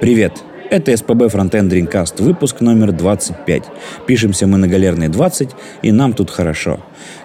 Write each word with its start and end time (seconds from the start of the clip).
Привет! 0.00 0.32
Это 0.70 0.96
СПБ 0.96 1.26
Frontend 1.32 1.68
Dreamcast, 1.68 2.22
выпуск 2.22 2.60
номер 2.60 2.92
25. 2.92 3.62
Пишемся 4.06 4.46
мы 4.46 4.56
на 4.56 4.68
Галерной 4.68 5.08
20, 5.08 5.50
и 5.82 5.90
нам 5.90 6.12
тут 6.12 6.30
хорошо. 6.30 6.80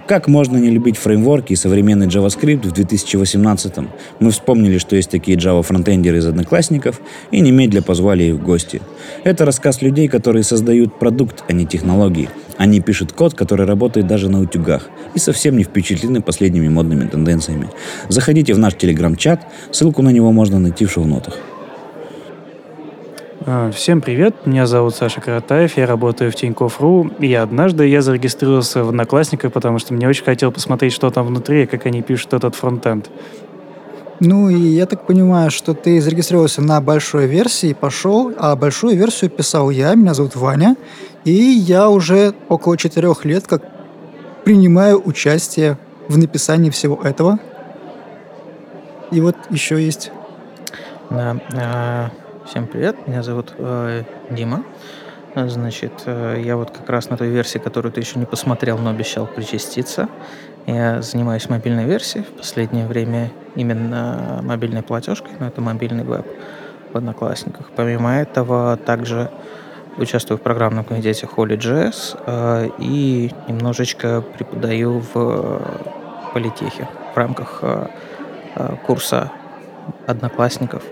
Как 0.07 0.27
можно 0.27 0.57
не 0.57 0.69
любить 0.69 0.97
фреймворки 0.97 1.53
и 1.53 1.55
современный 1.55 2.07
JavaScript 2.07 2.67
в 2.67 2.71
2018 2.71 3.77
-м? 3.77 3.87
Мы 4.19 4.31
вспомнили, 4.31 4.77
что 4.79 4.95
есть 4.95 5.11
такие 5.11 5.37
Java-фронтендеры 5.37 6.17
из 6.17 6.25
одноклассников, 6.25 7.01
и 7.31 7.41
немедля 7.41 7.81
позвали 7.81 8.23
их 8.23 8.35
в 8.35 8.43
гости. 8.43 8.81
Это 9.23 9.45
рассказ 9.45 9.81
людей, 9.81 10.07
которые 10.07 10.43
создают 10.43 10.97
продукт, 10.97 11.43
а 11.47 11.53
не 11.53 11.65
технологии. 11.65 12.29
Они 12.57 12.81
пишут 12.81 13.11
код, 13.11 13.33
который 13.35 13.65
работает 13.65 14.07
даже 14.07 14.29
на 14.29 14.39
утюгах, 14.39 14.89
и 15.13 15.19
совсем 15.19 15.57
не 15.57 15.63
впечатлены 15.63 16.21
последними 16.21 16.69
модными 16.69 17.05
тенденциями. 17.07 17.67
Заходите 18.09 18.53
в 18.53 18.59
наш 18.59 18.73
телеграм-чат, 18.73 19.45
ссылку 19.71 20.01
на 20.01 20.11
него 20.11 20.31
можно 20.31 20.59
найти 20.59 20.85
в 20.85 20.91
шоу-нотах. 20.91 21.37
А, 23.47 23.69
всем 23.69 24.01
привет, 24.01 24.47
меня 24.47 24.65
зовут 24.65 24.95
Саша 24.95 25.21
Каратаев, 25.21 25.77
я 25.77 25.85
работаю 25.85 26.31
в 26.31 26.35
Тинькофф.ру, 26.35 27.11
и 27.19 27.31
однажды 27.35 27.85
я 27.87 28.01
зарегистрировался 28.01 28.83
в 28.83 28.89
Одноклассниках, 28.89 29.53
потому 29.53 29.77
что 29.77 29.93
мне 29.93 30.09
очень 30.09 30.23
хотел 30.23 30.51
посмотреть, 30.51 30.93
что 30.93 31.11
там 31.11 31.27
внутри 31.27 31.61
и 31.61 31.65
как 31.67 31.85
они 31.85 32.01
пишут 32.01 32.33
этот 32.33 32.55
фронтенд. 32.55 33.07
Ну 34.19 34.49
и 34.49 34.55
я 34.55 34.87
так 34.87 35.05
понимаю, 35.05 35.51
что 35.51 35.75
ты 35.75 36.01
зарегистрировался 36.01 36.63
на 36.63 36.81
большой 36.81 37.27
версии, 37.27 37.73
пошел, 37.73 38.33
а 38.35 38.55
большую 38.55 38.97
версию 38.97 39.29
писал 39.29 39.69
я, 39.69 39.93
меня 39.93 40.15
зовут 40.15 40.35
Ваня, 40.35 40.75
и 41.23 41.31
я 41.31 41.91
уже 41.91 42.33
около 42.49 42.77
четырех 42.77 43.25
лет 43.25 43.45
как 43.45 43.61
принимаю 44.43 44.99
участие 45.05 45.77
в 46.07 46.17
написании 46.17 46.71
всего 46.71 46.99
этого. 47.03 47.37
И 49.11 49.21
вот 49.21 49.35
еще 49.51 49.79
есть. 49.79 50.11
Да, 51.11 51.37
а, 51.53 52.09
Всем 52.45 52.67
привет, 52.67 53.07
меня 53.07 53.23
зовут 53.23 53.55
э, 53.57 54.03
Дима. 54.29 54.63
Значит, 55.35 56.03
э, 56.05 56.39
я 56.45 56.57
вот 56.57 56.69
как 56.69 56.87
раз 56.89 57.09
на 57.09 57.17
той 57.17 57.29
версии, 57.29 57.57
которую 57.57 57.91
ты 57.91 58.01
еще 58.01 58.19
не 58.19 58.25
посмотрел, 58.25 58.77
но 58.77 58.91
обещал 58.91 59.25
причаститься. 59.25 60.09
Я 60.67 61.01
занимаюсь 61.01 61.49
мобильной 61.49 61.85
версией. 61.85 62.23
В 62.23 62.37
последнее 62.37 62.85
время 62.85 63.31
именно 63.55 64.41
мобильной 64.43 64.83
платежкой, 64.83 65.31
но 65.39 65.47
это 65.47 65.59
мобильный 65.59 66.03
веб 66.03 66.27
в 66.93 66.95
Одноклассниках. 66.95 67.71
Помимо 67.75 68.15
этого, 68.15 68.77
также 68.77 69.31
участвую 69.97 70.37
в 70.37 70.41
программном 70.41 70.85
комитете 70.85 71.25
Holy.js 71.25 72.19
э, 72.27 72.69
и 72.77 73.31
немножечко 73.47 74.21
преподаю 74.21 74.99
в 74.99 75.11
э, 75.15 76.31
политехе 76.33 76.87
в 77.11 77.17
рамках 77.17 77.59
э, 77.63 77.87
э 78.55 78.75
курса 78.85 79.31
одноклассников 80.05 80.83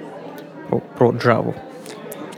про, 0.79 1.11
Java. 1.11 1.53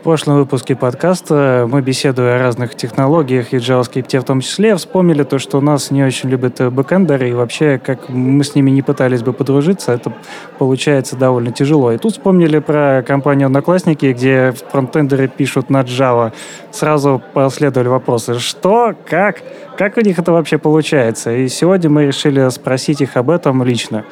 В 0.05 0.07
прошлом 0.07 0.35
выпуске 0.35 0.75
подкаста 0.75 1.65
мы, 1.67 1.81
беседуя 1.81 2.35
о 2.35 2.39
разных 2.39 2.75
технологиях 2.75 3.53
и 3.53 3.57
JavaScript 3.57 4.19
в 4.19 4.23
том 4.23 4.39
числе, 4.41 4.75
вспомнили 4.75 5.23
то, 5.23 5.39
что 5.39 5.57
у 5.57 5.61
нас 5.61 5.89
не 5.89 6.03
очень 6.03 6.29
любят 6.29 6.61
бэкэндеры, 6.71 7.31
и 7.31 7.33
вообще, 7.33 7.81
как 7.83 8.07
мы 8.09 8.43
с 8.43 8.53
ними 8.53 8.69
не 8.69 8.83
пытались 8.83 9.23
бы 9.23 9.33
подружиться, 9.33 9.93
это 9.93 10.13
получается 10.59 11.15
довольно 11.15 11.51
тяжело. 11.51 11.91
И 11.91 11.97
тут 11.97 12.11
вспомнили 12.11 12.59
про 12.59 13.01
компанию 13.01 13.47
Одноклассники, 13.47 14.13
где 14.13 14.53
фронтендеры 14.69 15.27
пишут 15.27 15.71
на 15.71 15.81
Java. 15.81 16.33
Сразу 16.69 17.19
последовали 17.33 17.87
вопросы, 17.87 18.37
что, 18.37 18.93
как, 19.09 19.41
как 19.75 19.97
у 19.97 20.01
них 20.01 20.19
это 20.19 20.31
вообще 20.31 20.59
получается? 20.59 21.31
И 21.31 21.47
сегодня 21.47 21.89
мы 21.89 22.05
решили 22.05 22.47
спросить 22.49 23.01
их 23.01 23.17
об 23.17 23.31
этом 23.31 23.63
лично. 23.63 24.05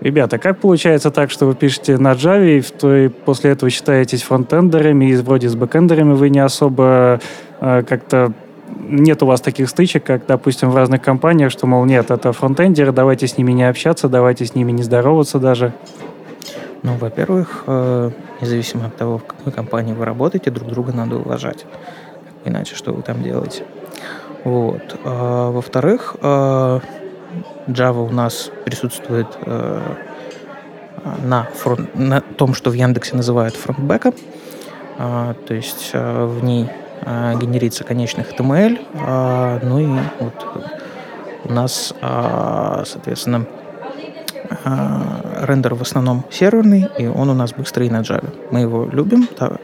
Ребята, 0.00 0.38
как 0.38 0.58
получается 0.58 1.10
так, 1.10 1.30
что 1.30 1.46
вы 1.46 1.54
пишете 1.54 1.98
на 1.98 2.12
Java, 2.12 2.58
и, 2.58 2.62
то, 2.62 2.96
и 2.96 3.08
после 3.08 3.50
этого 3.50 3.68
считаетесь 3.68 4.22
фронтендерами, 4.22 5.10
и 5.10 5.16
вроде 5.16 5.48
с 5.48 5.54
бэкендерами 5.54 6.14
вы 6.14 6.30
не 6.30 6.40
особо 6.40 7.20
э, 7.60 7.82
как-то 7.82 8.32
нет 8.88 9.22
у 9.22 9.26
вас 9.26 9.40
таких 9.40 9.68
стычек, 9.68 10.04
как, 10.04 10.26
допустим, 10.26 10.70
в 10.70 10.76
разных 10.76 11.02
компаниях, 11.02 11.50
что, 11.50 11.66
мол, 11.66 11.84
нет, 11.84 12.10
это 12.10 12.32
фронтендеры, 12.32 12.92
давайте 12.92 13.26
с 13.26 13.36
ними 13.36 13.52
не 13.52 13.68
общаться, 13.68 14.08
давайте 14.08 14.46
с 14.46 14.54
ними 14.54 14.72
не 14.72 14.82
здороваться 14.82 15.38
даже? 15.38 15.72
Ну, 16.82 16.96
во-первых, 16.96 17.64
э, 17.66 18.10
независимо 18.40 18.86
от 18.86 18.96
того, 18.96 19.18
в 19.18 19.24
какой 19.24 19.52
компании 19.52 19.92
вы 19.92 20.04
работаете, 20.04 20.50
друг 20.50 20.70
друга 20.70 20.92
надо 20.92 21.16
уважать. 21.16 21.66
Иначе 22.44 22.74
что 22.74 22.92
вы 22.92 23.02
там 23.02 23.22
делаете? 23.22 23.64
Вот. 24.44 24.98
А, 25.04 25.50
во-вторых, 25.50 26.16
э, 26.22 26.80
Java 27.66 28.06
у 28.06 28.10
нас 28.10 28.50
присутствует 28.64 29.26
э, 29.46 29.80
на, 31.22 31.44
фронт, 31.54 31.94
на 31.94 32.20
том, 32.20 32.54
что 32.54 32.70
в 32.70 32.74
Яндексе 32.74 33.16
называют 33.16 33.56
фронтбеком. 33.56 34.14
Э, 34.98 35.34
то 35.46 35.54
есть 35.54 35.90
э, 35.92 36.24
в 36.24 36.42
ней 36.44 36.68
э, 37.02 37.34
генерится 37.40 37.84
конечный 37.84 38.24
HTML. 38.24 38.78
Э, 38.94 39.60
ну 39.62 39.78
и 39.78 40.00
вот 40.20 40.46
у 41.44 41.52
нас, 41.52 41.94
э, 42.00 42.82
соответственно, 42.86 43.46
э, 44.64 45.44
рендер 45.46 45.74
в 45.74 45.82
основном 45.82 46.24
серверный, 46.30 46.88
и 46.98 47.06
он 47.06 47.30
у 47.30 47.34
нас 47.34 47.52
быстрый 47.52 47.88
на 47.90 48.00
Java. 48.00 48.32
Мы 48.50 48.60
его 48.60 48.86
любим, 48.86 49.26
так, 49.26 49.60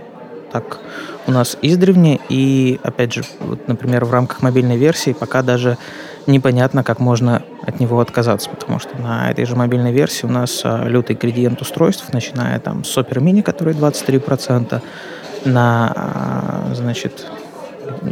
так 0.53 0.78
у 1.27 1.33
нас 1.33 1.59
издревне, 1.63 2.21
и 2.28 2.81
опять 2.83 3.13
же, 3.13 3.25
вот, 3.41 3.69
например, 3.69 4.05
в 4.05 4.13
рамках 4.13 4.43
мобильной 4.43 4.77
версии 4.77 5.13
пока 5.13 5.43
даже 5.43 5.77
непонятно, 6.27 6.83
как 6.83 6.99
можно 6.99 7.43
от 7.63 7.81
него 7.81 8.01
отказаться, 8.01 8.51
потому 8.51 8.79
что 8.79 8.99
на 8.99 9.31
этой 9.31 9.45
же 9.45 9.57
мобильной 9.57 9.93
версии 9.93 10.27
у 10.27 10.31
нас 10.31 10.63
а, 10.65 10.85
лютый 10.85 11.17
градиент 11.17 11.61
устройств, 11.61 12.13
начиная 12.13 12.59
там 12.59 12.85
с 12.85 12.97
Super 12.97 13.19
Mini, 13.19 13.43
который 13.43 13.75
23%, 13.75 14.81
на, 15.45 15.93
а, 15.95 16.75
значит, 16.75 17.27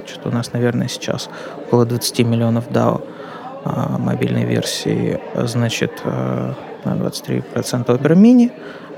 что-то 0.07 0.29
у 0.29 0.33
нас, 0.33 0.53
наверное, 0.53 0.89
сейчас 0.89 1.29
около 1.67 1.85
20 1.85 2.21
миллионов 2.21 2.69
DAO 2.69 3.03
а, 3.65 3.99
мобильной 3.99 4.45
версии, 4.45 5.21
значит, 5.35 6.03
на 6.05 6.55
23% 6.85 7.45
Opera 7.87 8.15
Mini, 8.15 8.53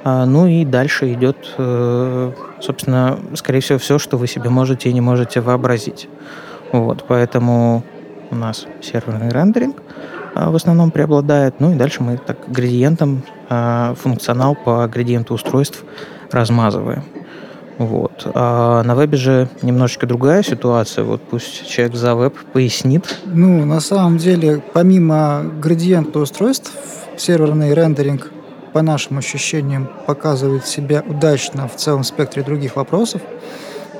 ну 0.05 0.47
и 0.47 0.65
дальше 0.65 1.13
идет, 1.15 1.37
э, 1.59 2.33
собственно, 2.61 3.19
скорее 3.35 3.59
всего, 3.59 3.79
все, 3.81 3.99
что 3.99 4.17
вы 4.17 4.29
себе 4.29 4.51
можете 4.51 4.89
и 4.89 4.93
не 4.93 5.01
можете 5.01 5.41
вообразить. 5.41 6.09
Вот, 6.71 7.05
поэтому 7.09 7.83
у 8.31 8.35
нас 8.35 8.67
серверный 8.83 9.31
рендеринг 9.31 9.77
а, 10.35 10.51
в 10.51 10.57
основном 10.57 10.91
преобладает. 10.91 11.61
Ну 11.61 11.73
и 11.73 11.77
дальше 11.77 12.03
мы 12.03 12.19
так 12.19 12.39
градиентом 12.49 13.23
а, 13.49 13.95
функционал 13.95 14.55
по 14.55 14.87
градиенту 14.87 15.35
устройств 15.35 15.85
размазываем. 16.31 17.05
Вот. 17.79 18.27
А 18.35 18.83
на 18.83 18.95
вебе 18.95 19.17
же 19.17 19.49
немножечко 19.63 20.07
другая 20.07 20.43
ситуация. 20.43 21.05
Вот 21.05 21.23
пусть 21.23 21.67
человек 21.69 21.95
за 21.95 22.15
веб 22.15 22.35
пояснит. 22.53 23.19
Ну, 23.27 23.65
на 23.65 23.81
самом 23.81 24.19
деле, 24.19 24.63
помимо 24.73 25.43
градиента 25.61 26.19
устройств, 26.19 26.73
серверный 27.17 27.75
рендеринг, 27.75 28.31
по 28.73 28.83
нашим 28.83 29.17
ощущениям, 29.17 29.89
показывает 30.07 30.67
себя 30.67 31.03
удачно 31.07 31.67
в 31.67 31.77
целом 31.77 32.05
спектре 32.05 32.43
других 32.43 32.77
вопросов, 32.77 33.23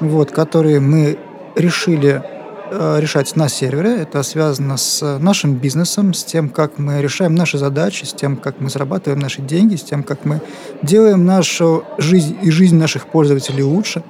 вот, 0.01 0.33
которые 0.33 0.81
мы 0.81 1.19
решили 1.55 2.23
решать 2.71 3.37
на 3.37 3.49
сервере. 3.49 4.03
Это 4.03 4.23
связано 4.23 4.77
с 4.77 5.19
нашим 5.19 5.55
бизнесом, 5.55 6.15
с 6.15 6.25
тем, 6.25 6.49
как 6.49 6.79
мы 6.79 7.01
решаем 7.01 7.35
наши 7.35 7.59
задачи, 7.59 8.05
с 8.05 8.13
тем, 8.13 8.37
как 8.37 8.61
мы 8.61 8.71
зарабатываем 8.71 9.21
наши 9.21 9.43
деньги, 9.43 9.77
с 9.77 9.83
тем, 9.83 10.03
как 10.03 10.25
мы 10.25 10.41
делаем 10.83 11.25
нашу 11.25 11.85
жизнь 11.99 12.39
и 12.43 12.51
жизнь 12.51 12.77
наших 12.77 13.07
пользователей 13.07 13.63
лучше. 13.63 14.03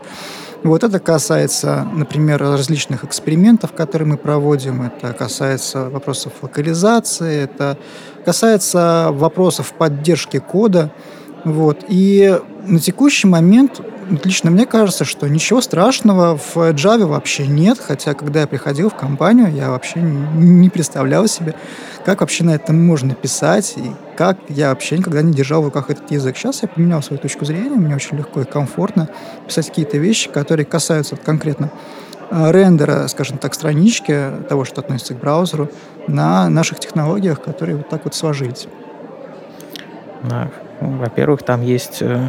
Вот 0.62 0.83
это 0.83 0.99
касается, 0.99 1.87
например, 1.94 2.41
различных 2.41 3.05
экспериментов, 3.05 3.72
которые 3.72 4.09
мы 4.09 4.17
проводим, 4.17 4.83
это 4.83 5.12
касается 5.12 5.91
вопросов 5.91 6.33
локализации, 6.43 7.43
это 7.43 7.78
касается 8.25 9.11
вопросов 9.12 9.73
поддержки 9.75 10.38
кода. 10.38 10.91
Вот. 11.46 11.84
И 11.86 12.40
на 12.66 12.80
текущий 12.80 13.28
момент 13.28 13.80
лично 14.24 14.50
мне 14.50 14.66
кажется, 14.66 15.04
что 15.04 15.28
ничего 15.28 15.60
страшного 15.60 16.37
в 16.37 16.56
Java 16.56 17.06
вообще 17.06 17.46
нет, 17.46 17.78
хотя 17.78 18.14
когда 18.14 18.40
я 18.40 18.46
приходил 18.48 18.90
в 18.90 18.96
компанию, 18.96 19.54
я 19.54 19.70
вообще 19.70 20.00
не 20.00 20.69
представлял 20.70 21.28
себе, 21.28 21.54
как 22.04 22.20
вообще 22.20 22.43
на 22.43 22.50
этом 22.50 22.84
можно 22.84 23.14
писать, 23.14 23.75
и 23.76 23.93
как 24.16 24.38
я 24.48 24.70
вообще 24.70 24.98
никогда 24.98 25.22
не 25.22 25.32
держал 25.32 25.62
в 25.62 25.66
руках 25.66 25.88
этот 25.88 26.10
язык. 26.10 26.37
Сейчас 26.37 26.62
я 26.62 26.69
поменял 26.69 27.00
свою 27.00 27.22
точку 27.22 27.44
зрения, 27.44 27.76
мне 27.76 27.94
очень 27.94 28.16
легко 28.16 28.40
и 28.40 28.44
комфортно 28.44 29.08
писать 29.46 29.69
какие-то 29.69 29.99
вещи, 29.99 30.28
которые 30.28 30.66
касаются 30.66 31.14
конкретно 31.14 31.70
э, 32.32 32.50
рендера, 32.50 33.06
скажем 33.06 33.38
так, 33.38 33.54
странички, 33.54 34.32
того, 34.49 34.64
что 34.64 34.81
относится 34.81 35.14
к 35.14 35.20
браузеру, 35.20 35.70
на 36.08 36.49
наших 36.49 36.81
технологиях, 36.81 37.40
которые 37.40 37.76
вот 37.76 37.88
так 37.88 38.02
вот 38.02 38.16
сложились. 38.16 38.66
Да. 40.25 40.50
Во-первых, 40.81 41.43
там 41.43 41.62
есть 41.62 41.99
э, 42.02 42.20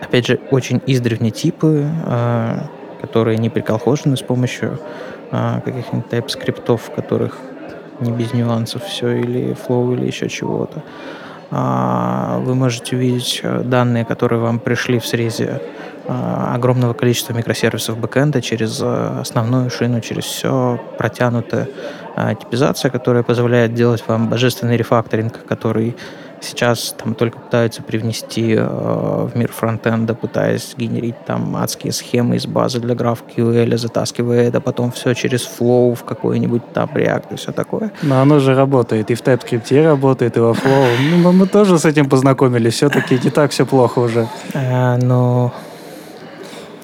опять 0.00 0.26
же, 0.26 0.40
очень 0.50 0.80
издревние 0.86 1.30
типы, 1.30 1.86
а, 2.04 2.66
которые 3.00 3.38
не 3.38 3.48
приколхожены 3.48 4.16
с 4.16 4.22
помощью 4.22 4.78
а, 5.30 5.60
каких-нибудь 5.60 6.10
TypeScript, 6.10 6.76
в 6.76 6.90
которых 6.90 7.38
не 8.00 8.10
без 8.10 8.32
нюансов 8.32 8.82
все, 8.84 9.10
или 9.10 9.54
Flow, 9.54 9.94
или 9.94 10.06
еще 10.06 10.28
чего-то. 10.28 10.82
вы 11.50 12.54
можете 12.54 12.96
увидеть 12.96 13.42
данные, 13.64 14.06
которые 14.06 14.40
вам 14.40 14.58
пришли 14.58 14.98
в 14.98 15.06
срезе 15.06 15.60
огромного 16.08 16.94
количества 16.94 17.34
микросервисов 17.34 17.98
бэкэнда 17.98 18.40
через 18.40 18.80
основную 18.80 19.68
шину, 19.68 20.00
через 20.00 20.24
все 20.24 20.80
протянутая 20.96 21.68
типизация, 22.40 22.90
которая 22.90 23.22
позволяет 23.22 23.74
делать 23.74 24.02
вам 24.06 24.30
божественный 24.30 24.78
рефакторинг, 24.78 25.44
который 25.44 25.94
Сейчас 26.40 26.94
там 26.96 27.14
только 27.14 27.38
пытаются 27.38 27.82
привнести 27.82 28.54
э, 28.56 28.64
в 28.64 29.32
мир 29.34 29.52
фронтенда, 29.52 30.14
пытаясь 30.14 30.74
генерить 30.76 31.16
там 31.26 31.54
адские 31.56 31.92
схемы 31.92 32.36
из 32.36 32.46
базы 32.46 32.80
для 32.80 32.94
GraphQL, 32.94 33.76
затаскивая 33.76 34.48
это 34.48 34.60
потом 34.60 34.90
все 34.90 35.12
через 35.14 35.46
Flow 35.46 35.94
в 35.94 36.04
какой-нибудь 36.04 36.72
там 36.72 36.88
React 36.94 37.34
и 37.34 37.36
все 37.36 37.52
такое. 37.52 37.92
Но 38.02 38.22
оно 38.22 38.38
же 38.38 38.54
работает, 38.54 39.10
и 39.10 39.14
в 39.14 39.22
TypeScript 39.22 39.84
работает, 39.84 40.38
и 40.38 40.40
во 40.40 40.52
Flow. 40.52 40.86
Ну, 41.22 41.32
мы 41.32 41.46
тоже 41.46 41.78
с 41.78 41.84
этим 41.84 42.08
познакомились, 42.08 42.74
все-таки 42.74 43.20
не 43.22 43.30
так 43.30 43.50
все 43.50 43.66
плохо 43.66 43.98
уже. 43.98 44.26
А, 44.54 44.96
но 44.96 45.52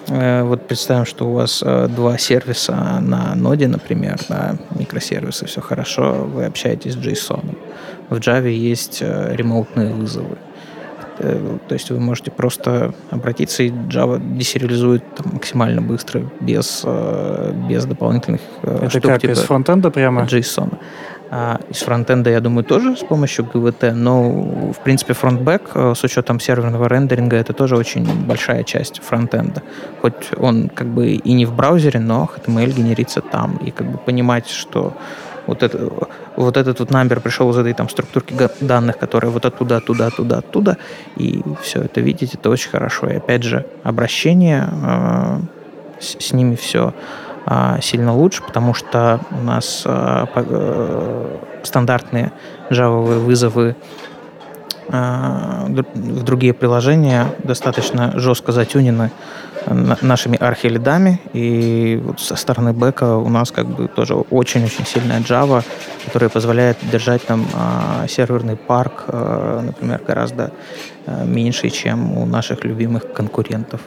э, 0.08 0.42
вот 0.42 0.66
представим, 0.66 1.06
что 1.06 1.28
у 1.28 1.32
вас 1.32 1.62
э, 1.64 1.88
два 1.88 2.18
сервиса 2.18 2.98
на 3.00 3.34
ноде, 3.34 3.68
например, 3.68 4.18
да, 4.28 4.56
микросервисы, 4.78 5.46
все 5.46 5.62
хорошо, 5.62 6.12
вы 6.12 6.44
общаетесь 6.44 6.92
с 6.92 6.96
JSON 6.96 7.56
в 8.10 8.18
Java 8.18 8.50
есть 8.50 8.98
э, 9.00 9.34
ремоутные 9.34 9.92
вызовы. 9.92 10.36
Э, 11.18 11.58
то 11.68 11.74
есть 11.74 11.90
вы 11.90 11.98
можете 11.98 12.30
просто 12.30 12.94
обратиться, 13.10 13.62
и 13.62 13.70
Java 13.70 14.20
десериализует 14.36 15.02
там, 15.16 15.34
максимально 15.34 15.82
быстро, 15.82 16.22
без, 16.40 16.82
э, 16.84 17.52
без 17.68 17.84
дополнительных 17.84 18.40
Это 18.62 18.90
штук, 18.90 19.02
как, 19.02 19.20
типа 19.20 19.32
из 19.32 19.40
фронтенда 19.40 19.90
прямо? 19.90 20.22
JSON. 20.22 20.78
А 21.28 21.58
из 21.68 21.78
фронтенда, 21.78 22.30
я 22.30 22.40
думаю, 22.40 22.62
тоже 22.62 22.96
с 22.96 23.00
помощью 23.00 23.46
GWT, 23.46 23.94
но, 23.94 24.72
в 24.72 24.78
принципе, 24.84 25.12
фронтбэк 25.12 25.70
с 25.74 26.04
учетом 26.04 26.38
серверного 26.38 26.86
рендеринга 26.88 27.34
это 27.34 27.52
тоже 27.52 27.76
очень 27.76 28.06
большая 28.26 28.62
часть 28.62 29.02
фронтенда. 29.02 29.60
Хоть 30.02 30.30
он 30.36 30.68
как 30.68 30.86
бы 30.86 31.08
и 31.08 31.32
не 31.32 31.44
в 31.44 31.52
браузере, 31.52 31.98
но 31.98 32.30
HTML 32.32 32.72
генерится 32.72 33.22
там. 33.22 33.56
И 33.56 33.72
как 33.72 33.90
бы 33.90 33.98
понимать, 33.98 34.48
что 34.48 34.92
вот, 35.46 35.62
это, 35.62 35.90
вот 36.37 36.56
этот 36.56 36.81
вот 36.81 36.90
номер 36.90 37.20
пришел 37.20 37.50
из 37.50 37.56
этой 37.56 37.75
там 37.75 37.88
структурки 37.88 38.34
данных, 38.60 38.98
которая 38.98 39.31
вот 39.31 39.44
оттуда, 39.44 39.81
туда, 39.81 40.10
туда, 40.10 40.38
оттуда, 40.38 40.76
и 41.16 41.43
все 41.62 41.82
это 41.82 42.00
видеть, 42.00 42.34
это 42.34 42.50
очень 42.50 42.70
хорошо. 42.70 43.08
И 43.08 43.16
опять 43.16 43.43
же, 43.43 43.66
обращение, 43.82 44.69
э, 44.70 45.38
с, 46.00 46.16
с 46.28 46.32
ними 46.32 46.56
все 46.56 46.94
э, 47.46 47.78
сильно 47.81 48.14
лучше, 48.14 48.43
потому 48.43 48.75
что 48.75 49.20
у 49.31 49.43
нас 49.43 49.82
э, 49.84 50.26
э, 50.34 51.38
стандартные 51.62 52.32
Java 52.70 53.19
вызовы 53.19 53.76
в 54.88 56.22
другие 56.22 56.54
приложения 56.54 57.26
достаточно 57.42 58.12
жестко 58.20 58.52
затюнены 58.52 59.10
нашими 59.66 60.36
архилидами, 60.36 61.20
и 61.32 62.00
вот 62.04 62.20
со 62.20 62.36
стороны 62.36 62.72
бэка 62.72 63.16
у 63.16 63.28
нас 63.28 63.50
как 63.50 63.66
бы 63.66 63.88
тоже 63.88 64.14
очень-очень 64.14 64.86
сильная 64.86 65.20
Java, 65.20 65.64
которая 66.04 66.30
позволяет 66.30 66.78
держать 66.90 67.24
там 67.26 67.46
а, 67.54 68.06
серверный 68.08 68.56
парк, 68.56 69.04
а, 69.08 69.62
например, 69.62 70.00
гораздо 70.06 70.52
а, 71.06 71.24
меньше, 71.24 71.70
чем 71.70 72.16
у 72.16 72.26
наших 72.26 72.64
любимых 72.64 73.12
конкурентов. 73.12 73.80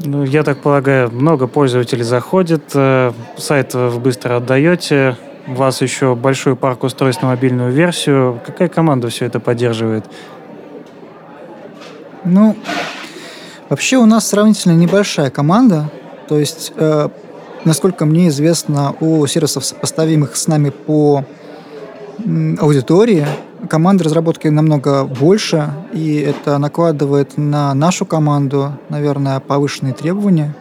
Ну, 0.00 0.24
я 0.24 0.42
так 0.44 0.60
полагаю, 0.60 1.10
много 1.10 1.48
пользователей 1.48 2.04
заходит, 2.04 2.70
э, 2.74 3.12
сайт 3.36 3.74
вы 3.74 3.98
быстро 3.98 4.36
отдаете, 4.36 5.16
у 5.48 5.54
вас 5.54 5.80
еще 5.82 6.14
большой 6.14 6.54
парк 6.56 6.84
устройств 6.84 7.22
на 7.22 7.28
мобильную 7.28 7.72
версию. 7.72 8.40
Какая 8.44 8.68
команда 8.68 9.08
все 9.08 9.24
это 9.24 9.40
поддерживает? 9.40 10.04
Ну, 12.24 12.54
Вообще 13.68 13.98
у 13.98 14.06
нас 14.06 14.26
сравнительно 14.26 14.72
небольшая 14.72 15.28
команда, 15.28 15.90
то 16.26 16.38
есть, 16.38 16.72
э, 16.76 17.08
насколько 17.66 18.06
мне 18.06 18.28
известно, 18.28 18.94
у 19.00 19.26
сервисов, 19.26 19.64
сопоставимых 19.66 20.36
с 20.36 20.46
нами 20.46 20.70
по 20.70 21.24
аудитории, 22.60 23.26
команда 23.68 24.04
разработки 24.04 24.48
намного 24.48 25.04
больше, 25.04 25.70
и 25.92 26.16
это 26.16 26.56
накладывает 26.56 27.36
на 27.36 27.74
нашу 27.74 28.06
команду, 28.06 28.72
наверное, 28.88 29.38
повышенные 29.38 29.92
требования, 29.92 30.54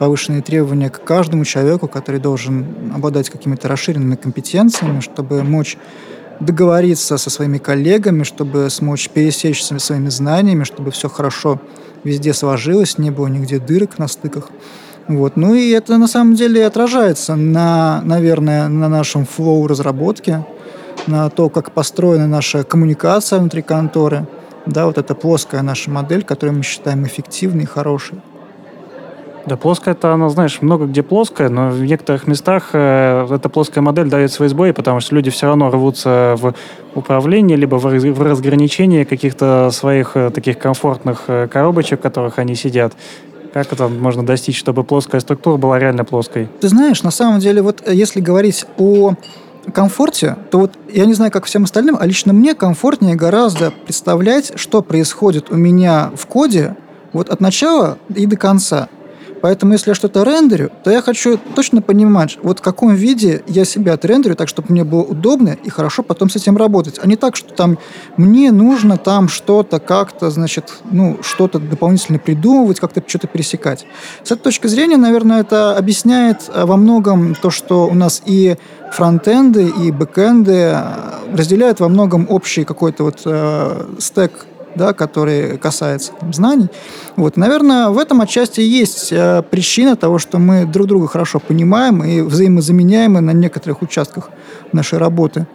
повышенные 0.00 0.42
требования 0.42 0.90
к 0.90 1.02
каждому 1.04 1.44
человеку, 1.44 1.86
который 1.86 2.20
должен 2.20 2.92
обладать 2.92 3.30
какими-то 3.30 3.68
расширенными 3.68 4.16
компетенциями, 4.16 4.98
чтобы 4.98 5.44
мочь 5.44 5.78
договориться 6.40 7.18
со 7.18 7.30
своими 7.30 7.58
коллегами, 7.58 8.24
чтобы 8.24 8.68
смочь 8.68 9.08
пересечься 9.08 9.78
своими 9.78 10.08
знаниями, 10.08 10.64
чтобы 10.64 10.90
все 10.90 11.08
хорошо 11.08 11.60
везде 12.08 12.34
сложилось, 12.34 12.98
не 12.98 13.10
было 13.10 13.28
нигде 13.28 13.58
дырок 13.58 13.98
на 13.98 14.08
стыках. 14.08 14.50
Вот. 15.08 15.36
Ну 15.36 15.54
и 15.54 15.70
это 15.70 15.96
на 15.96 16.06
самом 16.06 16.34
деле 16.34 16.66
отражается 16.66 17.34
на, 17.34 18.02
наверное, 18.04 18.68
на 18.68 18.88
нашем 18.88 19.24
флоу 19.24 19.66
разработки, 19.66 20.44
на 21.06 21.30
то, 21.30 21.48
как 21.48 21.72
построена 21.72 22.26
наша 22.26 22.64
коммуникация 22.64 23.38
внутри 23.38 23.62
конторы. 23.62 24.26
Да, 24.66 24.86
вот 24.86 24.98
эта 24.98 25.14
плоская 25.14 25.62
наша 25.62 25.90
модель, 25.90 26.24
которую 26.24 26.58
мы 26.58 26.62
считаем 26.62 27.04
эффективной 27.04 27.62
и 27.62 27.66
хорошей. 27.66 28.20
Да, 29.48 29.56
плоская-то 29.56 30.12
она, 30.12 30.28
знаешь, 30.28 30.60
много 30.60 30.84
где 30.84 31.02
плоская, 31.02 31.48
но 31.48 31.70
в 31.70 31.82
некоторых 31.82 32.26
местах 32.26 32.70
э, 32.74 33.26
эта 33.30 33.48
плоская 33.48 33.80
модель 33.80 34.08
дает 34.10 34.30
свои 34.30 34.48
сбои, 34.50 34.72
потому 34.72 35.00
что 35.00 35.14
люди 35.14 35.30
все 35.30 35.46
равно 35.46 35.70
рвутся 35.70 36.34
в 36.36 36.52
управление, 36.94 37.56
либо 37.56 37.76
в, 37.76 37.84
в 37.84 38.22
разграничение 38.22 39.06
каких-то 39.06 39.70
своих 39.72 40.16
э, 40.16 40.28
таких 40.30 40.58
комфортных 40.58 41.24
э, 41.28 41.48
коробочек, 41.50 42.00
в 42.00 42.02
которых 42.02 42.38
они 42.38 42.54
сидят. 42.56 42.92
Как 43.54 43.72
это 43.72 43.88
можно 43.88 44.26
достичь, 44.26 44.58
чтобы 44.58 44.84
плоская 44.84 45.22
структура 45.22 45.56
была 45.56 45.78
реально 45.78 46.04
плоской? 46.04 46.48
Ты 46.60 46.68
знаешь, 46.68 47.02
на 47.02 47.10
самом 47.10 47.40
деле, 47.40 47.62
вот 47.62 47.82
э, 47.86 47.94
если 47.94 48.20
говорить 48.20 48.66
о 48.76 49.14
комфорте, 49.72 50.36
то 50.50 50.58
вот 50.58 50.72
я 50.92 51.06
не 51.06 51.14
знаю, 51.14 51.32
как 51.32 51.46
всем 51.46 51.64
остальным, 51.64 51.96
а 51.98 52.04
лично 52.04 52.34
мне 52.34 52.54
комфортнее 52.54 53.16
гораздо 53.16 53.70
представлять, 53.70 54.52
что 54.56 54.82
происходит 54.82 55.50
у 55.50 55.56
меня 55.56 56.10
в 56.14 56.26
коде 56.26 56.76
вот 57.14 57.30
от 57.30 57.40
начала 57.40 57.96
и 58.14 58.26
до 58.26 58.36
конца. 58.36 58.88
Поэтому, 59.40 59.72
если 59.72 59.90
я 59.90 59.94
что-то 59.94 60.22
рендерю, 60.22 60.70
то 60.84 60.90
я 60.90 61.02
хочу 61.02 61.38
точно 61.54 61.82
понимать, 61.82 62.38
вот 62.42 62.58
в 62.58 62.62
каком 62.62 62.94
виде 62.94 63.42
я 63.46 63.64
себя 63.64 63.94
отрендерю, 63.94 64.34
так, 64.34 64.48
чтобы 64.48 64.68
мне 64.70 64.84
было 64.84 65.02
удобно 65.02 65.56
и 65.62 65.70
хорошо 65.70 66.02
потом 66.02 66.30
с 66.30 66.36
этим 66.36 66.56
работать. 66.56 66.98
А 67.02 67.06
не 67.06 67.16
так, 67.16 67.36
что 67.36 67.52
там 67.52 67.78
мне 68.16 68.52
нужно 68.52 68.96
там 68.96 69.28
что-то 69.28 69.80
как-то, 69.80 70.30
значит, 70.30 70.80
ну, 70.90 71.18
что-то 71.22 71.58
дополнительно 71.58 72.18
придумывать, 72.18 72.80
как-то 72.80 73.02
что-то 73.06 73.26
пересекать. 73.26 73.86
С 74.22 74.32
этой 74.32 74.42
точки 74.42 74.66
зрения, 74.66 74.96
наверное, 74.96 75.40
это 75.40 75.76
объясняет 75.76 76.50
э, 76.52 76.64
во 76.64 76.76
многом 76.76 77.34
то, 77.34 77.50
что 77.50 77.86
у 77.86 77.94
нас 77.94 78.22
и 78.26 78.56
фронтенды, 78.92 79.68
и 79.68 79.90
бэкенды 79.90 80.52
э, 80.52 80.82
разделяют 81.32 81.80
во 81.80 81.88
многом 81.88 82.26
общий 82.28 82.64
какой-то 82.64 83.04
вот 83.04 83.22
э, 83.24 83.84
стек 83.98 84.46
да, 84.78 84.94
который 84.94 85.58
касается 85.58 86.12
там, 86.18 86.32
знаний. 86.32 86.68
Вот, 87.16 87.36
наверное, 87.36 87.88
в 87.88 87.98
этом 87.98 88.22
отчасти 88.22 88.60
есть 88.60 89.12
э, 89.12 89.42
причина 89.50 89.96
того, 89.96 90.18
что 90.18 90.38
мы 90.38 90.64
друг 90.64 90.86
друга 90.86 91.06
хорошо 91.06 91.40
понимаем 91.40 92.02
и 92.02 92.22
взаимозаменяемы 92.22 93.20
на 93.20 93.32
некоторых 93.32 93.82
участках 93.82 94.30
нашей 94.72 94.98
работы. 94.98 95.46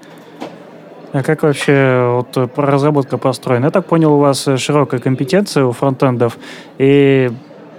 А 1.14 1.22
как 1.24 1.44
вообще 1.44 2.10
вот 2.12 2.52
разработка 2.58 3.18
построена? 3.18 3.66
Я 3.66 3.72
так 3.72 3.86
понял, 3.86 4.14
у 4.14 4.20
вас 4.20 4.48
широкая 4.58 5.00
компетенция 5.00 5.64
у 5.66 5.72
фронтендов, 5.72 6.38
и 6.80 7.32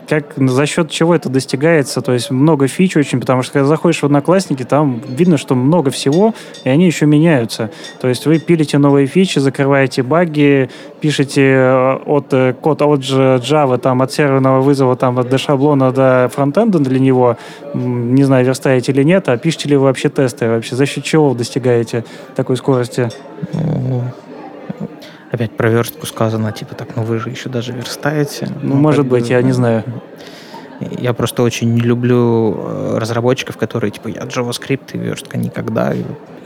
как, 0.09 0.35
за 0.37 0.67
счет 0.67 0.91
чего 0.91 1.15
это 1.15 1.29
достигается? 1.29 2.01
То 2.01 2.13
есть 2.13 2.31
много 2.31 2.67
фич 2.69 2.97
очень, 2.97 3.21
потому 3.21 3.43
что 3.43 3.55
когда 3.55 3.67
заходишь 3.67 4.01
в 4.01 4.05
Одноклассники, 4.05 4.63
там 4.63 5.01
видно, 5.09 5.37
что 5.37 5.55
много 5.55 5.91
всего, 5.91 6.35
и 6.65 6.69
они 6.69 6.87
еще 6.87 7.07
меняются. 7.07 7.71
То 8.01 8.09
есть 8.09 8.27
вы 8.27 8.39
пилите 8.39 8.79
новые 8.79 9.07
фичи, 9.07 9.39
закрываете 9.39 10.03
баги, 10.03 10.71
пишете 11.01 11.43
э, 11.43 11.93
от 12.07 12.33
э, 12.33 12.55
код 12.61 12.83
от 12.83 13.01
Java, 13.01 13.79
там, 13.79 14.03
от 14.03 14.13
серверного 14.13 14.61
вызова, 14.61 14.97
там, 14.97 15.19
от 15.19 15.29
до 15.29 15.39
шаблона 15.39 15.93
до 15.93 16.31
фронтенда 16.33 16.79
для 16.79 16.99
него, 16.99 17.37
не 17.75 18.25
знаю, 18.25 18.45
верстаете 18.45 18.93
или 18.93 19.03
нет, 19.03 19.29
а 19.29 19.37
пишете 19.37 19.69
ли 19.69 19.77
вы 19.77 19.85
вообще 19.85 20.09
тесты? 20.09 20.49
Вообще 20.49 20.77
за 20.77 20.87
счет 20.87 21.05
чего 21.05 21.31
вы 21.31 21.37
достигаете 21.37 22.05
такой 22.35 22.57
скорости? 22.57 23.11
Опять 25.35 25.53
про 25.53 25.69
верстку 25.69 26.07
сказано, 26.07 26.53
типа 26.53 26.75
так, 26.75 26.97
ну 26.97 27.03
вы 27.03 27.19
же 27.19 27.31
еще 27.31 27.49
даже 27.49 27.73
верстаете. 27.73 28.49
Ну, 28.63 28.75
ну 28.75 28.75
может 28.77 29.07
быть, 29.07 29.25
бы, 29.25 29.29
я 29.29 29.43
не 29.43 29.53
знаю. 29.53 29.85
Я 30.99 31.13
просто 31.13 31.43
очень 31.43 31.73
не 31.75 31.81
люблю 31.81 32.57
э, 32.57 32.99
разработчиков, 32.99 33.57
которые 33.57 33.91
типа 33.91 34.09
я 34.09 34.23
JavaScript 34.23 34.91
и 34.93 34.99
верстка 34.99 35.39
никогда. 35.39 35.93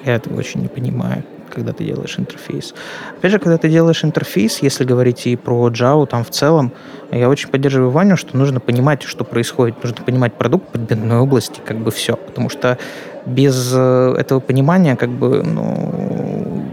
Я 0.05 0.15
этого 0.15 0.39
очень 0.39 0.61
не 0.61 0.69
понимаю 0.69 1.25
когда 1.49 1.73
ты 1.73 1.83
делаешь 1.83 2.19
интерфейс. 2.19 2.75
Опять 3.19 3.33
же, 3.33 3.39
когда 3.39 3.57
ты 3.57 3.69
делаешь 3.69 4.05
интерфейс, 4.05 4.59
если 4.63 4.85
говорить 4.85 5.27
и 5.27 5.35
про 5.35 5.69
Java, 5.71 6.07
там 6.07 6.23
в 6.23 6.31
целом, 6.31 6.73
я 7.11 7.29
очень 7.29 7.49
поддерживаю 7.49 7.91
Ваню, 7.91 8.17
что 8.17 8.37
нужно 8.37 8.61
понимать, 8.61 9.03
что 9.03 9.25
происходит, 9.25 9.83
нужно 9.83 10.05
понимать 10.05 10.35
продукт 10.35 10.69
предметной 10.69 11.19
области, 11.19 11.61
как 11.65 11.79
бы 11.79 11.91
все. 11.91 12.17
Потому 12.17 12.51
что 12.51 12.79
без 13.27 13.73
э, 13.75 14.15
этого 14.19 14.41
понимания 14.41 14.95
как 14.95 15.09
бы 15.09 15.43
ну, 15.43 16.65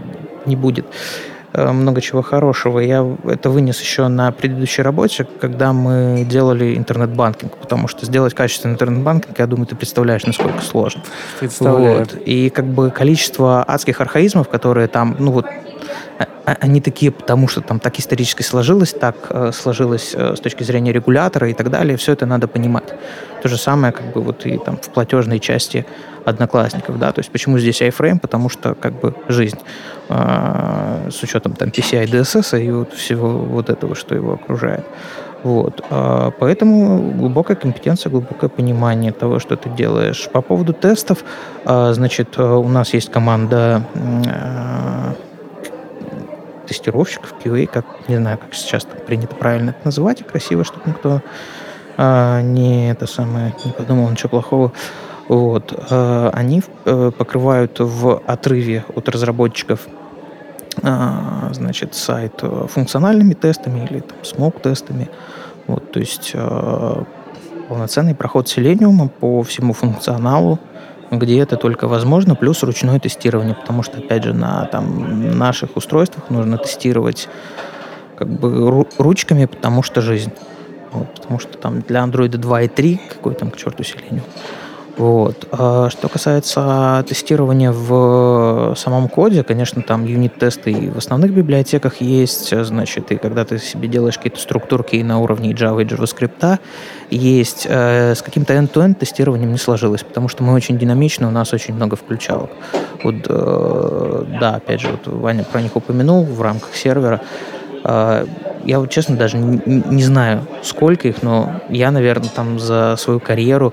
не 0.44 0.56
будет. 0.56 0.86
Э, 1.56 1.72
много 1.72 2.00
чего 2.00 2.22
хорошего. 2.22 2.78
Я 2.80 3.06
это 3.24 3.50
вынес 3.50 3.80
еще 3.80 4.08
на 4.08 4.30
предыдущей 4.32 4.82
работе, 4.82 5.26
когда 5.40 5.72
мы 5.72 6.24
делали 6.28 6.76
интернет-банкинг, 6.76 7.56
потому 7.56 7.88
что 7.88 8.06
сделать 8.06 8.34
качественный 8.34 8.74
интернет-банкинг, 8.74 9.38
я 9.38 9.46
думаю, 9.46 9.66
ты 9.66 9.74
представляешь, 9.74 10.24
насколько 10.26 10.60
сложно. 10.62 11.02
Представляю. 11.40 11.98
Вот. 12.00 12.14
И 12.24 12.50
как 12.50 12.66
бы 12.66 12.90
количество 12.90 13.62
адских 13.62 14.00
архаизмов, 14.00 14.48
которые 14.48 14.88
там, 14.88 15.16
ну 15.18 15.32
вот, 15.32 15.46
а- 16.18 16.26
а- 16.46 16.56
они 16.60 16.80
такие, 16.80 17.10
потому 17.10 17.48
что 17.48 17.60
там 17.60 17.80
так 17.80 17.98
исторически 17.98 18.42
сложилось, 18.42 18.92
так 18.92 19.16
э, 19.30 19.50
сложилось 19.52 20.14
э, 20.14 20.34
с 20.36 20.40
точки 20.40 20.62
зрения 20.62 20.92
регулятора 20.92 21.50
и 21.50 21.54
так 21.54 21.70
далее, 21.70 21.96
все 21.96 22.12
это 22.12 22.26
надо 22.26 22.48
понимать. 22.48 22.94
То 23.46 23.50
же 23.50 23.58
самое 23.58 23.92
как 23.92 24.12
бы 24.12 24.22
вот 24.22 24.44
и 24.44 24.58
там 24.58 24.76
в 24.76 24.88
платежной 24.88 25.38
части 25.38 25.86
одноклассников, 26.24 26.98
да, 26.98 27.12
то 27.12 27.20
есть 27.20 27.30
почему 27.30 27.60
здесь 27.60 27.80
iFrame, 27.80 28.18
потому 28.18 28.48
что 28.48 28.74
как 28.74 28.98
бы 28.98 29.14
жизнь 29.28 29.58
э, 30.08 31.10
с 31.12 31.22
учетом 31.22 31.52
там 31.52 31.68
PCI 31.68 32.06
DSS 32.06 32.60
и 32.60 32.72
вот 32.72 32.92
всего 32.92 33.28
вот 33.28 33.70
этого, 33.70 33.94
что 33.94 34.16
его 34.16 34.32
окружает. 34.32 34.84
Вот. 35.44 35.80
А, 35.90 36.32
Поэтому 36.32 37.12
глубокая 37.12 37.56
компетенция, 37.56 38.10
глубокое 38.10 38.50
понимание 38.50 39.12
того, 39.12 39.38
что 39.38 39.54
ты 39.54 39.70
делаешь. 39.70 40.28
По 40.32 40.40
поводу 40.42 40.72
тестов, 40.72 41.22
а, 41.64 41.92
значит, 41.92 42.36
у 42.40 42.68
нас 42.68 42.94
есть 42.94 43.12
команда 43.12 43.84
тестировщиков, 46.66 47.32
QA, 47.44 47.68
как, 47.68 47.84
не 48.08 48.16
знаю, 48.16 48.38
как 48.38 48.54
сейчас 48.54 48.88
принято 49.06 49.36
правильно 49.36 49.70
это 49.70 49.78
называть, 49.84 50.20
и 50.22 50.24
красиво, 50.24 50.64
чтобы 50.64 50.82
никто 50.86 51.22
а, 51.96 52.40
не 52.42 52.90
это 52.90 53.06
самое, 53.06 53.54
не 53.64 53.72
подумал 53.72 54.10
ничего 54.10 54.28
плохого. 54.28 54.72
Вот. 55.28 55.72
а, 55.90 56.30
Они 56.32 56.62
э, 56.84 57.10
покрывают 57.16 57.78
в 57.80 58.22
отрыве 58.26 58.84
от 58.94 59.08
разработчиков 59.08 59.88
а, 60.82 61.50
значит, 61.52 61.94
сайт 61.94 62.42
функциональными 62.68 63.34
тестами 63.34 63.86
или 63.90 64.00
там, 64.00 64.18
смог-тестами. 64.22 65.08
Вот, 65.66 65.90
то 65.90 65.98
есть 65.98 66.30
э, 66.34 67.02
полноценный 67.68 68.14
проход 68.14 68.46
Selenium 68.46 69.08
по 69.08 69.42
всему 69.42 69.72
функционалу, 69.72 70.58
где 71.10 71.40
это 71.40 71.56
только 71.56 71.88
возможно, 71.88 72.34
плюс 72.34 72.62
ручное 72.62 73.00
тестирование, 73.00 73.54
потому 73.54 73.82
что, 73.82 73.98
опять 73.98 74.24
же, 74.24 74.34
на 74.34 74.66
там, 74.66 75.36
наших 75.38 75.76
устройствах 75.76 76.30
нужно 76.30 76.58
тестировать 76.58 77.28
как 78.16 78.28
бы 78.28 78.48
ру- 78.48 78.88
ручками, 78.98 79.46
потому 79.46 79.82
что 79.82 80.00
жизнь. 80.00 80.32
Вот, 80.96 81.14
потому 81.14 81.38
что 81.38 81.58
там 81.58 81.80
для 81.82 82.00
Android 82.00 82.28
2 82.28 82.62
и 82.62 82.68
3 82.68 83.00
какой 83.10 83.34
там 83.34 83.50
к 83.50 83.56
черту 83.56 83.82
Selenium. 83.82 84.22
Вот. 84.96 85.46
А 85.52 85.90
Что 85.90 86.08
касается 86.08 87.04
тестирования 87.06 87.70
в 87.70 88.74
самом 88.76 89.08
коде, 89.08 89.42
конечно, 89.42 89.82
там 89.82 90.06
юнит-тесты 90.06 90.72
и 90.72 90.88
в 90.88 90.96
основных 90.96 91.32
библиотеках 91.32 92.00
есть, 92.00 92.56
значит, 92.64 93.12
и 93.12 93.16
когда 93.16 93.44
ты 93.44 93.58
себе 93.58 93.88
делаешь 93.88 94.16
какие-то 94.16 94.40
структурки 94.40 94.96
на 94.96 95.20
уровне 95.20 95.52
Java 95.52 95.82
и 95.82 95.84
JavaScript, 95.84 96.58
есть. 97.10 97.66
Э, 97.68 98.14
С 98.14 98.22
каким-то 98.22 98.54
end-to-end 98.54 98.94
тестированием 98.94 99.52
не 99.52 99.58
сложилось, 99.58 100.02
потому 100.02 100.28
что 100.28 100.42
мы 100.42 100.54
очень 100.54 100.78
динамичны, 100.78 101.26
у 101.26 101.30
нас 101.30 101.52
очень 101.52 101.74
много 101.74 101.96
включалок. 101.96 102.50
Вот, 103.02 103.26
э, 103.28 104.24
да, 104.40 104.54
опять 104.54 104.80
же, 104.80 104.88
вот 104.88 105.06
Ваня 105.06 105.44
про 105.44 105.60
них 105.60 105.76
упомянул 105.76 106.24
в 106.24 106.40
рамках 106.40 106.74
сервера. 106.74 107.20
Э, 107.86 108.26
Я 108.64 108.80
вот 108.80 108.90
честно 108.90 109.16
даже 109.16 109.36
не, 109.38 110.02
знаю, 110.02 110.46
сколько 110.62 111.08
их, 111.08 111.22
но 111.22 111.60
я, 111.68 111.90
наверное, 111.90 112.28
там 112.28 112.58
за 112.58 112.96
свою 112.98 113.20
карьеру 113.20 113.72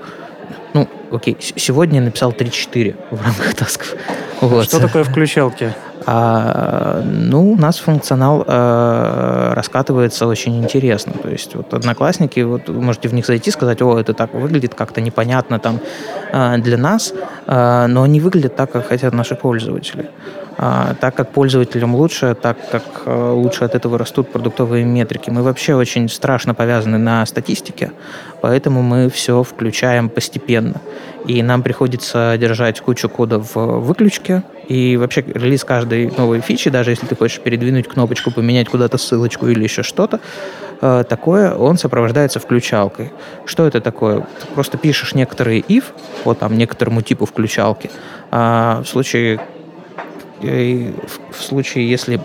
ну, 0.72 0.88
окей, 1.12 1.36
сегодня 1.40 2.00
я 2.00 2.04
написал 2.04 2.32
3-4 2.32 2.96
в 3.10 3.24
рамках 3.24 3.54
тасков. 3.58 3.94
Вот. 4.40 4.64
Что 4.64 4.80
такое 4.80 5.04
включалки? 5.04 5.72
А, 6.06 7.02
ну, 7.04 7.52
у 7.52 7.56
нас 7.56 7.78
функционал 7.78 8.44
э, 8.46 9.52
раскатывается 9.54 10.26
очень 10.26 10.58
интересно. 10.62 11.12
То 11.22 11.30
есть 11.30 11.54
вот 11.54 11.72
одноклассники, 11.72 12.40
вот 12.40 12.68
вы 12.68 12.80
можете 12.82 13.08
в 13.08 13.14
них 13.14 13.24
зайти 13.24 13.50
и 13.50 13.52
сказать, 13.52 13.80
о, 13.80 13.98
это 13.98 14.12
так 14.12 14.34
выглядит 14.34 14.74
как-то 14.74 15.00
непонятно 15.00 15.58
там 15.58 15.80
э, 16.32 16.58
для 16.58 16.76
нас, 16.76 17.14
э, 17.46 17.86
но 17.86 18.02
они 18.02 18.20
выглядят 18.20 18.56
так, 18.56 18.72
как 18.72 18.88
хотят 18.88 19.14
наши 19.14 19.34
пользователи. 19.34 20.10
А, 20.56 20.94
так 21.00 21.14
как 21.14 21.30
пользователям 21.30 21.94
лучше, 21.94 22.36
так 22.40 22.56
как 22.70 22.82
э, 23.06 23.30
лучше 23.32 23.64
от 23.64 23.74
этого 23.74 23.98
растут 23.98 24.30
продуктовые 24.30 24.84
метрики. 24.84 25.30
Мы 25.30 25.42
вообще 25.42 25.74
очень 25.74 26.08
страшно 26.08 26.54
повязаны 26.54 26.96
на 26.96 27.26
статистике, 27.26 27.90
поэтому 28.40 28.82
мы 28.82 29.10
все 29.10 29.42
включаем 29.42 30.08
постепенно. 30.08 30.80
И 31.26 31.42
нам 31.42 31.62
приходится 31.62 32.36
держать 32.38 32.80
кучу 32.80 33.08
кода 33.08 33.38
в 33.38 33.80
выключке. 33.80 34.42
И 34.68 34.96
вообще 34.96 35.24
релиз 35.26 35.64
каждой 35.64 36.10
новой 36.16 36.40
фичи, 36.40 36.70
даже 36.70 36.90
если 36.90 37.06
ты 37.06 37.16
хочешь 37.16 37.40
передвинуть 37.40 37.88
кнопочку, 37.88 38.30
поменять 38.30 38.68
куда-то 38.68 38.96
ссылочку 38.96 39.48
или 39.48 39.64
еще 39.64 39.82
что-то, 39.82 40.20
э, 40.80 41.04
такое, 41.08 41.52
он 41.54 41.78
сопровождается 41.78 42.38
включалкой. 42.38 43.12
Что 43.44 43.66
это 43.66 43.80
такое? 43.80 44.20
Ты 44.20 44.46
просто 44.54 44.78
пишешь 44.78 45.14
некоторые 45.14 45.60
if 45.62 45.84
по 46.22 46.34
там 46.34 46.56
некоторому 46.56 47.02
типу 47.02 47.26
включалки. 47.26 47.90
А 48.30 48.82
в 48.82 48.88
случае 48.88 49.40
в, 50.44 51.36
в 51.36 51.42
случае, 51.42 51.88
если 51.88 52.20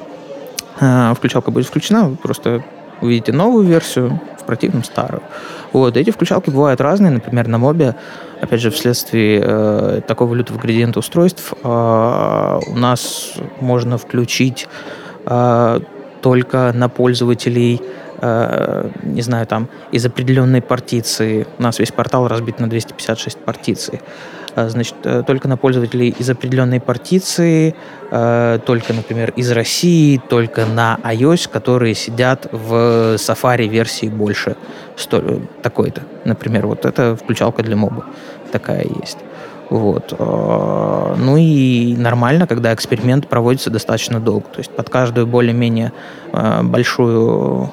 э, 0.80 1.14
включалка 1.16 1.52
будет 1.52 1.68
включена, 1.68 2.10
вы 2.10 2.16
просто 2.16 2.64
увидите 3.02 3.32
новую 3.32 3.66
версию, 3.66 4.20
в 4.40 4.46
противном 4.46 4.84
старую. 4.84 5.22
Вот, 5.74 5.98
эти 5.98 6.10
включалки 6.10 6.50
бывают 6.50 6.82
разные, 6.82 7.12
например, 7.12 7.48
на 7.48 7.58
мобе, 7.58 7.96
опять 8.42 8.62
же, 8.62 8.72
вследствие 8.72 9.42
э, 9.44 10.02
такого 10.08 10.34
лютого 10.34 10.58
градиента 10.58 11.00
устройств, 11.00 11.54
э, 11.64 12.60
у 12.68 12.76
нас 12.76 13.34
можно 13.60 13.98
включить 13.98 14.68
э, 15.26 15.80
только 16.22 16.72
на 16.74 16.90
пользователей, 16.90 17.82
э, 18.22 18.90
не 19.04 19.22
знаю, 19.22 19.46
там, 19.46 19.68
из 19.92 20.06
определенной 20.06 20.62
партиции. 20.62 21.46
У 21.58 21.64
нас 21.64 21.80
весь 21.80 21.92
портал 21.92 22.28
разбит 22.28 22.60
на 22.60 22.70
256 22.70 23.38
партиций. 23.38 24.02
Э, 24.60 24.70
Значит, 24.70 24.96
э, 25.04 25.24
только 25.25 25.48
на 25.48 25.58
пользователей 25.58 26.16
из 26.22 26.30
определенной 26.30 26.80
партиции, 26.80 27.74
э, 28.12 28.60
только, 28.66 28.94
например, 28.94 29.34
из 29.39 29.51
России, 29.51 30.22
только 30.30 30.66
на 30.66 30.98
iOS, 31.04 31.50
которые 31.50 31.96
сидят 31.96 32.48
в 32.51 33.16
Safari 33.16 33.68
версии 33.68 34.08
больше 34.10 34.56
сто- 34.96 35.39
такой-то. 35.62 36.01
Например, 36.25 36.68
вот 36.68 36.86
это 36.86 37.16
включалка 37.16 37.63
для 37.63 37.75
моба. 37.75 38.04
Такая 38.51 38.86
есть. 39.01 39.18
Вот. 39.70 40.13
Э, 40.20 41.16
Ну 41.18 41.38
и 41.38 41.96
нормально, 41.98 42.48
когда 42.48 42.74
эксперимент 42.74 43.28
проводится 43.28 43.70
достаточно 43.70 44.20
долго. 44.20 44.46
То 44.54 44.60
есть 44.60 44.72
под 44.72 44.89
каждую 44.89 45.28
более-менее 45.28 45.92
э, 46.34 46.63
большую 46.63 47.72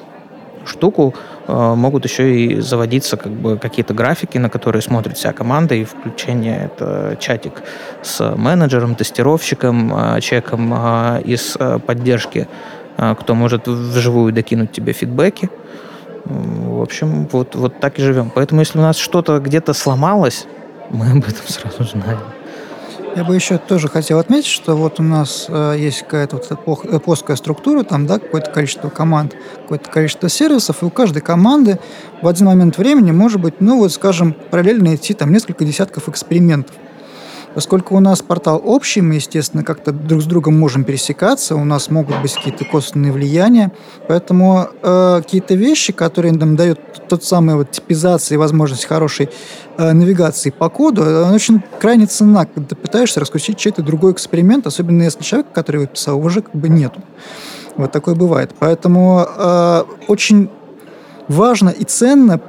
штуку 0.65 1.13
э, 1.13 1.17
могут 1.47 2.05
еще 2.05 2.35
и 2.35 2.59
заводиться 2.59 3.17
как 3.17 3.31
бы 3.31 3.57
какие-то 3.57 3.93
графики, 3.93 4.37
на 4.37 4.49
которые 4.49 4.81
смотрит 4.81 5.17
вся 5.17 5.33
команда, 5.33 5.75
и 5.75 5.83
включение 5.83 6.65
это 6.65 7.17
чатик 7.19 7.63
с 8.01 8.35
менеджером, 8.35 8.95
тестировщиком, 8.95 9.93
э, 9.93 10.21
человеком 10.21 10.73
э, 10.73 11.21
из 11.23 11.55
э, 11.59 11.79
поддержки, 11.79 12.47
э, 12.97 13.15
кто 13.19 13.35
может 13.35 13.67
вживую 13.67 14.33
докинуть 14.33 14.71
тебе 14.71 14.93
фидбэки. 14.93 15.49
В 16.25 16.81
общем, 16.81 17.27
вот, 17.31 17.55
вот 17.55 17.79
так 17.79 17.99
и 17.99 18.01
живем. 18.01 18.31
Поэтому 18.33 18.61
если 18.61 18.79
у 18.79 18.81
нас 18.81 18.97
что-то 18.97 19.39
где-то 19.39 19.73
сломалось, 19.73 20.45
мы 20.89 21.11
об 21.11 21.19
этом 21.19 21.47
сразу 21.47 21.83
знаем. 21.83 22.19
Я 23.17 23.23
бы 23.23 23.33
еще 23.33 23.57
тоже 23.57 23.87
хотел 23.87 24.19
отметить, 24.19 24.45
что 24.45 24.75
вот 24.75 24.99
у 24.99 25.03
нас 25.03 25.47
э, 25.49 25.75
есть 25.79 26.03
какая-то 26.03 26.35
вот 26.35 26.83
э, 26.85 26.99
плоская 26.99 27.35
структура, 27.35 27.81
там, 27.81 28.05
да, 28.05 28.19
какое-то 28.19 28.51
количество 28.51 28.89
команд, 28.89 29.35
какое-то 29.63 29.89
количество 29.89 30.29
сервисов, 30.29 30.83
и 30.83 30.85
у 30.85 30.91
каждой 30.91 31.23
команды 31.23 31.79
в 32.21 32.27
один 32.27 32.45
момент 32.45 32.77
времени 32.77 33.09
может 33.11 33.41
быть, 33.41 33.55
ну 33.59 33.79
вот, 33.79 33.91
скажем, 33.91 34.35
параллельно 34.51 34.93
идти 34.93 35.15
там 35.15 35.33
несколько 35.33 35.65
десятков 35.65 36.07
экспериментов. 36.09 36.75
Поскольку 37.57 37.95
у 37.95 37.99
нас 37.99 38.21
портал 38.21 38.61
общий, 38.63 39.01
мы, 39.01 39.15
естественно, 39.15 39.63
как-то 39.63 39.91
друг 39.91 40.21
с 40.21 40.25
другом 40.25 40.59
можем 40.59 40.83
пересекаться, 40.83 41.55
у 41.55 41.63
нас 41.63 41.89
могут 41.89 42.21
быть 42.21 42.35
какие-то 42.35 42.65
косвенные 42.65 43.11
влияния, 43.11 43.71
поэтому 44.07 44.67
э, 44.83 45.21
какие-то 45.23 45.55
вещи, 45.55 45.91
которые 45.91 46.33
нам 46.33 46.55
дают 46.55 46.79
тот 47.09 47.23
самый 47.23 47.55
вот 47.55 47.71
типизация 47.71 48.35
и 48.35 48.37
возможность 48.37 48.85
хорошей 48.85 49.29
э, 49.75 49.91
навигации 49.91 50.51
по 50.51 50.69
коду, 50.69 51.01
она 51.01 51.33
очень 51.33 51.63
крайне 51.79 52.05
ценна, 52.05 52.45
когда 52.45 52.69
ты 52.69 52.75
пытаешься 52.75 53.19
раскрутить 53.19 53.57
чей-то 53.57 53.81
другой 53.81 54.11
эксперимент, 54.11 54.67
особенно 54.67 55.01
если 55.01 55.23
человек, 55.23 55.47
который 55.51 55.77
его 55.77 55.87
писал, 55.87 56.23
уже 56.23 56.43
как 56.43 56.53
бы 56.53 56.69
нету. 56.69 57.01
Вот 57.75 57.91
такое 57.91 58.13
бывает. 58.13 58.51
Поэтому 58.59 59.25
э, 59.35 59.83
очень 60.07 60.51
важно 61.27 61.69
и 61.69 61.85
ценно 61.85 62.39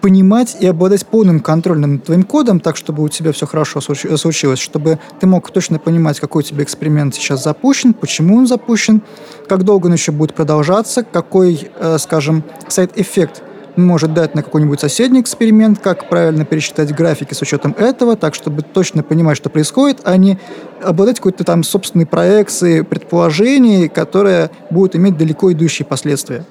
понимать 0.00 0.56
и 0.60 0.66
обладать 0.66 1.06
полным 1.06 1.40
контролем 1.40 1.94
над 1.94 2.04
твоим 2.04 2.22
кодом, 2.22 2.60
так, 2.60 2.76
чтобы 2.76 3.02
у 3.02 3.08
тебя 3.08 3.32
все 3.32 3.46
хорошо 3.46 3.80
случ- 3.80 4.16
случилось, 4.18 4.58
чтобы 4.58 4.98
ты 5.20 5.26
мог 5.26 5.50
точно 5.50 5.78
понимать, 5.78 6.20
какой 6.20 6.40
у 6.40 6.44
тебя 6.44 6.62
эксперимент 6.62 7.14
сейчас 7.14 7.42
запущен, 7.42 7.94
почему 7.94 8.36
он 8.36 8.46
запущен, 8.46 9.02
как 9.48 9.64
долго 9.64 9.86
он 9.86 9.92
еще 9.92 10.12
будет 10.12 10.34
продолжаться, 10.34 11.02
какой, 11.02 11.70
э, 11.78 11.98
скажем, 11.98 12.44
сайт-эффект 12.68 13.42
может 13.78 14.12
дать 14.12 14.34
на 14.34 14.42
какой-нибудь 14.42 14.80
соседний 14.80 15.20
эксперимент, 15.20 15.78
как 15.78 16.08
правильно 16.08 16.44
пересчитать 16.44 16.94
графики 16.94 17.32
с 17.32 17.40
учетом 17.42 17.74
этого, 17.78 18.16
так, 18.16 18.34
чтобы 18.34 18.62
точно 18.62 19.02
понимать, 19.02 19.36
что 19.36 19.50
происходит, 19.50 20.00
а 20.04 20.16
не 20.16 20.38
обладать 20.82 21.16
какой-то 21.16 21.44
там 21.44 21.62
собственной 21.62 22.06
проекцией 22.06 22.82
предположений, 22.82 23.88
которые 23.88 24.50
будут 24.70 24.96
иметь 24.96 25.16
далеко 25.16 25.52
идущие 25.52 25.86
последствия. 25.86 26.44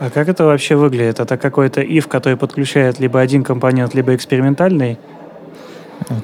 А 0.00 0.10
как 0.10 0.28
это 0.28 0.44
вообще 0.44 0.76
выглядит? 0.76 1.18
Это 1.18 1.36
какой-то 1.36 1.80
if, 1.80 2.06
который 2.06 2.36
подключает 2.36 3.00
либо 3.00 3.20
один 3.20 3.42
компонент, 3.42 3.94
либо 3.94 4.14
экспериментальный? 4.14 4.96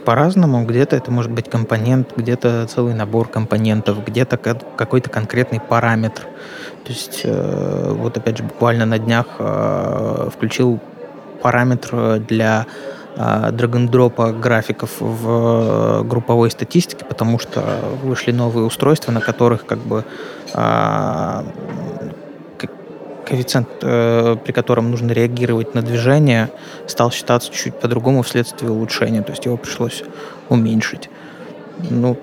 По-разному. 0.05 0.65
Где-то 0.65 0.95
это 0.95 1.11
может 1.11 1.33
быть 1.33 1.51
компонент, 1.51 2.13
где-то 2.17 2.67
целый 2.69 2.95
набор 2.95 3.27
компонентов, 3.27 4.05
где-то 4.05 4.37
какой-то 4.37 5.11
конкретный 5.11 5.59
параметр. 5.59 6.23
То 6.85 6.93
есть, 6.93 7.23
э, 7.25 7.93
вот 7.99 8.17
опять 8.17 8.39
же, 8.39 8.45
буквально 8.45 8.87
на 8.87 9.01
днях 9.01 9.27
э, 9.41 10.29
включил 10.33 10.79
параметр 11.43 12.21
для 12.21 12.67
драг-н-дропа 13.17 14.33
графиков 14.33 14.91
в 14.99 16.03
групповой 16.03 16.51
статистике, 16.51 17.05
потому 17.05 17.39
что 17.39 17.63
вышли 18.03 18.33
новые 18.33 18.67
устройства, 18.67 19.13
на 19.13 19.21
которых 19.21 19.67
как 19.67 19.79
бы 19.79 20.05
коэффициент, 23.25 23.69
э, 23.83 24.37
при 24.45 24.53
котором 24.53 24.91
нужно 24.91 25.13
реагировать 25.13 25.75
на 25.75 25.83
движение, 25.83 26.51
стал 26.87 27.11
считаться 27.11 27.53
чуть 27.53 27.75
по-другому 27.75 28.23
вследствие 28.23 28.71
улучшения, 28.71 29.23
то 29.23 29.33
есть 29.33 29.45
его 29.45 29.57
пришлось 29.57 30.05
уменьшить. 30.49 31.11
Ну, 31.91 32.17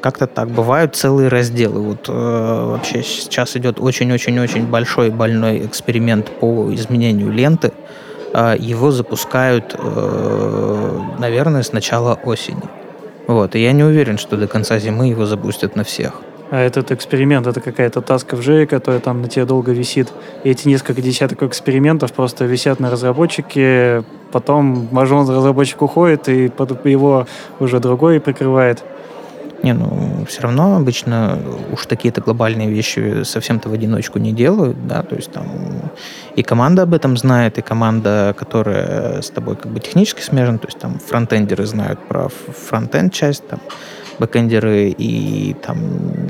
как-то 0.00 0.26
так. 0.26 0.48
Bывают 0.48 0.94
целые 0.94 1.28
разделы. 1.28 1.80
Вот 1.80 2.08
э, 2.08 2.12
вообще 2.12 3.02
сейчас 3.02 3.56
идет 3.56 3.80
очень-очень-очень 3.80 4.66
большой 4.66 5.10
больной 5.10 5.66
эксперимент 5.66 6.30
по 6.30 6.72
изменению 6.74 7.32
ленты. 7.32 7.72
Э, 8.32 8.54
его 8.56 8.92
запускают, 8.92 9.74
э, 9.76 11.00
наверное, 11.18 11.62
с 11.62 11.72
начала 11.72 12.14
осени. 12.24 12.62
Вот. 13.26 13.56
И 13.56 13.62
я 13.62 13.72
не 13.72 13.82
уверен, 13.82 14.18
что 14.18 14.36
до 14.36 14.46
конца 14.46 14.78
зимы 14.78 15.08
его 15.08 15.26
запустят 15.26 15.74
на 15.74 15.82
всех. 15.82 16.12
А 16.50 16.60
этот 16.60 16.92
эксперимент, 16.92 17.46
это 17.46 17.60
какая-то 17.60 18.00
таска 18.00 18.36
в 18.36 18.42
жире, 18.42 18.66
которая 18.66 19.00
там 19.00 19.20
на 19.22 19.28
тебе 19.28 19.44
долго 19.44 19.72
висит. 19.72 20.12
И 20.44 20.50
эти 20.50 20.68
несколько 20.68 21.02
десяток 21.02 21.42
экспериментов 21.42 22.12
просто 22.12 22.44
висят 22.44 22.78
на 22.78 22.90
разработчике, 22.90 24.04
потом 24.30 24.88
мажон 24.92 25.28
разработчик 25.28 25.82
уходит, 25.82 26.28
и 26.28 26.48
под 26.48 26.84
его 26.86 27.26
уже 27.58 27.80
другой 27.80 28.20
прикрывает. 28.20 28.84
Не, 29.62 29.72
ну, 29.72 30.24
все 30.28 30.42
равно 30.42 30.76
обычно 30.76 31.38
уж 31.72 31.86
такие-то 31.86 32.20
глобальные 32.20 32.68
вещи 32.68 33.22
совсем-то 33.24 33.68
в 33.68 33.72
одиночку 33.72 34.18
не 34.18 34.32
делают, 34.32 34.86
да, 34.86 35.02
то 35.02 35.16
есть 35.16 35.32
там 35.32 35.46
и 36.36 36.42
команда 36.42 36.82
об 36.82 36.94
этом 36.94 37.16
знает, 37.16 37.58
и 37.58 37.62
команда, 37.62 38.34
которая 38.38 39.22
с 39.22 39.30
тобой 39.30 39.56
как 39.56 39.72
бы 39.72 39.80
технически 39.80 40.20
смежена, 40.20 40.58
то 40.58 40.66
есть 40.66 40.78
там 40.78 40.98
фронтендеры 40.98 41.64
знают 41.64 41.98
про 42.06 42.28
фронтенд 42.28 43.12
часть, 43.12 43.48
там 43.48 43.60
бэкэндеры 44.18 44.88
и 44.88 45.54
там 45.54 45.78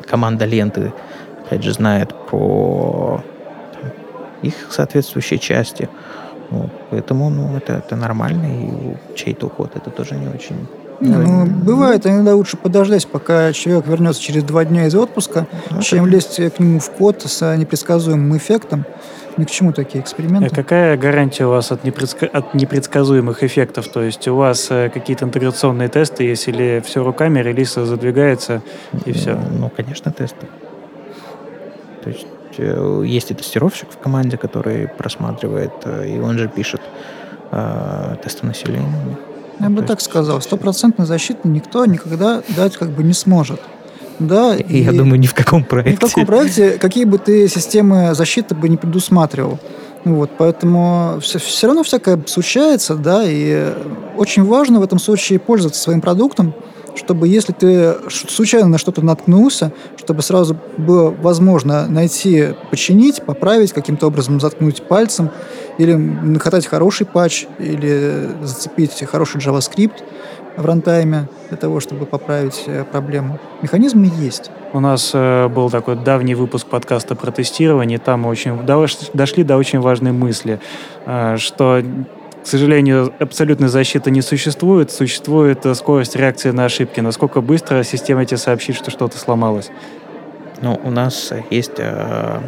команда 0.08 0.44
ленты, 0.44 0.92
опять 1.46 1.62
же, 1.62 1.72
знает 1.72 2.14
про 2.30 3.22
там, 3.72 3.90
их 4.42 4.54
соответствующие 4.70 5.38
части. 5.38 5.88
Вот. 6.50 6.70
Поэтому 6.90 7.30
ну, 7.30 7.56
это, 7.56 7.74
это 7.74 7.96
нормально, 7.96 8.46
и 8.46 9.16
чей-то 9.16 9.46
уход 9.46 9.72
это 9.74 9.90
тоже 9.90 10.14
не 10.14 10.28
очень 10.28 10.68
не, 11.00 11.14
ну, 11.14 11.44
бывает, 11.46 12.06
иногда 12.06 12.34
лучше 12.34 12.56
подождать, 12.56 13.06
пока 13.06 13.52
человек 13.52 13.86
вернется 13.86 14.22
через 14.22 14.44
два 14.44 14.64
дня 14.64 14.86
из 14.86 14.94
отпуска, 14.94 15.46
ну, 15.70 15.82
чем 15.82 16.06
лезть 16.06 16.40
к 16.54 16.58
нему 16.58 16.80
в 16.80 16.90
код 16.90 17.22
с 17.22 17.56
непредсказуемым 17.56 18.36
эффектом. 18.36 18.84
Ни 19.36 19.44
к 19.44 19.50
чему 19.50 19.72
такие 19.72 20.02
эксперименты. 20.02 20.48
А 20.50 20.54
какая 20.54 20.96
гарантия 20.96 21.44
у 21.44 21.50
вас 21.50 21.70
от, 21.70 21.84
непредска... 21.84 22.26
от 22.26 22.54
непредсказуемых 22.54 23.42
эффектов? 23.42 23.88
То 23.88 24.02
есть 24.02 24.26
у 24.28 24.36
вас 24.36 24.68
э, 24.70 24.88
какие-то 24.88 25.26
интеграционные 25.26 25.88
тесты 25.88 26.24
есть 26.24 26.48
или 26.48 26.82
все 26.84 27.04
руками, 27.04 27.40
релиз 27.40 27.74
задвигается 27.74 28.62
и 29.04 29.12
все? 29.12 29.38
Ну, 29.58 29.68
конечно, 29.68 30.10
тесты. 30.10 30.46
То 32.02 32.10
есть 32.10 32.26
э, 32.56 33.02
есть 33.04 33.30
и 33.30 33.34
тестировщик 33.34 33.90
в 33.90 33.98
команде, 33.98 34.38
который 34.38 34.88
просматривает, 34.88 35.72
э, 35.84 36.08
и 36.08 36.18
он 36.18 36.38
же 36.38 36.48
пишет 36.48 36.80
э, 37.50 38.16
тесты 38.22 38.46
населения. 38.46 39.18
Я 39.60 39.70
бы 39.70 39.82
так 39.82 40.00
сказал, 40.00 40.40
стопроцентной 40.40 41.06
защиты 41.06 41.48
никто 41.48 41.84
никогда 41.86 42.42
дать 42.56 42.76
как 42.76 42.90
бы 42.90 43.02
не 43.02 43.14
сможет. 43.14 43.60
Да, 44.18 44.56
и, 44.56 44.82
я 44.82 44.92
думаю, 44.92 45.20
ни 45.20 45.26
в 45.26 45.34
каком 45.34 45.64
проекте. 45.64 45.92
Ни 45.92 45.96
в 45.96 46.00
каком 46.00 46.26
проекте, 46.26 46.70
какие 46.72 47.04
бы 47.04 47.18
ты 47.18 47.48
системы 47.48 48.14
защиты 48.14 48.54
бы 48.54 48.68
не 48.68 48.76
предусматривал. 48.76 49.58
Вот, 50.04 50.30
поэтому 50.38 51.18
все, 51.20 51.38
все 51.38 51.66
равно 51.66 51.82
всякое 51.82 52.22
случается, 52.26 52.94
да, 52.94 53.24
и 53.26 53.74
очень 54.16 54.44
важно 54.44 54.78
в 54.78 54.84
этом 54.84 55.00
случае 55.00 55.40
пользоваться 55.40 55.80
своим 55.80 56.00
продуктом, 56.00 56.54
чтобы 56.94 57.26
если 57.26 57.52
ты 57.52 57.94
случайно 58.08 58.68
на 58.68 58.78
что-то 58.78 59.02
наткнулся, 59.02 59.72
чтобы 59.96 60.22
сразу 60.22 60.56
было 60.78 61.10
возможно 61.10 61.88
найти, 61.88 62.54
починить, 62.70 63.22
поправить, 63.24 63.72
каким-то 63.72 64.06
образом 64.06 64.40
заткнуть 64.40 64.82
пальцем, 64.86 65.30
или 65.76 65.92
накатать 65.94 66.66
хороший 66.66 67.04
патч, 67.04 67.46
или 67.58 68.28
зацепить 68.42 69.04
хороший 69.04 69.40
JavaScript– 69.40 69.94
в 70.56 70.64
рантайме 70.64 71.28
для 71.48 71.56
того, 71.56 71.80
чтобы 71.80 72.06
поправить 72.06 72.64
э, 72.66 72.84
проблему. 72.84 73.38
Механизмы 73.62 74.10
есть. 74.18 74.50
У 74.72 74.80
нас 74.80 75.10
э, 75.14 75.48
был 75.48 75.70
такой 75.70 75.96
давний 75.96 76.34
выпуск 76.34 76.66
подкаста 76.66 77.14
про 77.14 77.30
тестирование. 77.30 77.98
Там 77.98 78.22
мы 78.22 78.30
очень 78.30 78.58
дошли 79.14 79.44
до 79.44 79.56
очень 79.56 79.80
важной 79.80 80.12
мысли, 80.12 80.60
э, 81.06 81.36
что 81.38 81.82
к 82.46 82.48
сожалению, 82.48 83.12
абсолютной 83.18 83.66
защиты 83.66 84.12
не 84.12 84.22
существует. 84.22 84.92
Существует 84.92 85.66
э, 85.66 85.74
скорость 85.74 86.14
реакции 86.14 86.52
на 86.52 86.66
ошибки. 86.66 87.00
Насколько 87.00 87.40
быстро 87.40 87.82
система 87.82 88.24
тебе 88.24 88.36
сообщит, 88.36 88.76
что 88.76 88.92
что-то 88.92 89.18
сломалось? 89.18 89.70
Ну, 90.62 90.80
у 90.84 90.90
нас 90.90 91.32
есть 91.50 91.78
э, 91.78 92.40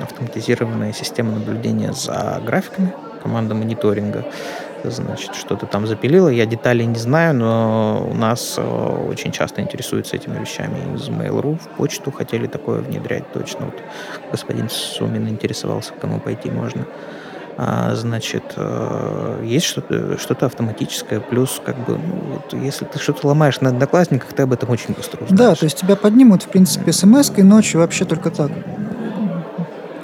автоматизированная 0.00 0.92
система 0.92 1.32
наблюдения 1.32 1.92
за 1.92 2.40
графиками, 2.46 2.92
команда 3.22 3.56
мониторинга 3.56 4.24
значит, 4.84 5.34
что-то 5.34 5.66
там 5.66 5.86
запилило. 5.86 6.28
Я 6.28 6.46
деталей 6.46 6.86
не 6.86 6.98
знаю, 6.98 7.34
но 7.34 8.08
у 8.10 8.14
нас 8.14 8.54
э, 8.56 9.06
очень 9.08 9.32
часто 9.32 9.60
интересуются 9.60 10.16
этими 10.16 10.38
вещами 10.38 10.94
из 10.94 11.08
Mail.ru. 11.08 11.58
В 11.58 11.68
почту 11.76 12.10
хотели 12.10 12.46
такое 12.46 12.80
внедрять 12.80 13.30
точно. 13.32 13.66
Вот 13.66 13.74
господин 14.30 14.68
Сумин 14.70 15.28
интересовался, 15.28 15.92
к 15.92 15.98
кому 15.98 16.20
пойти 16.20 16.50
можно. 16.50 16.86
А, 17.62 17.94
значит, 17.94 18.54
э, 18.56 19.42
есть 19.44 19.66
что-то 19.66 20.16
что 20.16 20.34
автоматическое, 20.46 21.20
плюс, 21.20 21.60
как 21.62 21.76
бы, 21.84 21.98
ну, 21.98 22.20
вот, 22.32 22.54
если 22.54 22.86
ты 22.86 22.98
что-то 22.98 23.26
ломаешь 23.26 23.60
на 23.60 23.68
одноклассниках, 23.68 24.32
ты 24.32 24.44
об 24.44 24.54
этом 24.54 24.70
очень 24.70 24.94
быстро 24.94 25.24
узнаешь. 25.24 25.38
Да, 25.38 25.54
то 25.54 25.64
есть 25.64 25.76
тебя 25.76 25.94
поднимут, 25.94 26.44
в 26.44 26.48
принципе, 26.48 26.90
смс 26.92 27.30
и 27.36 27.42
ночью 27.42 27.80
вообще 27.80 28.06
только 28.06 28.30
так. 28.30 28.50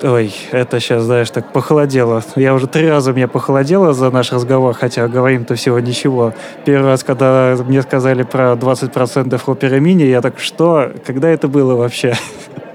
Ой, 0.03 0.35
это 0.53 0.79
сейчас, 0.79 1.05
знаешь, 1.05 1.31
так 1.31 1.53
похолодело. 1.53 2.23
Я 2.37 2.55
уже 2.55 2.67
три 2.67 2.89
раза 2.89 3.13
мне 3.13 3.29
похолодело 3.29 3.95
за 3.95 4.11
наш 4.11 4.31
разговор, 4.31 4.75
хотя 4.75 5.09
говорим-то 5.09 5.55
всего 5.55 5.81
ничего. 5.81 6.35
Первый 6.67 6.91
раз, 6.91 7.03
когда 7.03 7.57
мне 7.67 7.81
сказали 7.83 8.23
про 8.23 8.53
20% 8.53 9.41
Opera 9.47 9.79
Mini, 9.79 10.07
я 10.07 10.21
так, 10.21 10.39
что? 10.39 10.93
Когда 11.07 11.29
это 11.31 11.49
было 11.49 11.75
вообще? 11.77 12.15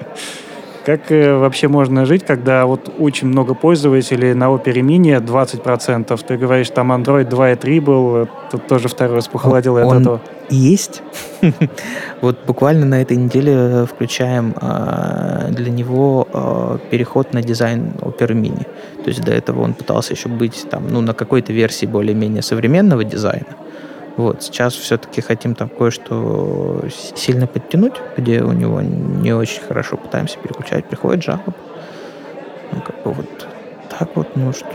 Как 0.86 1.12
э, 1.12 1.38
вообще 1.38 1.68
можно 1.68 2.06
жить, 2.06 2.26
когда 2.26 2.66
вот 2.66 2.92
очень 2.98 3.28
много 3.28 3.54
пользователей 3.54 4.34
на 4.34 4.46
Opera 4.46 4.82
Mini 4.82 5.20
20%? 5.20 6.20
Ты 6.28 6.38
говоришь, 6.38 6.70
там 6.70 6.92
Android 6.92 7.30
2.3 7.30 7.82
был, 7.82 8.28
тут 8.52 8.68
тоже 8.68 8.88
второй 8.88 9.16
раз 9.16 9.28
похолодело 9.28 9.82
от 9.82 10.02
этого. 10.02 10.22
есть. 10.50 11.04
вот 12.22 12.38
буквально 12.48 12.86
на 12.86 13.02
этой 13.02 13.18
неделе 13.18 13.86
включаем 13.86 14.56
э, 14.60 15.50
для 15.52 15.72
него 15.72 16.28
э, 16.34 16.78
переход 16.90 17.34
на 17.34 17.44
дизайн 17.44 17.94
Opera 18.00 18.34
Mini. 18.34 18.66
То 19.04 19.10
есть 19.10 19.22
до 19.24 19.32
этого 19.32 19.62
он 19.62 19.74
пытался 19.74 20.14
еще 20.14 20.30
быть 20.30 20.66
там, 20.70 20.88
ну, 20.90 21.02
на 21.02 21.14
какой-то 21.14 21.54
версии 21.54 21.86
более-менее 21.86 22.42
современного 22.42 23.04
дизайна. 23.04 23.56
Вот, 24.18 24.44
сейчас 24.44 24.74
все-таки 24.74 25.22
хотим 25.22 25.56
там 25.56 25.70
кое-что 25.70 26.84
сильно 27.16 27.48
подтянуть, 27.48 27.96
где 28.18 28.42
у 28.44 28.52
него 28.52 28.82
не 28.82 29.34
очень 29.34 29.62
хорошо 29.62 29.98
пытаемся 29.98 30.38
переключать, 30.38 30.86
приходит 30.86 31.24
жалоб. 31.24 31.56
Ну, 32.72 32.82
как 32.82 33.04
бы 33.04 33.14
вот 33.14 33.48
так 33.90 34.10
вот, 34.16 34.36
ну 34.36 34.52
что... 34.54 34.68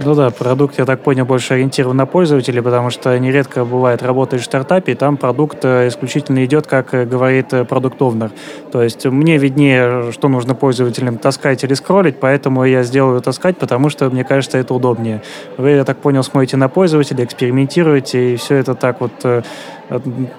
Ну 0.00 0.14
да, 0.14 0.30
продукт, 0.30 0.78
я 0.78 0.84
так 0.84 1.00
понял, 1.00 1.24
больше 1.24 1.54
ориентирован 1.54 1.96
на 1.96 2.06
пользователей, 2.06 2.62
потому 2.62 2.90
что 2.90 3.18
нередко 3.18 3.64
бывает, 3.64 4.00
работаешь 4.00 4.42
в 4.42 4.44
стартапе, 4.44 4.92
и 4.92 4.94
там 4.94 5.16
продукт 5.16 5.64
э, 5.64 5.88
исключительно 5.88 6.44
идет, 6.44 6.68
как 6.68 6.94
э, 6.94 7.04
говорит 7.04 7.52
э, 7.52 7.64
продукт 7.64 8.00
овнер 8.00 8.30
То 8.70 8.80
есть 8.80 9.06
мне 9.06 9.38
виднее, 9.38 10.12
что 10.12 10.28
нужно 10.28 10.54
пользователям 10.54 11.18
таскать 11.18 11.64
или 11.64 11.74
скроллить, 11.74 12.20
поэтому 12.20 12.64
я 12.64 12.84
сделаю 12.84 13.20
таскать, 13.20 13.58
потому 13.58 13.88
что 13.90 14.08
мне 14.08 14.22
кажется, 14.22 14.58
это 14.58 14.72
удобнее. 14.72 15.20
Вы, 15.56 15.70
я 15.70 15.84
так 15.84 15.98
понял, 15.98 16.22
смотрите 16.22 16.56
на 16.56 16.68
пользователя, 16.68 17.24
экспериментируете, 17.24 18.34
и 18.34 18.36
все 18.36 18.54
это 18.54 18.76
так 18.76 19.00
вот 19.00 19.12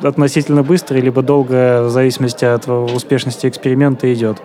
относительно 0.02 0.64
быстро, 0.64 0.96
либо 0.98 1.22
долго, 1.22 1.84
в 1.84 1.90
зависимости 1.90 2.46
от 2.46 2.68
успешности 2.70 3.48
эксперимента, 3.48 4.12
идет. 4.14 4.38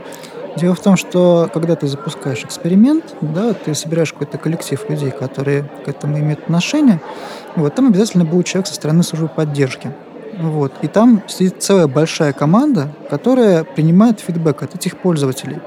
Дело 0.57 0.75
в 0.75 0.81
том, 0.81 0.97
что 0.97 1.51
когда 1.53 1.75
ты 1.75 1.87
запускаешь 1.87 2.45
эксперимент, 2.45 3.17
да, 3.21 3.55
ты 3.55 3.75
собираешь 3.75 4.13
какой-то 4.13 4.39
коллектив 4.39 4.81
людей, 4.89 5.11
которые 5.11 5.65
к 5.85 5.89
этому 5.89 6.19
имеют 6.19 6.41
отношение, 6.41 7.01
вот, 7.57 7.75
там 7.75 7.89
обязательно 7.89 8.25
будет 8.25 8.47
человек 8.47 8.69
со 8.69 8.75
стороны 8.75 9.03
службы 9.03 9.29
поддержки. 9.29 9.91
Вот. 10.39 10.73
И 10.83 10.89
там 10.89 11.23
сидит 11.29 11.63
целая 11.63 11.87
большая 11.87 12.33
команда, 12.33 12.89
которая 13.11 13.65
принимает 13.65 14.21
фидбэк 14.21 14.63
от 14.63 14.75
этих 14.75 14.99
пользователей, 14.99 15.59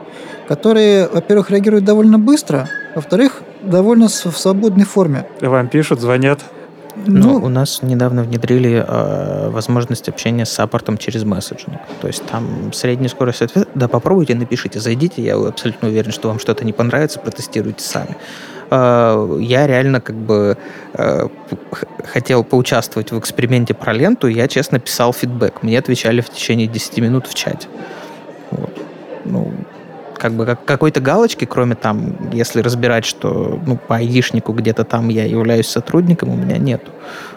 которые, 0.47 1.08
во-первых, 1.08 1.52
реагируют 1.52 1.86
довольно 1.86 2.19
быстро, 2.19 2.67
во-вторых, 2.95 3.41
довольно 3.62 4.08
в 4.08 4.38
свободной 4.38 4.86
форме. 4.86 5.26
Вам 5.41 5.67
пишут, 5.67 6.02
звонят. 6.02 6.39
Ну, 7.06 7.40
ну, 7.40 7.46
у 7.46 7.50
нас 7.50 7.82
недавно 7.84 8.24
внедрили 8.24 8.84
э, 8.86 9.50
возможность 9.50 10.10
общения 10.10 10.46
с 10.46 10.52
саппортом 10.52 10.98
через 10.98 11.24
месседжинг. 11.24 11.80
То 12.02 12.08
есть 12.08 12.26
там 12.26 12.74
средняя 12.74 13.10
скорость 13.10 13.42
ответа. 13.42 13.70
Да, 13.76 13.88
попробуйте, 13.88 14.36
напишите, 14.36 14.80
зайдите. 14.80 15.22
Я 15.22 15.36
абсолютно 15.36 15.88
уверен, 15.88 16.12
что 16.12 16.28
вам 16.28 16.40
что-то 16.40 16.66
не 16.66 16.74
понравится, 16.74 17.20
протестируйте 17.20 17.84
сами. 17.84 18.18
Э, 18.72 19.38
я 19.40 19.68
реально 19.68 20.02
как 20.02 20.16
бы 20.16 20.58
э, 20.94 21.28
хотел 22.06 22.44
поучаствовать 22.44 23.12
в 23.12 23.20
эксперименте 23.20 23.74
про 23.74 23.94
ленту. 23.94 24.28
Я 24.28 24.48
честно 24.48 24.80
писал 24.80 25.14
фидбэк. 25.14 25.64
Мне 25.64 25.80
отвечали 25.80 26.22
в 26.22 26.30
течение 26.30 26.68
10 26.68 26.98
минут 26.98 27.28
в 27.28 27.34
чате. 27.34 27.68
Вот. 28.52 28.74
Ну, 29.26 29.54
как 30.18 30.34
бы 30.34 30.46
как, 30.46 30.66
какой-то 30.66 31.00
галочки, 31.00 31.46
кроме 31.46 31.76
там, 31.76 32.16
если 32.34 32.62
разбирать, 32.62 33.06
что 33.06 33.60
ну, 33.66 33.78
по 33.78 33.96
айдишнику 33.96 34.54
где-то 34.54 34.84
там 34.84 35.10
я 35.10 35.26
являюсь 35.26 35.68
сотрудником, 35.68 36.30
у 36.30 36.36
меня 36.36 36.58
нету. 36.58 36.92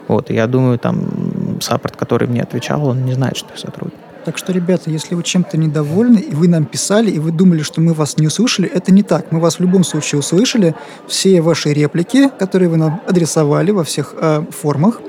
Вот, 0.08 0.30
я 0.30 0.46
думаю, 0.46 0.78
там 0.78 1.58
саппорт, 1.60 1.96
который 1.96 2.28
мне 2.28 2.42
отвечал, 2.42 2.86
он 2.86 3.04
не 3.04 3.12
знает, 3.12 3.36
что 3.36 3.48
я 3.52 3.58
сотрудник. 3.58 3.98
Так 4.24 4.36
что, 4.36 4.52
ребята, 4.52 4.90
если 4.90 5.14
вы 5.14 5.22
чем-то 5.22 5.56
недовольны, 5.56 6.18
и 6.18 6.34
вы 6.34 6.46
нам 6.46 6.66
писали, 6.66 7.10
и 7.10 7.18
вы 7.18 7.32
думали, 7.32 7.62
что 7.62 7.80
мы 7.80 7.94
вас 7.94 8.18
не 8.18 8.26
услышали, 8.26 8.68
это 8.68 8.92
не 8.92 9.02
так. 9.02 9.32
Мы 9.32 9.40
вас 9.40 9.58
в 9.58 9.60
любом 9.60 9.82
случае 9.82 10.18
услышали. 10.18 10.74
Все 11.06 11.40
ваши 11.40 11.72
реплики, 11.72 12.28
которые 12.38 12.68
вы 12.68 12.76
нам 12.76 13.00
адресовали 13.06 13.70
во 13.70 13.82
всех 13.82 14.14
э, 14.20 14.44
формах, 14.50 15.00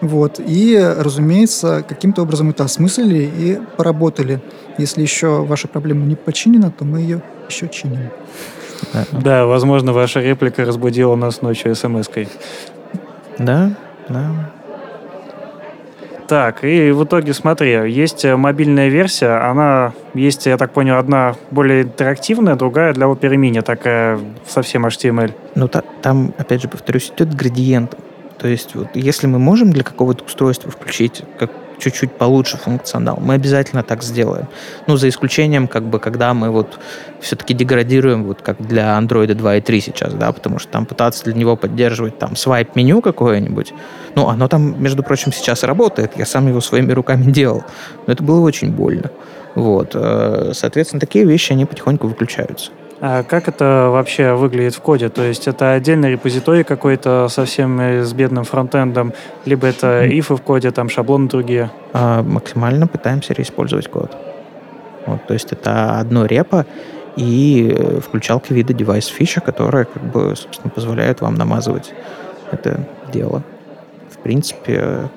вот. 0.00 0.40
И, 0.44 0.78
разумеется, 0.98 1.84
каким-то 1.86 2.22
образом 2.22 2.50
это 2.50 2.64
осмыслили 2.64 3.30
и 3.36 3.58
поработали. 3.76 4.40
Если 4.78 5.02
еще 5.02 5.44
ваша 5.44 5.68
проблема 5.68 6.04
не 6.04 6.16
починена, 6.16 6.70
то 6.70 6.84
мы 6.84 7.00
ее 7.00 7.22
еще 7.48 7.68
чиним. 7.68 8.10
Да, 9.10 9.46
возможно, 9.46 9.92
ваша 9.92 10.20
реплика 10.20 10.64
разбудила 10.64 11.16
нас 11.16 11.42
ночью 11.42 11.74
смс-кой. 11.74 12.28
Да, 13.38 13.72
да. 14.08 14.52
Так, 16.28 16.64
и 16.64 16.90
в 16.90 17.04
итоге, 17.04 17.32
смотри, 17.32 17.70
есть 17.90 18.24
мобильная 18.24 18.88
версия, 18.88 19.48
она 19.48 19.92
есть, 20.12 20.46
я 20.46 20.56
так 20.56 20.72
понял, 20.72 20.98
одна 20.98 21.36
более 21.52 21.82
интерактивная, 21.82 22.56
другая 22.56 22.92
для 22.92 23.06
Opera 23.06 23.36
Mini, 23.36 23.62
такая 23.62 24.18
совсем 24.44 24.84
HTML. 24.86 25.32
Ну, 25.54 25.68
та, 25.68 25.84
там, 26.02 26.34
опять 26.36 26.62
же, 26.62 26.68
повторюсь, 26.68 27.12
идет 27.16 27.32
градиент. 27.32 27.96
То 28.38 28.48
есть, 28.48 28.74
вот, 28.74 28.88
если 28.94 29.26
мы 29.26 29.38
можем 29.38 29.72
для 29.72 29.82
какого-то 29.82 30.24
устройства 30.24 30.70
включить 30.70 31.22
как 31.38 31.50
чуть-чуть 31.78 32.12
получше 32.12 32.56
функционал, 32.56 33.18
мы 33.20 33.34
обязательно 33.34 33.82
так 33.82 34.02
сделаем. 34.02 34.48
Ну, 34.86 34.96
за 34.96 35.08
исключением, 35.08 35.68
как 35.68 35.84
бы, 35.84 35.98
когда 35.98 36.34
мы 36.34 36.50
вот 36.50 36.78
все-таки 37.20 37.54
деградируем, 37.54 38.24
вот 38.24 38.42
как 38.42 38.60
для 38.66 38.98
Android 38.98 39.28
2.3 39.28 39.80
сейчас, 39.80 40.14
да, 40.14 40.32
потому 40.32 40.58
что 40.58 40.70
там 40.72 40.86
пытаться 40.86 41.24
для 41.24 41.34
него 41.34 41.56
поддерживать 41.56 42.18
там 42.18 42.36
свайп-меню 42.36 43.02
какое-нибудь, 43.02 43.72
ну, 44.14 44.28
оно 44.28 44.48
там, 44.48 44.82
между 44.82 45.02
прочим, 45.02 45.32
сейчас 45.32 45.64
работает, 45.64 46.12
я 46.16 46.26
сам 46.26 46.48
его 46.48 46.60
своими 46.60 46.92
руками 46.92 47.30
делал, 47.30 47.64
но 48.06 48.12
это 48.12 48.22
было 48.22 48.40
очень 48.40 48.72
больно. 48.72 49.10
Вот, 49.54 49.92
э, 49.94 50.52
соответственно, 50.54 51.00
такие 51.00 51.24
вещи, 51.24 51.52
они 51.52 51.64
потихоньку 51.64 52.08
выключаются. 52.08 52.70
А 53.00 53.22
как 53.22 53.48
это 53.48 53.88
вообще 53.90 54.34
выглядит 54.34 54.74
в 54.74 54.80
коде? 54.80 55.08
То 55.08 55.22
есть 55.22 55.48
это 55.48 55.72
отдельный 55.72 56.12
репозиторий 56.12 56.64
какой-то 56.64 57.28
совсем 57.28 57.78
с 57.78 58.12
бедным 58.14 58.44
фронтендом, 58.44 59.12
либо 59.44 59.66
это 59.66 60.06
ифы 60.06 60.36
в 60.36 60.42
коде, 60.42 60.70
там 60.70 60.88
шаблоны 60.88 61.28
другие? 61.28 61.70
А, 61.92 62.22
максимально 62.22 62.86
пытаемся 62.86 63.34
реиспользовать 63.34 63.88
код. 63.88 64.16
Вот, 65.04 65.26
то 65.26 65.34
есть 65.34 65.52
это 65.52 65.98
одно 65.98 66.24
репо 66.26 66.66
и 67.16 67.74
э, 67.76 68.00
включалки 68.00 68.52
вида 68.52 68.72
девайс 68.72 69.06
фича, 69.06 69.40
которая 69.40 69.84
как 69.84 70.02
бы, 70.02 70.34
собственно, 70.36 70.70
позволяет 70.70 71.20
вам 71.20 71.34
намазывать 71.34 71.92
это 72.50 72.80
дело. 73.12 73.42
В 74.10 74.18
принципе, 74.18 75.08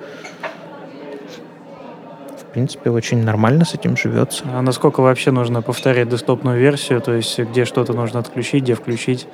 принципе, 2.60 2.90
очень 2.90 3.24
нормально 3.24 3.64
с 3.64 3.74
этим 3.74 3.96
живется. 3.96 4.44
А 4.54 4.62
насколько 4.62 5.00
вообще 5.00 5.32
нужно 5.32 5.62
повторять 5.62 6.10
десктопную 6.10 6.60
версию, 6.60 7.00
то 7.00 7.14
есть 7.14 7.40
где 7.40 7.64
что-то 7.64 7.94
нужно 7.94 8.20
отключить, 8.20 8.64
где 8.64 8.76
включить? 8.76 9.28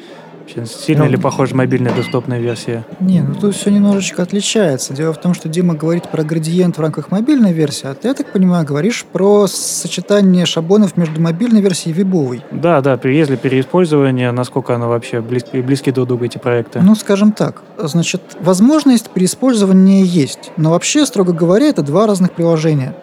Сильно 0.65 1.05
ну, 1.05 1.09
ли 1.09 1.17
похожа 1.17 1.55
мобильная 1.55 1.91
десктопная 1.91 2.39
версия? 2.39 2.85
Не, 2.99 3.21
ну 3.21 3.33
тут 3.33 3.55
все 3.55 3.71
немножечко 3.71 4.21
отличается. 4.21 4.93
Дело 4.93 5.11
в 5.11 5.19
том, 5.19 5.33
что 5.33 5.49
Дима 5.49 5.73
говорит 5.73 6.07
про 6.09 6.23
градиент 6.23 6.77
в 6.77 6.81
рамках 6.81 7.09
мобильной 7.09 7.51
версии, 7.51 7.87
а 7.87 7.95
ты, 7.95 8.09
я 8.09 8.13
так 8.13 8.31
понимаю, 8.31 8.63
говоришь 8.63 9.05
про 9.11 9.47
сочетание 9.47 10.45
шаблонов 10.45 10.97
между 10.97 11.19
мобильной 11.19 11.61
версией 11.61 11.95
и 11.95 11.97
вебовой. 11.97 12.43
Да, 12.51 12.81
да, 12.81 12.99
если 13.05 13.37
переиспользование, 13.37 14.31
насколько 14.31 14.75
оно 14.75 14.87
вообще 14.87 15.19
близки, 15.21 15.61
близки 15.61 15.91
друг 15.91 16.05
к 16.05 16.09
другу, 16.09 16.25
эти 16.25 16.37
проекты? 16.37 16.79
Ну, 16.79 16.93
скажем 16.93 17.31
так, 17.31 17.63
значит, 17.79 18.21
возможность 18.39 19.09
переиспользования 19.09 20.03
есть, 20.03 20.51
но 20.57 20.69
вообще, 20.69 21.07
строго 21.07 21.33
говоря, 21.33 21.65
это 21.65 21.81
два 21.81 22.05
разных 22.05 22.31
приложения. 22.33 22.93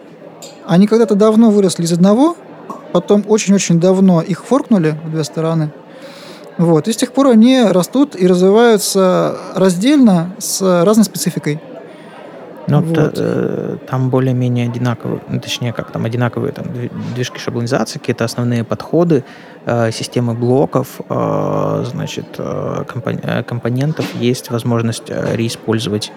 Они 0.67 0.87
когда-то 0.87 1.15
давно 1.15 1.51
выросли 1.51 1.85
из 1.85 1.93
одного, 1.93 2.37
потом 2.93 3.25
очень-очень 3.29 3.81
давно 3.81 4.23
их 4.23 4.45
форкнули 4.45 4.97
в 5.05 5.11
две 5.11 5.25
стороны. 5.25 5.71
Вот. 6.59 6.89
И 6.89 6.93
с 6.93 6.97
тех 6.97 7.13
пор 7.13 7.29
они 7.29 7.63
растут 7.63 8.15
и 8.15 8.27
развиваются 8.27 9.37
раздельно 9.55 10.35
с 10.39 10.85
разной 10.85 11.05
спецификой. 11.05 11.61
Ну, 12.69 12.81
вот. 12.81 13.15
э, 13.17 13.77
там 13.89 14.09
более-менее 14.09 14.69
одинаковые, 14.69 15.21
ну, 15.29 15.41
точнее, 15.41 15.73
как 15.73 15.91
там 15.91 16.05
одинаковые 16.05 16.53
там, 16.53 16.67
движки 17.15 17.39
шаблонизации, 17.39 17.99
какие-то 17.99 18.25
основные 18.25 18.63
подходы, 18.63 19.25
э, 19.67 19.91
системы 19.91 20.35
блоков, 20.35 21.01
э, 21.09 21.85
значит, 21.91 22.27
э, 22.39 22.85
компон- 22.87 23.21
э, 23.23 23.43
компонентов, 23.43 24.07
есть 24.15 24.51
возможность 24.51 25.05
э, 25.09 25.35
реиспользовать 25.35 26.13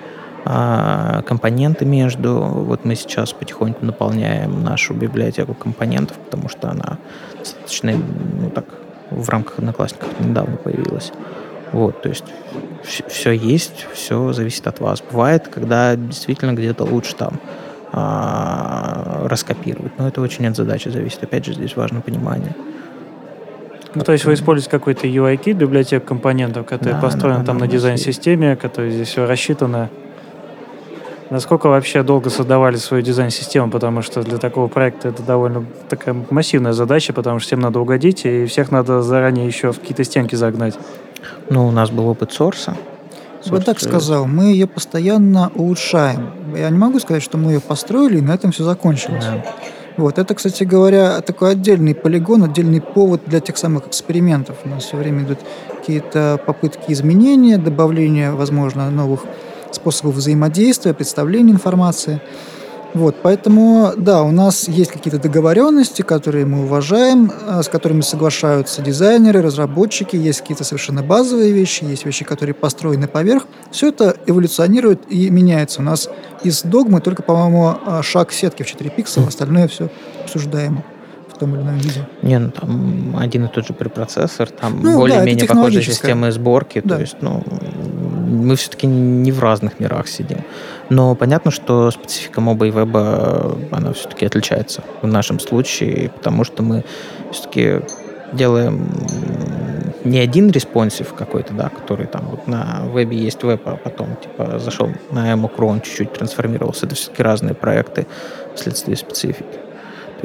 а, 0.47 1.23
компоненты 1.23 1.86
между. 1.86 2.36
Вот 2.36 2.86
мы 2.86 2.93
сейчас 2.95 3.34
потихоньку 3.34 3.84
наполняем 3.84 4.63
нашу 4.63 4.93
библиотеку 4.93 5.55
компонентов, 5.55 6.17
потому 6.17 6.49
что 6.49 6.69
она 6.69 6.99
достаточно, 7.39 7.93
ну 7.93 8.51
так, 8.51 8.65
в 9.10 9.27
рамках 9.29 9.58
одноклассников 9.58 10.10
недавно 10.19 10.58
появилась. 10.58 11.12
Вот, 11.71 11.99
то 12.03 12.10
есть 12.10 12.25
все 13.08 13.31
есть, 13.31 13.88
все 13.93 14.34
зависит 14.34 14.67
от 14.67 14.79
вас. 14.79 15.03
Бывает, 15.12 15.47
когда 15.47 15.95
действительно 15.95 16.53
где-то 16.53 16.84
лучше 16.84 17.15
там 17.15 17.39
а, 17.91 19.27
раскопировать, 19.27 19.97
но 19.97 20.08
это 20.08 20.21
очень 20.21 20.45
от 20.47 20.55
задачи 20.55 20.89
зависит. 20.89 21.23
Опять 21.23 21.45
же, 21.45 21.55
здесь 21.55 21.75
важно 21.75 22.01
понимание. 22.01 22.55
Ну, 23.95 24.03
то 24.03 24.12
есть 24.12 24.25
вы 24.25 24.34
используете 24.34 24.69
какой-то 24.69 25.08
UI-кит, 25.08 25.58
библиотек 25.58 26.05
компонентов, 26.05 26.67
который 26.67 26.93
да, 26.93 27.01
построен 27.01 27.39
да, 27.39 27.45
там 27.45 27.58
на 27.58 27.67
дизайн-системе, 27.67 28.55
который 28.58 28.91
здесь 28.91 29.08
все 29.08 29.25
рассчитано. 29.25 29.89
Насколько 31.36 31.67
вообще 31.67 32.02
долго 32.02 32.30
создавали 32.30 32.78
свою 32.78 33.04
дизайн-систему, 33.04 33.69
потому 33.69 34.02
что 34.02 34.24
для 34.24 34.38
такого 34.38 34.69
проекта 34.69 35.10
это 35.10 35.21
довольно 35.21 35.65
такая 35.89 36.15
массивная 36.30 36.71
задача, 36.71 37.12
потому 37.12 37.39
что 37.39 37.48
всем 37.48 37.60
надо 37.60 37.82
угодить, 37.82 38.24
и 38.24 38.45
всех 38.45 38.71
надо 38.71 39.02
заранее 39.02 39.45
еще 39.45 39.74
в 39.74 39.82
какие-то 39.82 40.06
стенки 40.06 40.36
загнать. 40.36 40.80
Ну, 41.50 41.67
у 41.67 41.71
нас 41.71 41.89
был 41.89 42.08
опыт 42.08 42.32
сорса. 42.32 42.78
Я 43.43 43.60
так 43.60 43.82
сказал, 43.82 44.28
мы 44.28 44.45
ее 44.45 44.65
постоянно 44.65 45.52
улучшаем. 45.56 46.30
Я 46.56 46.69
не 46.69 46.78
могу 46.78 47.00
сказать, 47.00 47.21
что 47.21 47.38
мы 47.38 47.52
ее 47.52 47.60
построили, 47.60 48.19
и 48.19 48.21
на 48.21 48.32
этом 48.32 48.54
все 48.54 48.63
закончилось. 48.63 49.26
Да. 49.26 49.43
Вот. 49.98 50.17
Это, 50.17 50.36
кстати 50.36 50.63
говоря, 50.63 51.19
такой 51.19 51.52
отдельный 51.52 51.95
полигон, 51.95 52.45
отдельный 52.45 52.80
повод 52.80 53.24
для 53.26 53.41
тех 53.41 53.58
самых 53.58 53.88
экспериментов. 53.88 54.56
У 54.63 54.69
нас 54.69 54.86
все 54.86 54.95
время 54.95 55.24
идут 55.24 55.39
какие-то 55.80 56.39
попытки 56.45 56.93
изменения, 56.93 57.58
добавления, 57.58 58.32
возможно, 58.32 58.89
новых 58.89 59.26
способов 59.75 60.15
взаимодействия, 60.15 60.93
представления 60.93 61.51
информации. 61.51 62.21
Вот, 62.95 63.17
поэтому, 63.21 63.91
да, 63.97 64.23
у 64.23 64.31
нас 64.31 64.69
есть 64.69 64.89
какие-то 64.89 65.19
договоренности, 65.19 66.01
которые 66.01 66.45
мы 66.45 66.63
уважаем, 66.63 67.29
э, 67.29 67.61
с 67.61 67.67
которыми 67.67 67.99
соглашаются 67.99 68.81
дизайнеры, 68.81 69.41
разработчики, 69.41 70.15
есть 70.15 70.39
какие-то 70.39 70.63
совершенно 70.63 71.03
базовые 71.03 71.51
вещи, 71.51 71.83
есть 71.83 72.05
вещи, 72.05 72.23
которые 72.23 72.53
построены 72.53 73.09
поверх. 73.09 73.47
Все 73.69 73.89
это 73.89 74.15
эволюционирует 74.25 75.11
и 75.11 75.29
меняется. 75.29 75.81
У 75.81 75.83
нас 75.83 76.07
из 76.41 76.63
догмы 76.63 77.01
только, 77.01 77.21
по-моему, 77.21 77.75
э, 77.85 78.01
шаг 78.01 78.31
сетки 78.31 78.63
в 78.63 78.67
4 78.67 78.89
пикселя, 78.89 79.27
остальное 79.27 79.67
все 79.67 79.89
обсуждаемо 80.23 80.85
в 81.36 81.38
том 81.38 81.56
или 81.56 81.62
ином 81.62 81.78
виде. 81.78 82.08
Не, 82.21 82.39
ну 82.39 82.52
там 82.52 83.15
один 83.17 83.45
и 83.45 83.48
тот 83.48 83.67
же 83.67 83.74
препроцессор, 83.74 84.50
там 84.50 84.82
ну, 84.82 84.98
более-менее 84.98 85.48
да, 85.48 85.54
похожие 85.54 85.84
системы 85.84 86.32
сборки, 86.32 86.82
да. 86.84 86.95
то 86.95 87.02
есть, 87.02 87.17
ну, 87.21 87.43
мы 88.28 88.56
все-таки 88.56 88.88
не 88.88 89.32
в 89.32 89.39
разных 89.39 89.80
мирах 89.80 90.08
сидим. 90.08 90.39
Но 90.89 91.15
понятно, 91.15 91.52
что 91.52 91.91
специфика 91.91 92.41
моба 92.41 92.67
и 92.67 92.71
веба, 92.71 93.58
она 93.71 93.93
все-таки 93.93 94.26
отличается 94.26 94.84
в 95.02 95.08
нашем 95.08 95.39
случае, 95.39 96.10
потому 96.10 96.43
что 96.43 96.63
мы 96.63 96.84
все-таки 97.32 97.82
делаем 98.34 98.89
не 100.04 100.19
один 100.19 100.52
responsive 100.51 101.13
какой-то, 101.13 101.54
да, 101.54 101.69
который 101.69 102.06
там 102.06 102.28
вот 102.30 102.48
на 102.48 102.84
вебе 102.93 103.17
есть 103.17 103.43
веб, 103.43 103.62
а 103.65 103.76
потом 103.76 104.15
типа 104.21 104.60
зашел 104.60 104.89
на 105.12 105.34
Emocron, 105.34 105.82
чуть-чуть 105.82 106.13
трансформировался. 106.13 106.86
Это 106.86 106.95
все-таки 106.95 107.24
разные 107.24 107.56
проекты 107.56 108.06
вследствие 108.56 108.98
специфики. 108.98 109.64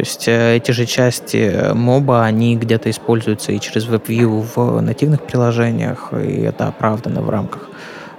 То 0.01 0.07
есть 0.07 0.29
э, 0.29 0.57
эти 0.57 0.71
же 0.71 0.87
части 0.87 1.75
моба, 1.75 2.25
они 2.25 2.57
где-то 2.57 2.89
используются 2.89 3.53
и 3.53 3.61
через 3.61 3.87
WebView 3.87 4.47
в 4.55 4.81
нативных 4.81 5.21
приложениях, 5.21 6.15
и 6.15 6.41
это 6.41 6.69
оправдано 6.69 7.21
в 7.21 7.29
рамках, 7.29 7.69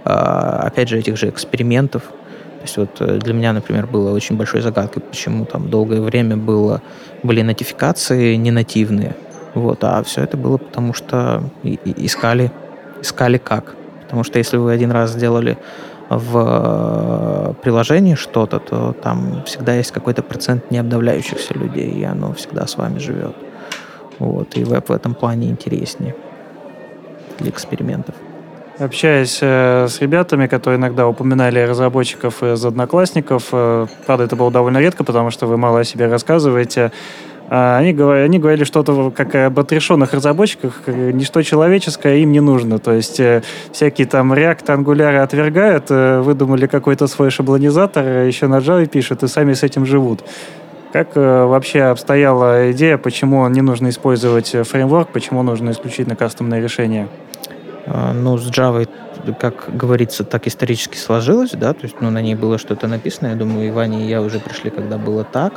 а, 0.05 0.61
опять 0.67 0.89
же, 0.89 0.99
этих 0.99 1.17
же 1.17 1.27
экспериментов. 1.27 2.03
То 2.03 2.61
есть 2.61 2.77
вот 2.77 2.97
э, 2.99 3.17
для 3.17 3.33
меня, 3.33 3.51
например, 3.51 3.87
было 3.87 4.13
очень 4.13 4.37
большой 4.37 4.61
загадкой, 4.61 5.01
почему 5.01 5.45
там 5.45 5.71
долгое 5.71 6.01
время 6.01 6.37
было, 6.37 6.83
были 7.23 7.41
нотификации 7.41 8.35
не 8.35 8.51
нативные. 8.51 9.15
Вот, 9.55 9.83
а 9.83 10.03
все 10.03 10.21
это 10.21 10.37
было 10.37 10.57
потому, 10.57 10.93
что 10.93 11.41
искали, 11.63 12.51
искали 13.01 13.39
как. 13.39 13.73
Потому 14.03 14.23
что 14.23 14.37
если 14.37 14.57
вы 14.57 14.71
один 14.71 14.91
раз 14.91 15.13
сделали 15.13 15.57
в 16.17 17.54
э, 17.54 17.54
приложении 17.62 18.15
что-то, 18.15 18.60
то 18.60 18.93
там 18.93 19.43
всегда 19.45 19.76
есть 19.76 19.91
какой-то 19.91 20.21
процент 20.21 20.69
необновляющихся 20.69 21.54
людей, 21.54 21.89
и 21.89 22.04
оно 22.04 22.34
всегда 22.34 22.67
с 22.67 22.78
вами 22.78 23.00
живет. 23.00 23.36
Вот, 24.19 24.58
и 24.58 24.63
веб 24.63 24.89
в 24.89 24.91
этом 24.91 25.13
плане 25.13 25.50
интереснее 25.50 26.15
для 27.39 27.50
экспериментов. 27.50 28.13
Общаясь 28.78 29.39
э, 29.41 29.88
с 29.88 30.02
ребятами, 30.02 30.47
которые 30.47 30.80
иногда 30.80 31.08
упоминали 31.08 31.60
разработчиков 31.60 32.43
из 32.43 32.65
одноклассников, 32.65 33.50
э, 33.54 33.88
правда, 34.06 34.26
это 34.26 34.36
было 34.36 34.52
довольно 34.52 34.80
редко, 34.80 35.04
потому 35.04 35.32
что 35.32 35.45
вы 35.47 35.56
мало 35.58 35.80
о 35.80 35.84
себе 35.84 36.08
рассказываете, 36.08 36.91
они, 37.53 37.91
говорили, 37.91 38.23
они 38.23 38.39
говорили 38.39 38.63
что-то 38.63 39.11
как 39.11 39.35
об 39.35 39.59
отрешенных 39.59 40.13
разработчиках, 40.13 40.83
ничто 40.87 41.41
человеческое 41.41 42.19
им 42.19 42.31
не 42.31 42.39
нужно. 42.39 42.79
То 42.79 42.93
есть 42.93 43.19
э, 43.19 43.43
всякие 43.73 44.07
там 44.07 44.31
React, 44.31 44.67
Angular 44.67 45.17
отвергают, 45.17 45.87
э, 45.89 46.21
выдумали 46.21 46.65
какой-то 46.67 47.07
свой 47.07 47.29
шаблонизатор, 47.29 48.05
еще 48.25 48.47
на 48.47 48.59
Java 48.59 48.85
пишут 48.85 49.23
и 49.23 49.27
сами 49.27 49.51
с 49.51 49.63
этим 49.63 49.85
живут. 49.85 50.23
Как 50.93 51.09
э, 51.15 51.43
вообще 51.43 51.81
обстояла 51.81 52.71
идея, 52.71 52.97
почему 52.97 53.45
не 53.49 53.61
нужно 53.61 53.89
использовать 53.89 54.55
фреймворк, 54.65 55.09
почему 55.09 55.43
нужно 55.43 55.71
исключительно 55.71 56.15
кастомное 56.15 56.61
решение? 56.61 57.09
А, 57.85 58.13
ну, 58.13 58.37
с 58.37 58.49
Java, 58.49 58.87
как 59.37 59.75
говорится, 59.75 60.23
так 60.23 60.47
исторически 60.47 60.95
сложилось, 60.95 61.51
да, 61.51 61.73
то 61.73 61.81
есть 61.83 61.97
ну, 61.99 62.11
на 62.11 62.21
ней 62.21 62.35
было 62.35 62.57
что-то 62.57 62.87
написано. 62.87 63.27
Я 63.27 63.35
думаю, 63.35 63.67
и 63.67 63.71
Ваня, 63.71 63.99
и 63.99 64.07
я 64.07 64.21
уже 64.21 64.39
пришли, 64.39 64.69
когда 64.69 64.97
было 64.97 65.25
так 65.25 65.51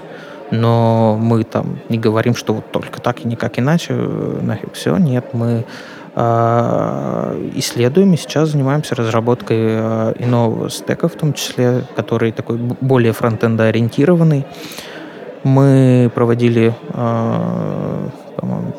но 0.50 1.18
мы 1.20 1.44
там 1.44 1.78
не 1.88 1.98
говорим, 1.98 2.34
что 2.34 2.54
вот 2.54 2.70
только 2.70 3.00
так 3.00 3.24
и 3.24 3.28
никак 3.28 3.58
иначе, 3.58 3.94
нафиг 3.94 4.72
все, 4.74 4.96
нет, 4.96 5.26
мы 5.32 5.64
э, 6.14 7.50
исследуем 7.54 8.12
и 8.14 8.16
сейчас 8.16 8.50
занимаемся 8.50 8.94
разработкой 8.94 9.58
э, 9.60 10.14
иного 10.18 10.70
стека, 10.70 11.08
в 11.08 11.14
том 11.14 11.32
числе, 11.32 11.84
который 11.96 12.32
такой 12.32 12.56
более 12.56 13.12
фронтенда 13.12 13.64
ориентированный. 13.64 14.46
Мы 15.42 16.10
проводили, 16.14 16.74
э, 16.92 18.08
по-моему, 18.36 18.74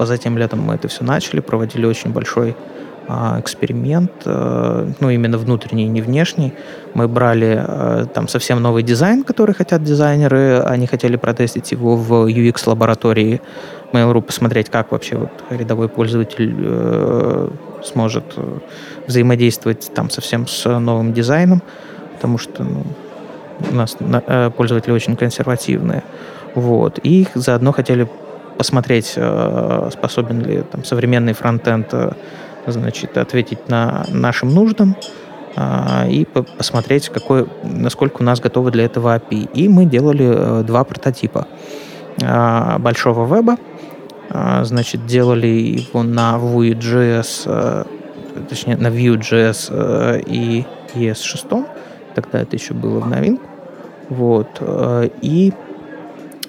позатем 0.00 0.38
летом 0.38 0.62
мы 0.62 0.74
это 0.74 0.88
все 0.88 1.04
начали, 1.04 1.40
проводили 1.40 1.84
очень 1.84 2.10
большой 2.10 2.50
а, 2.50 2.54
эксперимент, 3.38 4.10
э, 4.24 4.92
ну, 5.00 5.10
именно 5.10 5.38
внутренний, 5.38 5.88
не 5.88 6.00
внешний. 6.00 6.52
Мы 6.94 7.08
брали 7.08 7.64
э, 7.66 8.06
там 8.14 8.28
совсем 8.28 8.62
новый 8.62 8.82
дизайн, 8.82 9.24
который 9.24 9.54
хотят 9.54 9.82
дизайнеры, 9.82 10.60
они 10.60 10.86
хотели 10.86 11.16
протестить 11.16 11.72
его 11.72 11.96
в 11.96 12.26
UX-лаборатории 12.28 13.40
Mail.ru, 13.92 14.22
посмотреть, 14.22 14.70
как 14.70 14.92
вообще 14.92 15.16
вот 15.16 15.30
рядовой 15.50 15.88
пользователь 15.88 16.54
э, 16.58 17.48
сможет 17.84 18.24
взаимодействовать 19.06 19.90
там 19.94 20.10
совсем 20.10 20.46
с 20.46 20.78
новым 20.78 21.12
дизайном, 21.12 21.62
потому 22.14 22.38
что 22.38 22.62
ну, 22.62 22.84
у 23.70 23.74
нас 23.74 23.96
пользователи 24.56 24.92
очень 24.92 25.16
консервативные. 25.16 26.02
Вот. 26.54 27.00
И 27.02 27.26
заодно 27.34 27.72
хотели 27.72 28.08
посмотреть, 28.58 29.18
способен 29.90 30.42
ли 30.42 30.62
там 30.70 30.84
современный 30.84 31.32
фронтенд 31.32 31.94
значит, 32.66 33.16
ответить 33.16 33.68
на 33.68 34.04
нашим 34.08 34.54
нуждам 34.54 34.96
а, 35.56 36.06
и 36.08 36.24
посмотреть, 36.24 37.08
какой, 37.08 37.46
насколько 37.64 38.22
у 38.22 38.24
нас 38.24 38.40
готовы 38.40 38.70
для 38.70 38.84
этого 38.84 39.16
API. 39.16 39.50
И 39.52 39.68
мы 39.68 39.84
делали 39.84 40.60
э, 40.60 40.62
два 40.62 40.84
прототипа 40.84 41.48
а, 42.22 42.78
большого 42.78 43.26
веба. 43.34 43.56
А, 44.30 44.64
значит, 44.64 45.06
делали 45.06 45.46
его 45.46 46.02
на 46.02 46.36
Vue.js, 46.36 47.42
э, 47.46 47.84
точнее, 48.48 48.76
на 48.76 48.88
Vue.js 48.88 49.68
э, 49.70 50.22
и 50.26 50.64
ES6. 50.94 51.66
Тогда 52.14 52.40
это 52.40 52.56
еще 52.56 52.74
было 52.74 53.00
в 53.00 53.08
новинку. 53.08 53.44
Вот. 54.08 54.60
И, 55.22 55.52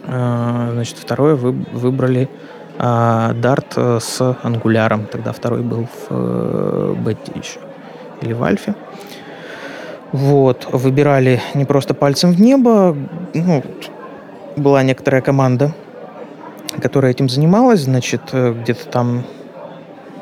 значит, 0.03 0.97
второе 0.97 1.35
вы 1.35 1.51
выбрали 1.51 2.27
а 2.77 3.33
Dart 3.33 3.73
э, 3.75 3.99
с 3.99 4.21
Angular. 4.21 5.05
Тогда 5.07 5.31
второй 5.31 5.61
был 5.61 5.85
в 5.85 6.07
э, 6.09 6.95
бете 6.97 7.31
еще. 7.35 7.59
Или 8.21 8.33
в 8.33 8.43
альфе. 8.43 8.75
Вот. 10.11 10.67
Выбирали 10.71 11.41
не 11.53 11.65
просто 11.65 11.93
пальцем 11.93 12.31
в 12.31 12.41
небо. 12.41 12.95
Ну, 13.33 13.63
была 14.57 14.83
некоторая 14.83 15.21
команда, 15.21 15.73
которая 16.81 17.11
этим 17.11 17.29
занималась. 17.29 17.81
Значит, 17.81 18.21
э, 18.31 18.53
где-то 18.53 18.87
там 18.87 19.23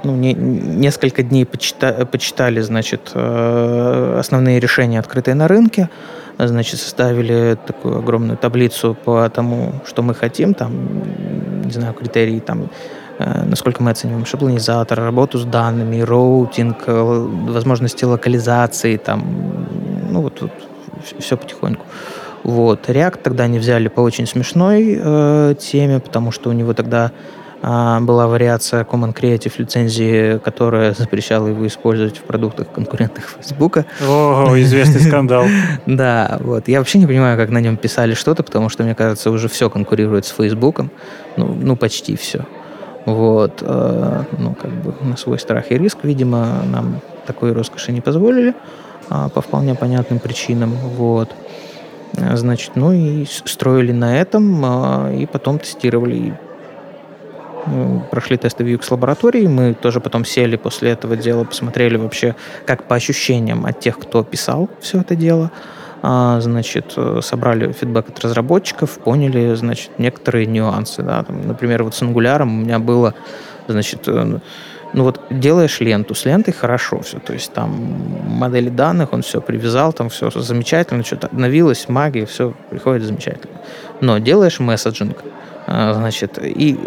ну, 0.03 0.15
не, 0.15 0.33
несколько 0.33 1.23
дней 1.23 1.45
почита, 1.45 2.07
почитали, 2.09 2.61
значит, 2.61 3.11
основные 3.13 4.59
решения, 4.61 4.97
открытые 4.97 5.35
на 5.35 5.49
рынке 5.49 5.89
значит, 6.47 6.79
составили 6.79 7.57
такую 7.65 7.97
огромную 7.97 8.37
таблицу 8.37 8.95
по 9.05 9.29
тому, 9.29 9.73
что 9.85 10.01
мы 10.01 10.13
хотим, 10.13 10.53
там, 10.53 10.71
не 11.65 11.71
знаю, 11.71 11.93
критерии, 11.93 12.39
там, 12.39 12.69
э, 13.19 13.43
насколько 13.45 13.83
мы 13.83 13.91
оцениваем 13.91 14.25
шаблонизатор, 14.25 14.99
работу 14.99 15.37
с 15.37 15.45
данными, 15.45 16.01
роутинг, 16.01 16.77
э, 16.87 17.27
возможности 17.49 18.05
локализации, 18.05 18.97
там, 18.97 19.23
ну, 20.11 20.21
вот, 20.21 20.41
вот 20.41 20.51
все 21.19 21.37
потихоньку. 21.37 21.85
Вот. 22.43 22.89
React 22.89 23.19
тогда 23.21 23.43
они 23.43 23.59
взяли 23.59 23.89
по 23.89 24.01
очень 24.01 24.25
смешной 24.25 24.97
э, 24.99 25.55
теме, 25.59 25.99
потому 25.99 26.31
что 26.31 26.49
у 26.49 26.53
него 26.53 26.73
тогда 26.73 27.11
была 27.61 28.27
вариация 28.27 28.83
Common 28.83 29.13
Creative 29.13 29.51
лицензии, 29.57 30.37
которая 30.39 30.93
запрещала 30.93 31.47
его 31.47 31.67
использовать 31.67 32.17
в 32.17 32.21
продуктах 32.21 32.71
конкурентных 32.71 33.35
Facebook. 33.37 33.79
О, 34.07 34.53
известный 34.57 35.01
скандал. 35.01 35.45
Да, 35.85 36.37
вот. 36.41 36.67
Я 36.67 36.79
вообще 36.79 36.99
не 36.99 37.07
понимаю, 37.07 37.37
как 37.37 37.49
на 37.49 37.59
нем 37.59 37.75
писали 37.75 38.13
что-то, 38.13 38.43
потому 38.43 38.69
что, 38.69 38.83
мне 38.83 38.95
кажется, 38.95 39.31
уже 39.31 39.49
все 39.49 39.69
конкурирует 39.69 40.25
с 40.25 40.29
Facebook. 40.29 40.81
Ну, 41.35 41.53
ну 41.61 41.75
почти 41.75 42.15
все. 42.15 42.45
Вот. 43.05 43.61
Э, 43.61 44.23
ну, 44.37 44.53
как 44.53 44.71
бы 44.71 44.93
на 45.01 45.17
свой 45.17 45.39
страх 45.39 45.71
и 45.71 45.77
риск, 45.77 45.99
видимо, 46.03 46.63
нам 46.65 47.01
такой 47.25 47.53
роскоши 47.53 47.91
не 47.91 48.01
позволили 48.01 48.53
а, 49.09 49.29
по 49.29 49.41
вполне 49.41 49.75
понятным 49.75 50.19
причинам. 50.19 50.71
Вот. 50.71 51.29
Значит, 52.13 52.71
ну 52.75 52.91
и 52.91 53.25
строили 53.25 53.91
на 53.91 54.17
этом, 54.17 54.61
а, 54.65 55.11
и 55.11 55.25
потом 55.25 55.59
тестировали 55.59 56.33
прошли 58.11 58.37
тесты 58.37 58.63
в 58.63 58.67
UX-лаборатории, 58.67 59.47
мы 59.47 59.73
тоже 59.73 59.99
потом 59.99 60.25
сели 60.25 60.55
после 60.55 60.91
этого 60.91 61.15
дела, 61.15 61.43
посмотрели 61.43 61.97
вообще, 61.97 62.35
как 62.65 62.83
по 62.83 62.95
ощущениям 62.95 63.65
от 63.65 63.79
тех, 63.79 63.97
кто 63.97 64.23
писал 64.23 64.69
все 64.79 65.01
это 65.01 65.15
дело, 65.15 65.51
а, 66.01 66.39
значит, 66.39 66.95
собрали 67.21 67.71
фидбэк 67.71 68.09
от 68.09 68.19
разработчиков, 68.19 68.99
поняли, 68.99 69.55
значит, 69.55 69.91
некоторые 69.97 70.45
нюансы, 70.45 71.03
да, 71.03 71.23
там, 71.23 71.47
например, 71.47 71.83
вот 71.83 71.95
с 71.95 72.01
Angular 72.01 72.43
у 72.43 72.45
меня 72.45 72.79
было, 72.79 73.13
значит, 73.67 74.07
э, 74.07 74.39
ну 74.93 75.03
вот 75.03 75.21
делаешь 75.29 75.79
ленту, 75.81 76.15
с 76.15 76.25
лентой 76.25 76.53
хорошо 76.53 77.01
все, 77.01 77.19
то 77.19 77.33
есть 77.33 77.51
там 77.53 77.69
модели 78.27 78.69
данных, 78.69 79.13
он 79.13 79.21
все 79.21 79.41
привязал, 79.41 79.91
там 79.91 80.09
все 80.09 80.29
замечательно, 80.31 81.03
что-то 81.03 81.27
обновилось, 81.27 81.89
магия, 81.89 82.25
все 82.25 82.53
приходит 82.69 83.03
замечательно. 83.03 83.59
Но 84.01 84.17
делаешь 84.19 84.59
месседжинг, 84.59 85.17
значит, 85.67 86.39
и 86.41 86.79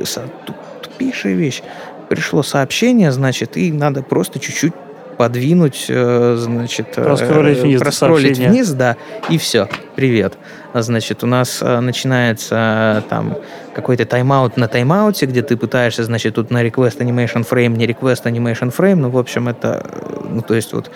тупейшая 1.03 1.35
вещь. 1.35 1.63
Пришло 2.09 2.43
сообщение, 2.43 3.11
значит, 3.13 3.57
и 3.57 3.73
надо 3.73 4.03
просто 4.03 4.39
чуть-чуть 4.39 4.75
подвинуть, 5.17 5.87
э, 5.89 6.37
значит, 6.39 6.89
э, 6.97 7.03
проскролить 7.03 7.59
вниз, 7.59 7.81
проскролить 7.81 8.39
вниз, 8.39 8.71
да, 8.71 8.97
и 9.29 9.39
все, 9.39 9.69
привет. 9.95 10.35
Значит, 10.75 11.23
у 11.23 11.27
нас 11.27 11.61
э, 11.63 11.81
начинается 11.81 13.05
там 13.09 13.37
какой-то 13.75 14.05
тайм-аут 14.05 14.57
на 14.57 14.69
тайм-ауте, 14.69 15.27
где 15.27 15.43
ты 15.43 15.57
пытаешься, 15.57 16.05
значит, 16.05 16.35
тут 16.35 16.51
на 16.51 16.65
request 16.65 16.99
animation 16.99 17.47
frame, 17.49 17.77
не 17.77 17.87
request 17.87 18.25
animation 18.25 18.75
frame, 18.77 18.97
ну, 18.97 19.11
в 19.11 19.19
общем, 19.19 19.49
это, 19.49 19.85
ну, 20.29 20.43
то 20.43 20.55
есть 20.55 20.73
вот 20.73 20.91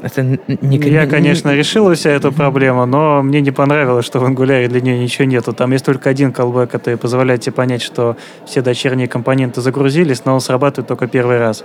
Это 0.00 0.22
не, 0.22 0.78
Я, 0.78 1.06
конечно, 1.06 1.54
решил 1.54 1.92
вся 1.94 2.10
эту 2.10 2.30
проблему, 2.30 2.86
но 2.86 3.20
мне 3.22 3.40
не 3.40 3.50
понравилось, 3.50 4.04
что 4.04 4.20
в 4.20 4.24
Angular 4.24 4.68
для 4.68 4.80
нее 4.80 4.98
ничего 4.98 5.24
нету. 5.24 5.52
Там 5.52 5.72
есть 5.72 5.84
только 5.84 6.08
один 6.08 6.30
callback, 6.30 6.68
который 6.68 6.96
позволяет 6.96 7.40
тебе 7.40 7.52
понять, 7.52 7.82
что 7.82 8.16
все 8.46 8.62
дочерние 8.62 9.08
компоненты 9.08 9.60
загрузились, 9.60 10.24
но 10.24 10.34
он 10.34 10.40
срабатывает 10.40 10.86
только 10.86 11.08
первый 11.08 11.38
раз. 11.38 11.64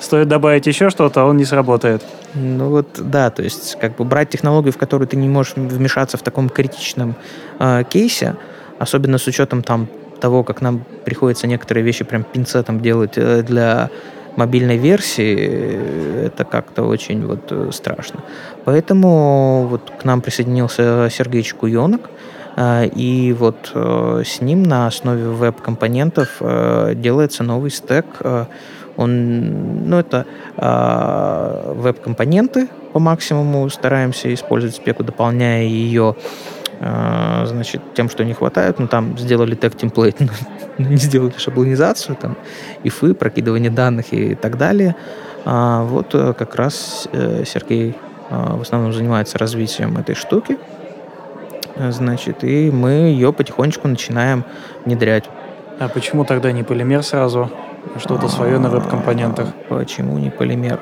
Стоит 0.00 0.28
добавить 0.28 0.66
еще 0.66 0.88
что-то, 0.88 1.22
а 1.22 1.24
он 1.24 1.36
не 1.36 1.44
сработает. 1.44 2.04
Ну 2.34 2.68
вот, 2.68 2.88
да, 2.98 3.30
то 3.30 3.42
есть 3.42 3.76
как 3.80 3.96
бы 3.96 4.04
брать 4.04 4.28
технологию, 4.28 4.72
в 4.72 4.78
которую 4.78 5.08
ты 5.08 5.16
не 5.16 5.28
можешь 5.28 5.54
вмешаться 5.56 6.16
в 6.16 6.22
таком 6.22 6.48
критичном 6.48 7.16
э, 7.58 7.82
кейсе, 7.88 8.36
особенно 8.78 9.18
с 9.18 9.26
учетом 9.26 9.62
там 9.62 9.88
того, 10.20 10.44
как 10.44 10.60
нам 10.62 10.84
приходится 11.04 11.46
некоторые 11.46 11.84
вещи 11.84 12.04
прям 12.04 12.22
пинцетом 12.22 12.80
делать 12.80 13.14
э, 13.16 13.42
для 13.42 13.90
мобильной 14.36 14.76
версии, 14.76 16.26
это 16.26 16.44
как-то 16.44 16.82
очень 16.82 17.26
вот 17.26 17.50
э, 17.50 17.70
страшно. 17.72 18.20
Поэтому 18.64 19.66
вот 19.70 19.92
к 20.00 20.04
нам 20.04 20.20
присоединился 20.20 21.08
Сергей 21.10 21.42
Чекуенок, 21.42 22.10
э, 22.56 22.86
и 22.86 23.32
вот 23.32 23.70
э, 23.74 24.22
с 24.24 24.40
ним 24.40 24.62
на 24.62 24.86
основе 24.86 25.28
веб-компонентов 25.28 26.40
делается 26.40 27.44
новый 27.44 27.70
стек. 27.70 28.06
Он, 28.96 29.88
ну, 29.88 29.98
это 29.98 30.24
веб-компоненты 30.56 32.68
по 32.92 33.00
максимуму 33.00 33.68
стараемся 33.68 34.32
использовать 34.32 34.76
спеку, 34.76 35.02
дополняя 35.02 35.64
ее 35.64 36.14
а, 36.80 37.44
значит, 37.46 37.80
тем, 37.94 38.08
что 38.08 38.24
не 38.24 38.34
хватает, 38.34 38.78
ну, 38.78 38.88
там 38.88 39.16
сделали 39.18 39.54
тег 39.54 39.76
темплейт, 39.76 40.18
но 40.78 40.88
не 40.88 40.96
сделали 40.96 41.34
шаблонизацию, 41.36 42.16
там, 42.16 42.36
ифы, 42.82 43.14
прокидывание 43.14 43.70
данных 43.70 44.12
и 44.12 44.34
так 44.34 44.58
далее. 44.58 44.96
А 45.44 45.82
вот 45.84 46.14
э, 46.14 46.32
как 46.32 46.54
раз 46.56 47.08
э, 47.12 47.44
Сергей 47.46 47.96
а, 48.30 48.56
в 48.56 48.62
основном 48.62 48.92
занимается 48.92 49.38
развитием 49.38 49.98
этой 49.98 50.14
штуки, 50.14 50.58
значит, 51.76 52.44
и 52.44 52.70
мы 52.70 52.90
ее 52.90 53.32
потихонечку 53.32 53.88
начинаем 53.88 54.44
внедрять. 54.84 55.24
А 55.78 55.88
почему 55.88 56.24
тогда 56.24 56.52
не 56.52 56.62
полимер 56.62 57.02
сразу? 57.02 57.50
Что-то 57.98 58.28
свое 58.28 58.58
на 58.58 58.70
веб-компонентах? 58.70 59.48
Почему 59.68 60.18
не 60.18 60.30
полимер? 60.30 60.80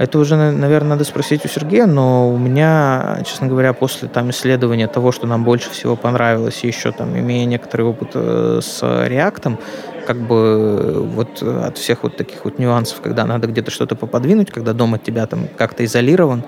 Это 0.00 0.18
уже, 0.18 0.34
наверное, 0.34 0.92
надо 0.92 1.04
спросить 1.04 1.44
у 1.44 1.48
Сергея, 1.48 1.84
но 1.84 2.32
у 2.32 2.38
меня, 2.38 3.18
честно 3.26 3.48
говоря, 3.48 3.74
после 3.74 4.08
там 4.08 4.30
исследования 4.30 4.86
того, 4.86 5.12
что 5.12 5.26
нам 5.26 5.44
больше 5.44 5.68
всего 5.68 5.94
понравилось, 5.94 6.64
и 6.64 6.68
еще 6.68 6.90
там, 6.90 7.18
имея 7.18 7.44
некоторый 7.44 7.82
опыт 7.82 8.12
э, 8.14 8.60
с 8.62 8.82
React, 8.82 9.58
как 10.06 10.16
бы 10.16 11.02
вот 11.02 11.42
от 11.42 11.76
всех 11.76 12.02
вот 12.04 12.16
таких 12.16 12.46
вот 12.46 12.58
нюансов, 12.58 13.02
когда 13.02 13.26
надо 13.26 13.46
где-то 13.46 13.70
что-то 13.70 13.94
поподвинуть, 13.94 14.50
когда 14.50 14.72
дом 14.72 14.94
от 14.94 15.02
тебя 15.02 15.26
там 15.26 15.48
как-то 15.58 15.84
изолирован, 15.84 16.44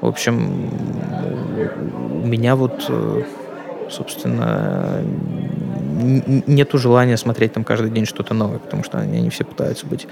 в 0.00 0.06
общем, 0.08 0.68
у 2.24 2.26
меня 2.26 2.56
вот, 2.56 2.86
э, 2.88 3.22
собственно, 3.88 5.00
нету 6.48 6.76
желания 6.76 7.16
смотреть 7.16 7.52
там 7.52 7.62
каждый 7.62 7.92
день 7.92 8.04
что-то 8.04 8.34
новое, 8.34 8.58
потому 8.58 8.82
что 8.82 8.98
они, 8.98 9.18
они 9.18 9.30
все 9.30 9.44
пытаются 9.44 9.86
быть 9.86 10.08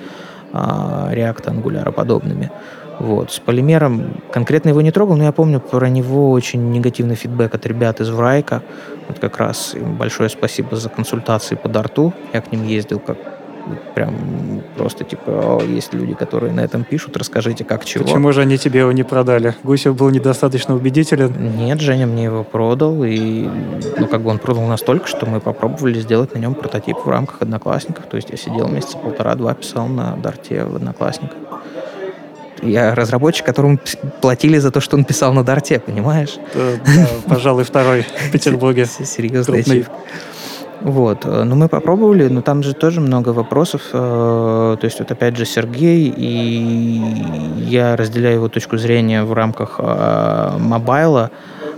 а, 0.53 1.11
React, 1.13 1.47
Angular 1.47 1.91
подобными. 1.91 2.53
Вот. 3.01 3.33
С 3.33 3.39
полимером 3.39 4.21
конкретно 4.33 4.71
его 4.71 4.81
не 4.81 4.91
трогал, 4.91 5.17
но 5.17 5.25
я 5.25 5.33
помню 5.33 5.61
про 5.61 5.89
него 5.89 6.31
очень 6.31 6.71
негативный 6.71 7.17
фидбэк 7.17 7.55
от 7.55 7.67
ребят 7.67 8.01
из 8.01 8.11
Врайка. 8.11 8.63
Вот 9.09 9.19
как 9.19 9.39
раз 9.39 9.75
им 9.75 9.97
большое 9.97 10.29
спасибо 10.29 10.77
за 10.77 10.89
консультации 10.89 11.55
по 11.57 11.69
дарту. 11.69 12.13
Я 12.33 12.41
к 12.41 12.53
ним 12.53 12.67
ездил 12.67 12.99
как 12.99 13.19
прям 13.95 14.63
просто 14.77 15.05
типа, 15.05 15.63
есть 15.67 15.95
люди, 15.95 16.15
которые 16.15 16.53
на 16.53 16.61
этом 16.61 16.85
пишут, 16.85 17.17
расскажите, 17.17 17.65
как 17.65 17.85
чего. 17.85 18.05
Почему 18.05 18.33
же 18.33 18.43
они 18.43 18.59
тебе 18.59 18.81
его 18.81 18.93
не 18.93 19.03
продали? 19.03 19.55
Гусев 19.63 19.97
был 19.97 20.11
недостаточно 20.11 20.75
убедителен? 20.75 21.33
Нет, 21.57 21.81
Женя 21.81 22.07
мне 22.07 22.25
его 22.25 22.45
продал, 22.45 23.05
и 23.05 23.49
ну 23.99 24.07
как 24.07 24.23
бы 24.23 24.31
он 24.31 24.39
продал 24.39 24.67
настолько, 24.67 25.07
что 25.07 25.27
мы 25.27 25.41
попробовали 25.41 25.99
сделать 26.01 26.35
на 26.35 26.39
нем 26.39 26.55
прототип 26.55 26.99
в 26.99 27.09
рамках 27.09 27.43
Одноклассников. 27.43 28.07
То 28.07 28.17
есть 28.17 28.31
я 28.31 28.37
сидел 28.37 28.69
месяца 28.69 28.99
полтора-два, 28.99 29.55
писал 29.55 29.87
на 29.87 30.17
Дарте 30.17 30.65
в 30.65 30.77
Одноклассниках. 30.77 31.39
Я 32.64 32.94
разработчик, 32.94 33.46
которому 33.46 33.79
платили 34.20 34.59
за 34.59 34.70
то, 34.70 34.81
что 34.81 34.96
он 34.96 35.05
писал 35.05 35.33
на 35.35 35.44
Дарте, 35.44 35.79
понимаешь? 35.79 36.37
Да, 36.55 37.07
пожалуй, 37.29 37.64
второй 37.64 38.03
в 38.03 38.31
Петербурге. 38.33 38.87
Серьезно. 38.87 39.57
Вот, 40.85 41.24
ну 41.24 41.57
мы 41.57 41.68
попробовали, 41.68 42.29
но 42.29 42.42
там 42.42 42.62
же 42.62 42.74
тоже 42.74 43.00
много 43.00 43.31
вопросов. 43.31 43.83
Э, 43.94 44.77
то 44.79 44.85
есть 44.85 44.98
вот 44.98 45.11
опять 45.11 45.35
же 45.35 45.46
Сергей, 45.46 46.12
и 46.14 47.00
я 47.57 47.96
разделяю 47.96 48.35
его 48.35 48.48
точку 48.48 48.77
зрения 48.77 49.24
в 49.24 49.33
рамках 49.33 49.77
э, 49.79 50.57
мобайла, 50.59 51.31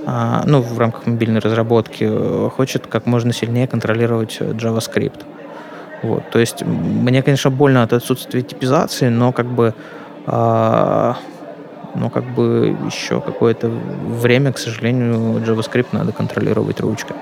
э, 0.04 0.40
ну, 0.46 0.60
в 0.60 0.76
рамках 0.80 1.06
мобильной 1.06 1.38
разработки, 1.38 2.10
хочет 2.50 2.88
как 2.88 3.06
можно 3.06 3.32
сильнее 3.32 3.68
контролировать 3.68 4.38
JavaScript. 4.40 5.22
Вот, 6.02 6.28
то 6.30 6.40
есть 6.40 6.62
мне, 6.62 7.22
конечно, 7.22 7.50
больно 7.50 7.84
от 7.84 7.92
отсутствия 7.92 8.42
типизации, 8.42 9.08
но 9.08 9.30
как 9.30 9.46
бы 9.46 9.72
но 10.26 12.10
как 12.10 12.24
бы 12.34 12.76
еще 12.84 13.20
какое-то 13.20 13.68
время, 13.68 14.52
к 14.52 14.58
сожалению, 14.58 15.40
JavaScript 15.40 15.88
надо 15.92 16.12
контролировать 16.12 16.80
ручками. 16.80 17.20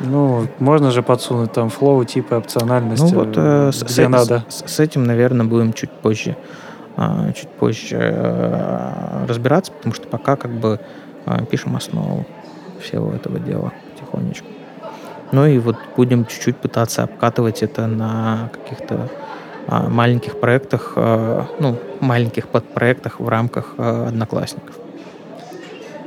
Ну, 0.00 0.46
можно 0.58 0.90
же 0.90 1.02
подсунуть 1.02 1.52
там 1.52 1.68
флоу, 1.68 2.04
типа 2.04 2.36
опциональности, 2.36 3.14
ну, 3.14 3.24
вот, 3.24 3.34
э, 3.36 3.70
где 3.82 4.06
с, 4.06 4.08
надо. 4.08 4.44
С, 4.48 4.64
с 4.66 4.80
этим, 4.80 5.04
наверное, 5.04 5.46
будем 5.46 5.72
чуть 5.72 5.90
позже, 5.90 6.36
э, 6.96 7.32
чуть 7.36 7.48
позже 7.48 7.98
э, 8.00 9.26
разбираться, 9.28 9.70
потому 9.72 9.94
что 9.94 10.08
пока 10.08 10.36
как 10.36 10.50
бы 10.50 10.80
э, 11.26 11.44
пишем 11.50 11.76
основу 11.76 12.26
всего 12.80 13.12
этого 13.12 13.38
дела 13.38 13.72
потихонечку. 13.92 14.48
Ну 15.30 15.46
и 15.46 15.58
вот 15.58 15.76
будем 15.96 16.26
чуть-чуть 16.26 16.56
пытаться 16.56 17.04
обкатывать 17.04 17.62
это 17.62 17.86
на 17.86 18.50
каких-то 18.52 19.08
маленьких 19.68 20.40
проектах, 20.40 20.92
ну, 20.96 21.76
маленьких 22.00 22.48
подпроектах 22.48 23.20
в 23.20 23.28
рамках 23.28 23.74
одноклассников. 23.78 24.76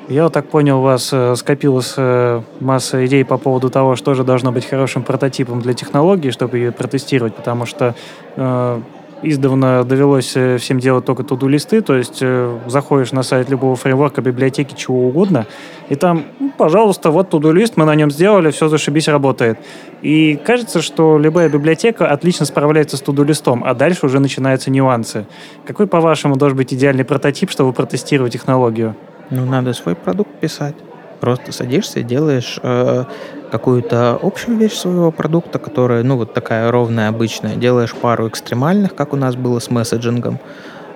Я 0.08 0.24
вот 0.26 0.34
так 0.34 0.48
понял, 0.50 0.80
у 0.80 0.82
вас 0.84 1.10
э, 1.12 1.36
скопилась 1.36 1.96
э, 1.98 2.42
масса 2.60 3.04
идей 3.08 3.26
по 3.26 3.40
поводу 3.40 3.72
того, 3.72 3.96
что 3.96 4.14
же 4.14 4.24
должно 4.24 4.52
быть 4.52 4.64
хорошим 4.66 5.02
прототипом 5.02 5.62
для 5.62 5.74
технологии, 5.74 6.30
чтобы 6.30 6.60
ее 6.60 6.72
протестировать, 6.72 7.34
потому 7.34 7.66
что 7.66 7.96
э, 8.36 8.82
издавна 9.30 9.84
довелось 9.84 10.36
э, 10.36 10.58
всем 10.58 10.80
делать 10.80 11.06
только 11.06 11.24
туду-листы, 11.24 11.82
то 11.82 11.96
есть 11.96 12.20
э, 12.22 12.60
заходишь 12.68 13.12
на 13.12 13.24
сайт 13.24 13.50
любого 13.50 13.76
фреймворка, 13.76 14.22
библиотеки, 14.22 14.76
чего 14.76 15.08
угодно, 15.08 15.46
и 15.90 15.96
там, 15.96 16.24
ну, 16.40 16.52
пожалуйста, 16.58 17.12
вот 17.12 17.30
туду-лист, 17.30 17.78
мы 17.78 17.86
на 17.86 17.96
нем 17.96 18.12
сделали, 18.12 18.52
все 18.52 18.68
зашибись, 18.68 19.08
работает. 19.08 19.60
И 20.02 20.40
кажется, 20.46 20.82
что 20.82 21.18
любая 21.18 21.50
библиотека 21.50 22.08
отлично 22.08 22.46
справляется 22.46 22.98
с 22.98 23.02
туду-листом, 23.02 23.64
а 23.64 23.74
дальше 23.74 24.06
уже 24.06 24.20
начинаются 24.20 24.72
нюансы. 24.72 25.26
Какой, 25.66 25.88
по-вашему, 25.88 26.36
должен 26.36 26.58
быть 26.58 26.74
идеальный 26.74 27.06
прототип, 27.06 27.52
чтобы 27.52 27.74
протестировать 27.74 28.34
технологию? 28.34 28.96
Ну, 29.30 29.46
надо 29.46 29.74
свой 29.74 29.96
продукт 29.96 30.32
писать. 30.40 30.76
Просто 31.20 31.52
садишься 31.52 32.00
и 32.00 32.04
делаешь 32.04 32.60
э, 32.62 33.06
какую-то 33.52 34.20
общую 34.22 34.58
вещь 34.58 34.74
своего 34.74 35.12
продукта, 35.12 35.60
которая, 35.60 36.04
ну, 36.04 36.18
вот 36.18 36.34
такая 36.34 36.72
ровная, 36.72 37.10
обычная. 37.10 37.56
Делаешь 37.56 37.94
пару 37.94 38.28
экстремальных, 38.28 38.96
как 38.96 39.14
у 39.14 39.16
нас 39.16 39.36
было 39.36 39.60
с 39.60 39.70
месседжингом. 39.70 40.40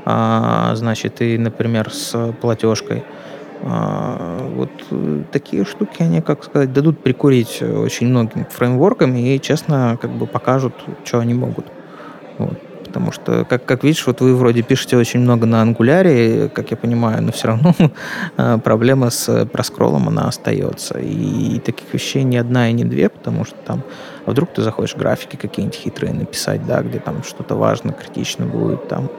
А, 0.05 0.73
значит, 0.75 1.21
и, 1.21 1.38
например, 1.38 1.91
с 1.91 2.34
платежкой. 2.41 3.03
А, 3.62 4.47
вот 4.55 4.71
э, 4.91 5.23
такие 5.32 5.65
штуки, 5.65 6.01
они, 6.01 6.21
как 6.21 6.43
сказать, 6.43 6.71
дадут 6.73 6.99
прикурить 6.99 7.62
очень 7.62 8.08
многим 8.08 8.45
фреймворкам 8.45 9.15
и, 9.15 9.39
честно, 9.39 9.97
как 10.01 10.12
бы 10.12 10.27
покажут, 10.27 10.73
что 11.03 11.19
они 11.19 11.34
могут. 11.34 11.65
Вот. 12.38 12.58
Потому 12.89 13.12
что, 13.12 13.45
как, 13.45 13.65
как 13.65 13.84
видишь, 13.84 14.08
вот 14.08 14.19
вы 14.19 14.36
вроде 14.36 14.63
пишете 14.63 14.97
очень 14.97 15.19
много 15.19 15.45
на 15.45 15.62
ангуляре, 15.62 16.49
как 16.49 16.71
я 16.71 16.78
понимаю, 16.78 17.21
но 17.21 17.32
все 17.32 17.49
равно 17.49 17.75
э, 18.38 18.58
проблема 18.63 19.12
с 19.12 19.45
проскроллом, 19.45 20.08
она 20.08 20.28
остается. 20.28 20.97
И 20.97 21.60
таких 21.60 21.93
вещей 21.93 22.23
не 22.23 22.38
одна 22.38 22.69
и 22.71 22.73
не 22.73 22.86
две, 22.86 23.10
потому 23.10 23.45
что 23.45 23.56
там, 23.63 23.84
а 24.25 24.32
вдруг 24.32 24.49
ты 24.49 24.63
заходишь 24.63 24.95
графики 24.95 25.36
какие-нибудь 25.36 25.78
хитрые 25.78 26.13
написать, 26.13 26.65
да, 26.65 26.82
где 26.82 26.97
там 26.97 27.23
что-то 27.23 27.54
важно, 27.54 27.93
критично 27.93 28.47
будет 28.47 28.88
там. 28.88 29.12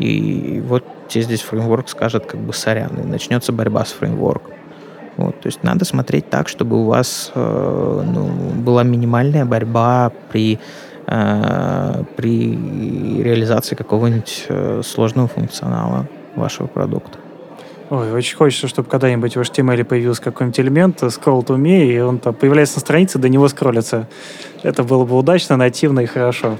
И 0.00 0.60
вот 0.66 0.84
тебе 1.08 1.22
здесь 1.22 1.42
фреймворк 1.42 1.88
скажет 1.88 2.26
как 2.26 2.40
бы 2.40 2.52
сорян, 2.52 2.90
и 2.98 3.06
начнется 3.06 3.52
борьба 3.52 3.84
с 3.84 3.92
фреймворком. 3.92 4.52
Вот, 5.16 5.40
то 5.40 5.46
есть 5.46 5.62
надо 5.62 5.84
смотреть 5.84 6.28
так, 6.28 6.48
чтобы 6.48 6.76
у 6.76 6.84
вас 6.84 7.30
э, 7.34 8.02
ну, 8.04 8.26
была 8.62 8.82
минимальная 8.82 9.46
борьба 9.46 10.12
при 10.30 10.58
Э, 11.08 12.02
при 12.16 13.22
реализации 13.22 13.76
какого-нибудь 13.76 14.46
э, 14.48 14.82
сложного 14.84 15.28
функционала 15.28 16.06
вашего 16.34 16.66
продукта. 16.66 17.18
Ой, 17.90 18.12
очень 18.12 18.36
хочется, 18.36 18.66
чтобы 18.66 18.88
когда-нибудь 18.88 19.36
в 19.36 19.40
HTML 19.40 19.84
появился 19.84 20.20
какой-нибудь 20.20 20.58
элемент, 20.58 21.02
scroll 21.04 21.46
to 21.46 21.56
me, 21.56 21.86
и 21.86 22.00
он 22.00 22.18
там 22.18 22.34
появляется 22.34 22.78
на 22.78 22.80
странице, 22.80 23.20
до 23.20 23.28
него 23.28 23.46
скроллится. 23.46 24.08
Это 24.64 24.82
было 24.82 25.04
бы 25.04 25.16
удачно, 25.16 25.56
нативно 25.56 26.00
и 26.00 26.06
хорошо. 26.06 26.56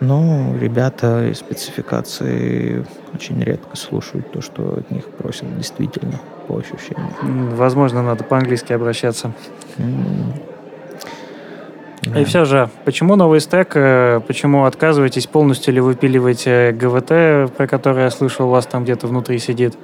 Но 0.00 0.54
ребята 0.60 1.30
из 1.30 1.38
спецификации 1.38 2.84
очень 3.14 3.42
редко 3.42 3.74
слушают 3.74 4.30
то, 4.30 4.42
что 4.42 4.80
от 4.80 4.90
них 4.90 5.06
просят 5.06 5.56
действительно, 5.56 6.20
по 6.46 6.58
ощущениям. 6.58 7.56
Возможно, 7.56 8.02
надо 8.02 8.22
по-английски 8.22 8.74
обращаться. 8.74 9.32
И 12.16 12.24
все 12.24 12.44
же, 12.44 12.68
почему 12.84 13.16
новый 13.16 13.40
стек? 13.40 13.72
э, 13.74 14.20
Почему 14.26 14.64
отказываетесь 14.64 15.26
полностью 15.26 15.72
или 15.72 15.80
выпиливаете 15.80 16.72
ГВТ, 16.72 17.52
про 17.56 17.66
который 17.66 18.04
я 18.04 18.10
слышал, 18.10 18.46
у 18.48 18.50
вас 18.50 18.66
там 18.66 18.84
где-то 18.84 19.06
внутри 19.06 19.38
сидит? 19.38 19.76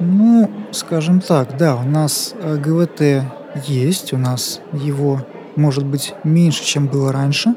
Ну, 0.00 0.50
скажем 0.72 1.20
так, 1.20 1.56
да, 1.56 1.76
у 1.76 1.84
нас 1.88 2.34
э, 2.40 2.56
ГВТ 2.56 3.24
есть, 3.66 4.12
у 4.12 4.18
нас 4.18 4.60
его 4.72 5.20
может 5.56 5.84
быть 5.84 6.14
меньше, 6.24 6.64
чем 6.64 6.86
было 6.86 7.12
раньше. 7.12 7.54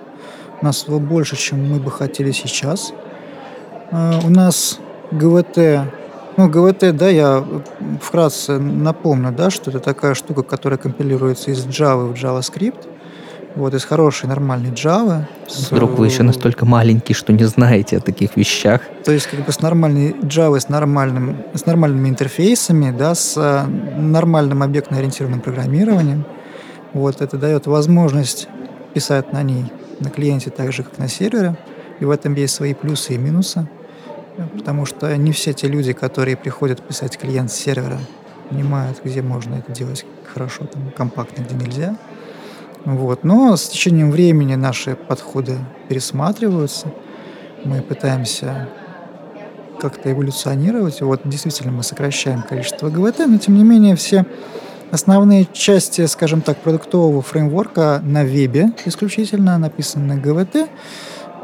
У 0.62 0.66
нас 0.66 0.88
его 0.88 1.00
больше, 1.00 1.36
чем 1.38 1.70
мы 1.70 1.80
бы 1.80 1.92
хотели 1.92 2.32
сейчас. 2.32 2.94
Э, 3.92 4.20
У 4.26 4.30
нас 4.30 4.80
ГВТ, 5.12 5.58
ну, 6.38 6.48
ГВТ, 6.50 6.96
да, 6.96 7.10
я 7.10 7.44
вкратце 8.02 8.58
напомню, 8.60 9.32
да, 9.32 9.50
что 9.50 9.70
это 9.72 9.80
такая 9.80 10.14
штука, 10.14 10.44
которая 10.44 10.78
компилируется 10.78 11.52
из 11.52 11.66
Java 11.66 12.06
в 12.08 12.14
JavaScript. 12.14 12.88
Вот, 13.56 13.74
из 13.74 13.84
хорошей, 13.84 14.30
нормальной 14.30 14.70
Java. 14.70 15.26
с, 15.48 15.72
Вдруг 15.72 15.98
вы 15.98 16.06
еще 16.06 16.24
настолько 16.24 16.66
маленький, 16.66 17.14
что 17.14 17.34
не 17.34 17.46
знаете 17.46 17.98
о 17.98 18.00
таких 18.00 18.38
вещах. 18.38 18.82
То 19.04 19.12
есть 19.12 19.28
как 19.28 19.44
бы 19.46 19.52
с 19.52 19.60
нормальной 19.62 20.12
Java, 20.12 20.60
с, 20.60 20.70
нормальным, 20.70 21.38
с 21.54 21.66
нормальными 21.66 22.10
интерфейсами, 22.10 22.96
да, 22.96 23.16
с 23.16 23.36
э, 23.38 23.66
нормальным 23.98 24.62
объектно-ориентированным 24.62 25.42
программированием. 25.42 26.26
Вот 26.94 27.22
это 27.22 27.38
дает 27.38 27.66
возможность 27.66 28.48
писать 28.94 29.34
на 29.34 29.42
ней 29.44 29.72
на 30.00 30.10
клиенте 30.10 30.50
так 30.50 30.72
же, 30.72 30.84
как 30.84 30.98
на 30.98 31.08
сервере. 31.08 31.58
И 32.00 32.06
в 32.06 32.12
этом 32.12 32.36
есть 32.36 32.56
свои 32.56 32.74
плюсы 32.74 33.16
и 33.16 33.18
минусы. 33.18 33.68
Потому 34.56 34.86
что 34.86 35.16
не 35.18 35.32
все 35.32 35.54
те 35.54 35.68
люди, 35.68 35.92
которые 35.94 36.38
приходят 36.38 36.82
писать 36.82 37.18
клиент 37.18 37.52
с 37.52 37.56
сервера, 37.56 37.98
понимают, 38.50 39.02
где 39.04 39.22
можно 39.22 39.56
это 39.56 39.72
делать 39.72 40.06
хорошо, 40.34 40.66
там, 40.66 40.92
компактно, 40.96 41.44
где 41.44 41.56
нельзя. 41.56 41.98
Вот. 42.86 43.24
Но 43.24 43.56
с 43.56 43.68
течением 43.68 44.12
времени 44.12 44.56
наши 44.56 44.96
подходы 44.96 45.58
пересматриваются. 45.88 46.92
Мы 47.66 47.82
пытаемся 47.82 48.70
как-то 49.80 50.12
эволюционировать. 50.12 51.02
Вот 51.02 51.22
действительно 51.26 51.72
мы 51.72 51.84
сокращаем 51.84 52.42
количество 52.42 52.90
ГВТ, 52.90 53.28
но 53.28 53.38
тем 53.38 53.56
не 53.56 53.64
менее 53.64 53.96
все 53.96 54.26
основные 54.92 55.48
части, 55.52 56.06
скажем 56.06 56.42
так, 56.42 56.58
продуктового 56.58 57.22
фреймворка 57.22 58.02
на 58.04 58.24
вебе 58.24 58.72
исключительно 58.86 59.58
написаны 59.58 60.16
на 60.16 60.22
ГВТ. 60.22 60.70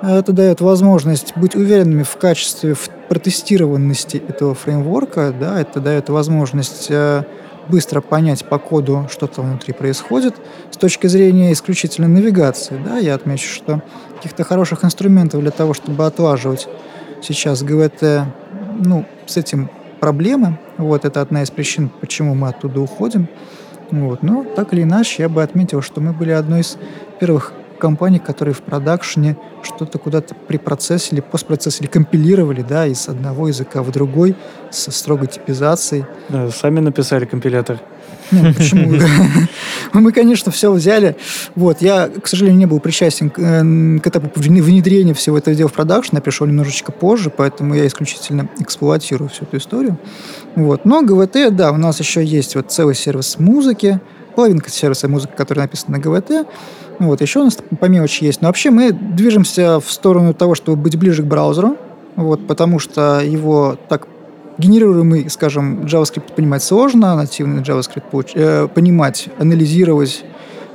Это 0.01 0.33
дает 0.33 0.61
возможность 0.61 1.35
быть 1.37 1.55
уверенными 1.55 2.03
в 2.03 2.17
качестве, 2.17 2.73
в 2.73 2.89
протестированности 3.07 4.17
этого 4.17 4.53
фреймворка. 4.53 5.33
Да, 5.37 5.59
это 5.59 5.79
дает 5.79 6.09
возможность 6.09 6.87
э, 6.89 7.23
быстро 7.67 8.01
понять 8.01 8.45
по 8.45 8.57
коду, 8.59 9.07
что 9.11 9.27
там 9.27 9.49
внутри 9.49 9.73
происходит. 9.73 10.35
С 10.71 10.77
точки 10.77 11.07
зрения 11.07 11.51
исключительно 11.51 12.07
навигации, 12.07 12.79
да, 12.83 12.97
я 12.97 13.15
отмечу, 13.15 13.49
что 13.49 13.81
каких-то 14.15 14.43
хороших 14.43 14.83
инструментов 14.83 15.41
для 15.41 15.51
того, 15.51 15.73
чтобы 15.73 16.05
отлаживать 16.05 16.67
сейчас 17.21 17.63
ГВТ, 17.63 18.25
ну, 18.83 19.05
с 19.25 19.37
этим 19.37 19.69
проблемы. 19.99 20.59
Вот 20.77 21.05
это 21.05 21.21
одна 21.21 21.43
из 21.43 21.51
причин, 21.51 21.89
почему 22.01 22.35
мы 22.35 22.49
оттуда 22.49 22.81
уходим. 22.81 23.27
Вот. 23.91 24.23
Но 24.23 24.43
так 24.43 24.73
или 24.73 24.83
иначе, 24.83 25.23
я 25.23 25.29
бы 25.29 25.41
отметил, 25.41 25.81
что 25.81 26.01
мы 26.01 26.13
были 26.13 26.31
одной 26.31 26.61
из 26.61 26.77
первых 27.19 27.53
компаний, 27.77 28.19
которые 28.19 28.53
в 28.53 28.61
продакшене 28.61 29.37
что-то 29.63 29.97
куда-то 29.97 30.35
припроцессили, 30.35 31.21
постпроцессили, 31.21 31.87
компилировали, 31.87 32.61
да, 32.67 32.85
из 32.87 33.07
одного 33.07 33.47
языка 33.47 33.83
в 33.83 33.91
другой, 33.91 34.35
со 34.71 34.91
строгой 34.91 35.27
типизацией. 35.27 36.05
Э, 36.29 36.49
Сами 36.51 36.79
написали 36.79 37.25
компилятор. 37.25 37.79
Нет, 38.31 38.55
почему? 38.57 38.99
Мы, 39.93 40.11
конечно, 40.11 40.51
все 40.51 40.71
взяли. 40.71 41.15
Вот, 41.55 41.81
я, 41.81 42.09
к 42.09 42.27
сожалению, 42.27 42.59
не 42.59 42.65
был 42.65 42.79
причастен 42.79 43.29
к, 43.29 43.39
э, 43.39 43.61
этапу 44.07 44.27
вне- 44.39 44.61
внедрения 44.61 45.13
всего 45.13 45.37
этого 45.37 45.55
дела 45.55 45.69
в 45.69 45.73
продакшн. 45.73 46.15
Я 46.15 46.21
пришел 46.21 46.47
немножечко 46.47 46.91
позже, 46.91 47.29
поэтому 47.29 47.75
я 47.75 47.85
исключительно 47.87 48.49
эксплуатирую 48.59 49.29
всю 49.29 49.45
эту 49.45 49.57
историю. 49.57 49.97
Вот. 50.55 50.85
Но 50.85 51.01
ГВТ, 51.03 51.55
да, 51.55 51.71
у 51.71 51.77
нас 51.77 51.99
еще 51.99 52.23
есть 52.23 52.55
вот 52.55 52.71
целый 52.71 52.95
сервис 52.95 53.37
музыки, 53.39 53.99
половинка 54.35 54.69
сервиса 54.69 55.07
музыки, 55.07 55.33
который 55.35 55.59
написан 55.59 55.91
на 55.91 55.99
ГВТ. 55.99 56.47
Ну 56.99 57.07
Вот, 57.07 57.21
еще 57.21 57.39
у 57.39 57.43
нас 57.43 57.57
по 57.79 57.85
мелочи 57.85 58.23
есть. 58.23 58.41
Но 58.41 58.47
вообще 58.47 58.69
мы 58.71 58.91
движемся 58.91 59.79
в 59.79 59.91
сторону 59.91 60.33
того, 60.33 60.55
чтобы 60.55 60.81
быть 60.81 60.97
ближе 60.97 61.23
к 61.23 61.25
браузеру, 61.25 61.77
вот, 62.15 62.47
потому 62.47 62.79
что 62.79 63.21
его 63.21 63.77
так 63.89 64.07
генерируемый, 64.57 65.29
скажем, 65.29 65.81
JavaScript 65.81 66.33
понимать 66.33 66.63
сложно, 66.63 67.15
нативный 67.15 67.61
JavaScript 67.61 68.03
получ- 68.11 68.31
э, 68.35 68.67
понимать, 68.67 69.27
анализировать, 69.37 70.23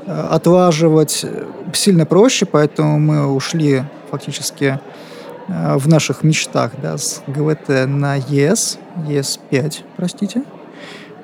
э, 0.07 0.27
отлаживать 0.31 1.21
э, 1.25 1.45
сильно 1.73 2.05
проще, 2.05 2.45
поэтому 2.45 2.99
мы 2.99 3.27
ушли 3.27 3.85
фактически 4.11 4.81
э, 5.49 5.77
в 5.77 5.89
наших 5.89 6.23
мечтах 6.23 6.73
да, 6.83 6.99
с 6.99 7.23
GVT 7.27 7.87
на 7.87 8.19
ES, 8.19 8.79
ES5, 9.09 9.79
простите. 9.97 10.43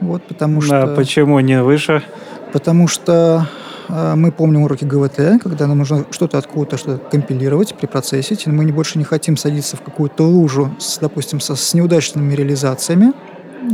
Вот, 0.01 0.23
потому 0.23 0.61
что... 0.61 0.83
А 0.83 0.95
почему 0.95 1.41
не 1.41 1.63
выше? 1.63 2.03
Потому 2.53 2.89
что 2.89 3.49
мы 3.89 4.33
помним 4.33 4.63
уроки 4.63 4.85
ГВТ, 4.85 5.43
когда 5.43 5.67
нам 5.67 5.79
нужно 5.79 6.05
что-то 6.11 6.39
откуда-то 6.39 6.77
что 6.77 6.99
компилировать, 6.99 7.75
препроцессить, 7.75 8.47
мы 8.47 8.65
не, 8.65 8.73
больше 8.73 8.99
не 8.99 9.05
хотим 9.05 9.37
садиться 9.37 9.77
в 9.77 9.83
какую-то 9.83 10.25
лужу, 10.25 10.75
с, 10.79 10.99
допустим, 10.99 11.41
со, 11.41 11.55
с 11.55 11.75
неудачными 11.75 12.35
реализациями 12.35 13.13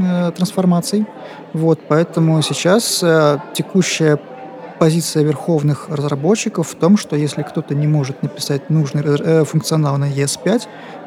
э, 0.01 0.33
трансформаций. 0.33 1.07
Вот, 1.53 1.81
поэтому 1.89 2.41
сейчас 2.43 3.03
э, 3.03 3.39
текущая 3.55 4.19
позиция 4.79 5.23
верховных 5.23 5.89
разработчиков 5.89 6.69
в 6.69 6.75
том, 6.75 6.97
что 6.97 7.15
если 7.15 7.43
кто-то 7.43 7.75
не 7.75 7.87
может 7.87 8.23
написать 8.23 8.69
нужный 8.69 9.03
э, 9.05 9.45
функционал 9.45 9.97
на 9.97 10.11
ES5, 10.11 10.63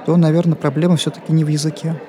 то, 0.05 0.15
наверное, 0.15 0.55
проблема 0.55 0.95
все-таки 0.95 1.33
не 1.33 1.43
в 1.43 1.49
языке. 1.49 1.99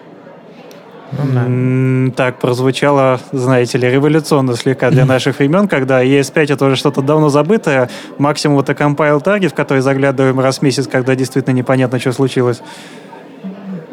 М, 1.12 2.12
Так, 2.16 2.38
прозвучало, 2.38 3.20
знаете 3.32 3.78
ли, 3.78 3.88
революционно 3.88 4.56
слегка 4.56 4.90
для 4.90 5.04
наших 5.06 5.38
времен, 5.38 5.68
когда 5.68 6.04
ES5 6.04 6.54
это 6.54 6.64
уже 6.66 6.76
что-то 6.76 7.02
давно 7.02 7.28
забытое, 7.28 7.88
максимум 8.18 8.58
это 8.60 8.72
compile 8.72 9.22
target, 9.22 9.50
в 9.50 9.54
который 9.54 9.80
заглядываем 9.80 10.40
раз 10.40 10.58
в 10.58 10.62
месяц, 10.62 10.86
когда 10.86 11.14
действительно 11.14 11.54
непонятно, 11.54 11.98
что 11.98 12.12
случилось. 12.12 12.60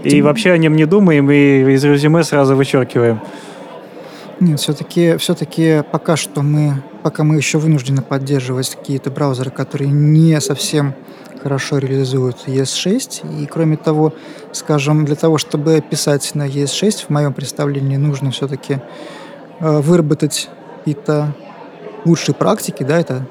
И 0.03 0.21
вообще 0.21 0.51
о 0.51 0.57
нем 0.57 0.75
не 0.75 0.85
думаем, 0.85 1.31
и 1.31 1.73
из 1.73 1.83
резюме 1.83 2.23
сразу 2.23 2.55
вычеркиваем. 2.55 3.21
Нет, 4.39 4.59
все-таки, 4.59 5.15
все-таки 5.17 5.83
пока 5.89 6.17
что 6.17 6.41
мы, 6.41 6.83
пока 7.01 7.23
мы 7.23 7.37
еще 7.37 7.57
вынуждены 7.57 8.01
поддерживать 8.01 8.75
какие-то 8.75 9.09
браузеры, 9.09 9.51
которые 9.51 9.91
не 9.91 10.41
совсем 10.41 10.93
хорошо 11.43 11.77
реализуют 11.77 12.47
ES6. 12.47 13.43
И 13.43 13.45
кроме 13.45 13.75
того, 13.75 14.13
скажем, 14.53 15.05
для 15.05 15.15
того, 15.15 15.37
чтобы 15.37 15.81
писать 15.81 16.33
на 16.35 16.47
ES6, 16.47 17.07
в 17.07 17.09
моем 17.09 17.33
представлении 17.33 17.97
нужно 17.97 18.31
все-таки 18.31 18.79
э, 19.59 19.79
выработать 19.81 20.49
какие-то 20.79 21.35
лучшие 22.05 22.33
практики, 22.33 22.83
да, 22.83 22.99
это 22.99 23.27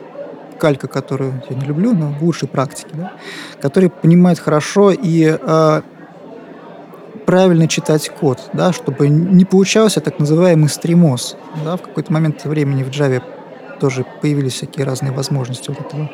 калька, 0.59 0.87
которую 0.87 1.43
я 1.49 1.57
не 1.57 1.65
люблю, 1.65 1.93
но 1.93 2.15
лучшие 2.21 2.49
практики, 2.49 2.91
да, 2.93 3.13
которые 3.61 3.91
понимают 3.91 4.39
хорошо 4.39 4.93
и 4.93 5.37
э, 5.41 5.83
правильно 7.27 7.67
читать 7.67 8.11
код, 8.11 8.51
да, 8.53 8.73
чтобы 8.73 9.09
не 9.09 9.45
получался 9.45 10.01
так 10.01 10.19
называемый 10.19 10.69
стримоз. 10.69 11.37
Да, 11.65 11.77
в 11.77 11.83
какой-то 11.83 12.13
момент 12.13 12.45
времени 12.45 12.83
в 12.83 12.91
Java 12.91 13.23
тоже 13.81 14.05
появились 14.21 14.53
всякие 14.53 14.85
разные 14.87 15.13
возможности 15.13 15.71
вот 15.71 15.81
этого 15.81 16.11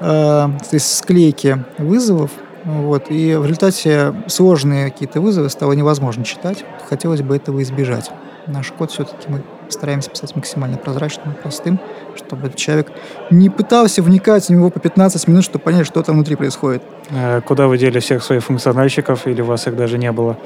э, 0.00 0.48
склейки 0.78 1.64
вызовов. 1.78 2.30
Вот, 2.64 3.10
и 3.10 3.34
в 3.34 3.42
результате 3.42 4.14
сложные 4.28 4.90
какие-то 4.90 5.20
вызовы 5.20 5.48
стало 5.50 5.72
невозможно 5.72 6.24
читать. 6.24 6.64
Хотелось 6.88 7.22
бы 7.22 7.34
этого 7.34 7.60
избежать. 7.62 8.10
Наш 8.46 8.72
код 8.72 8.90
все-таки 8.90 9.28
мы 9.28 9.42
стараемся 9.68 10.10
писать 10.10 10.34
максимально 10.36 10.76
прозрачным, 10.76 11.34
простым, 11.34 11.80
чтобы 12.16 12.46
этот 12.46 12.58
человек 12.58 12.92
не 13.30 13.50
пытался 13.50 14.02
вникать 14.02 14.46
в 14.46 14.50
него 14.50 14.70
по 14.70 14.78
15 14.78 15.28
минут, 15.28 15.44
чтобы 15.44 15.60
понять, 15.60 15.86
что 15.86 16.02
там 16.02 16.16
внутри 16.16 16.36
происходит. 16.36 16.82
Э, 17.10 17.40
Куда 17.40 17.66
вы 17.66 17.78
дели 17.78 17.98
всех 18.00 18.22
своих 18.22 18.44
функциональщиков, 18.44 19.26
или 19.26 19.42
у 19.42 19.46
вас 19.46 19.66
их 19.66 19.76
даже 19.76 19.98
не 19.98 20.12
было? 20.12 20.36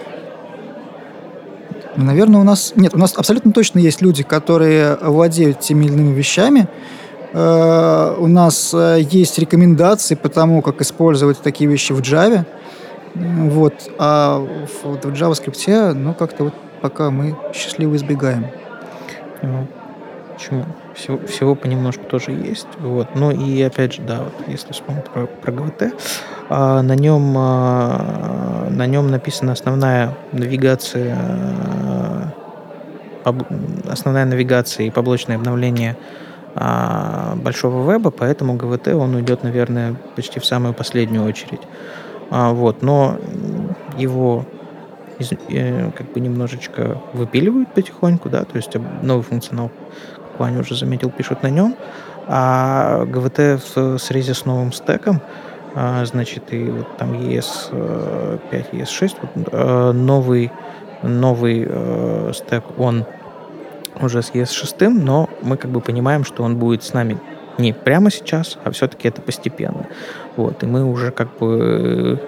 Наверное, 1.97 2.41
у 2.41 2.45
нас... 2.45 2.75
Нет, 2.77 2.95
у 2.95 2.99
нас 2.99 3.15
абсолютно 3.17 3.53
точно 3.53 3.79
есть 3.79 4.03
люди, 4.03 4.23
которые 4.23 4.97
владеют 4.97 5.61
теми 5.61 5.87
или 5.87 5.95
иными 5.95 6.15
вещами. 6.15 6.69
Э, 7.37 8.17
У 8.19 8.27
нас 8.27 8.73
э, 8.73 8.99
есть 9.01 9.39
рекомендации 9.39 10.15
по 10.15 10.29
тому, 10.29 10.63
как 10.63 10.81
использовать 10.81 11.43
такие 11.43 11.69
вещи 11.69 11.93
в 11.93 12.01
Java. 12.01 12.47
Вот. 13.15 13.75
А 13.99 14.39
в, 14.39 14.85
в 14.85 15.13
JavaScript, 15.13 15.93
ну, 15.93 16.15
как-то 16.15 16.45
вот 16.45 16.55
пока 16.81 17.11
мы 17.11 17.37
счастливо 17.53 17.97
избегаем. 17.97 18.47
Ну, 19.43 19.67
Почему? 20.35 20.65
всего, 20.97 21.19
всего 21.27 21.55
понемножку 21.55 22.05
тоже 22.05 22.33
есть. 22.33 22.67
Вот. 22.79 23.15
Ну 23.15 23.31
и 23.31 23.63
опять 23.63 23.95
же, 23.95 24.03
да, 24.03 24.21
вот 24.25 24.49
если 24.49 24.73
вспомнить 24.73 25.05
про, 25.05 25.27
про 25.27 25.53
ГВТ, 25.53 25.95
а, 26.49 26.83
на 26.83 26.95
нем 26.95 27.35
а, 27.37 28.69
на 28.71 28.87
нем 28.87 29.11
написана 29.11 29.53
основная 29.53 30.17
навигация 30.33 31.17
а, 33.25 33.33
основная 33.89 34.25
навигация 34.25 34.87
и 34.87 34.91
поблочное 34.91 35.37
обновление 35.37 35.97
большого 36.57 37.93
веба, 37.93 38.11
поэтому 38.11 38.55
ГВТ 38.55 38.89
он 38.89 39.15
уйдет, 39.15 39.43
наверное, 39.43 39.95
почти 40.15 40.41
в 40.41 40.47
самую 40.47 40.73
последнюю 40.73 41.25
очередь. 41.27 41.61
А, 42.31 42.53
вот, 42.53 42.83
но 42.83 43.19
его 43.97 44.45
э, 45.19 45.91
как 45.93 46.13
бы 46.13 46.21
немножечко 46.21 47.01
выпиливают 47.13 47.73
потихоньку, 47.73 48.29
да, 48.29 48.45
то 48.45 48.57
есть 48.57 48.75
новый 49.03 49.23
функционал, 49.23 49.71
как 50.15 50.41
Ваня 50.41 50.61
уже 50.61 50.75
заметил, 50.75 51.11
пишут 51.11 51.43
на 51.43 51.51
нем, 51.51 51.77
а 52.27 53.05
ГВТ 53.05 53.63
в 53.75 53.99
срезе 53.99 54.35
с 54.35 54.45
новым 54.45 54.73
стеком, 54.73 55.21
а, 55.75 56.05
значит, 56.05 56.53
и 56.53 56.65
вот 56.65 56.97
там 56.97 57.13
ES5, 57.13 58.71
ES6, 58.73 59.17
вот, 59.23 59.49
э, 59.53 59.93
новый, 59.93 60.51
новый 61.03 61.67
э, 61.69 62.33
стек, 62.35 62.65
он 62.79 63.05
уже 64.01 64.23
с 64.23 64.31
ES6, 64.31 64.89
но 64.89 65.29
мы 65.43 65.57
как 65.57 65.71
бы 65.71 65.81
понимаем, 65.81 66.25
что 66.25 66.43
он 66.43 66.57
будет 66.57 66.83
с 66.83 66.93
нами 66.93 67.19
не 67.59 67.73
прямо 67.73 68.11
сейчас, 68.11 68.59
а 68.65 68.71
все-таки 68.71 69.09
это 69.09 69.23
постепенно. 69.23 69.87
Вот, 70.37 70.63
и 70.63 70.67
мы 70.67 70.85
уже 70.85 71.11
как 71.11 71.37
бы 71.39 72.21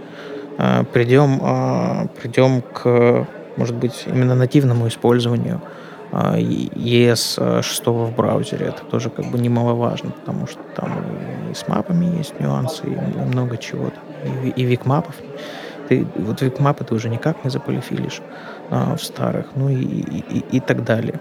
э, 0.58 0.84
придем, 0.92 1.40
э, 1.42 2.08
придем 2.20 2.62
к, 2.62 3.26
может 3.56 3.76
быть, 3.76 4.04
именно 4.06 4.34
нативному 4.34 4.88
использованию 4.88 5.60
э, 6.12 6.38
ES 6.38 7.62
6 7.62 7.86
в 7.86 8.12
браузере. 8.16 8.66
Это 8.66 8.84
тоже 8.84 9.10
как 9.10 9.26
бы 9.26 9.38
немаловажно, 9.38 10.10
потому 10.10 10.46
что 10.46 10.60
там 10.74 10.92
и 11.50 11.54
с 11.54 11.68
мапами 11.68 12.16
есть 12.16 12.38
нюансы, 12.40 12.86
и 12.86 13.18
много 13.18 13.56
чего. 13.58 13.90
И, 14.44 14.48
и 14.48 14.64
викмапов. 14.64 15.14
Ты, 15.88 16.06
вот 16.16 16.42
викмапы 16.42 16.84
ты 16.84 16.94
уже 16.94 17.08
никак 17.08 17.44
не 17.44 17.50
заполифилишь 17.50 18.20
э, 18.70 18.96
в 18.96 19.02
старых, 19.02 19.46
ну 19.54 19.68
и, 19.68 19.74
и, 19.74 20.24
и, 20.30 20.44
и 20.56 20.60
так 20.60 20.84
далее. 20.84 21.20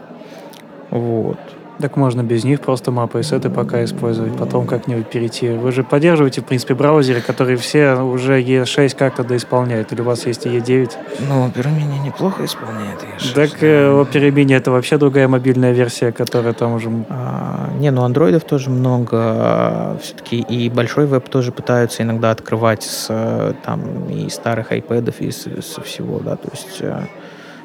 Вот. 0.89 1.37
Так 1.79 1.95
можно 1.95 2.23
без 2.23 2.43
них 2.43 2.61
просто 2.61 2.91
мапы 2.91 3.19
и 3.19 3.23
сеты 3.23 3.49
пока 3.51 3.83
использовать, 3.83 4.35
потом 4.35 4.65
как-нибудь 4.65 5.07
перейти. 5.07 5.49
Вы 5.49 5.71
же 5.71 5.83
поддерживаете, 5.83 6.41
в 6.41 6.45
принципе, 6.45 6.73
браузеры, 6.73 7.21
которые 7.21 7.57
все 7.57 7.93
уже 7.93 8.41
E6 8.41 8.95
как-то 8.97 9.23
доисполняют, 9.23 9.91
или 9.91 10.01
у 10.01 10.03
вас 10.03 10.25
есть 10.25 10.47
E9? 10.47 10.91
Ну, 11.29 11.47
Opera 11.47 11.69
Mini 11.69 12.03
неплохо 12.03 12.45
исполняет 12.45 12.99
E6. 13.19 13.33
Так 13.35 13.61
э, 13.61 13.91
Opera 13.91 14.31
Mini 14.31 14.55
это 14.55 14.71
вообще 14.71 14.97
другая 14.97 15.27
мобильная 15.27 15.71
версия, 15.71 16.11
которая 16.11 16.53
там 16.53 16.73
уже... 16.73 16.89
А, 17.09 17.69
не, 17.79 17.91
ну 17.91 18.03
андроидов 18.03 18.43
тоже 18.43 18.71
много, 18.71 19.97
все-таки 20.01 20.39
и 20.39 20.69
большой 20.69 21.05
веб 21.05 21.29
тоже 21.29 21.51
пытаются 21.51 22.01
иногда 22.01 22.31
открывать 22.31 22.81
с 22.81 23.55
там 23.63 24.09
и 24.09 24.29
старых 24.29 24.71
iPad, 24.71 25.13
и 25.19 25.31
со 25.31 25.81
всего, 25.81 26.19
да, 26.19 26.37
то 26.37 26.49
есть 26.51 26.77
э, 26.81 27.03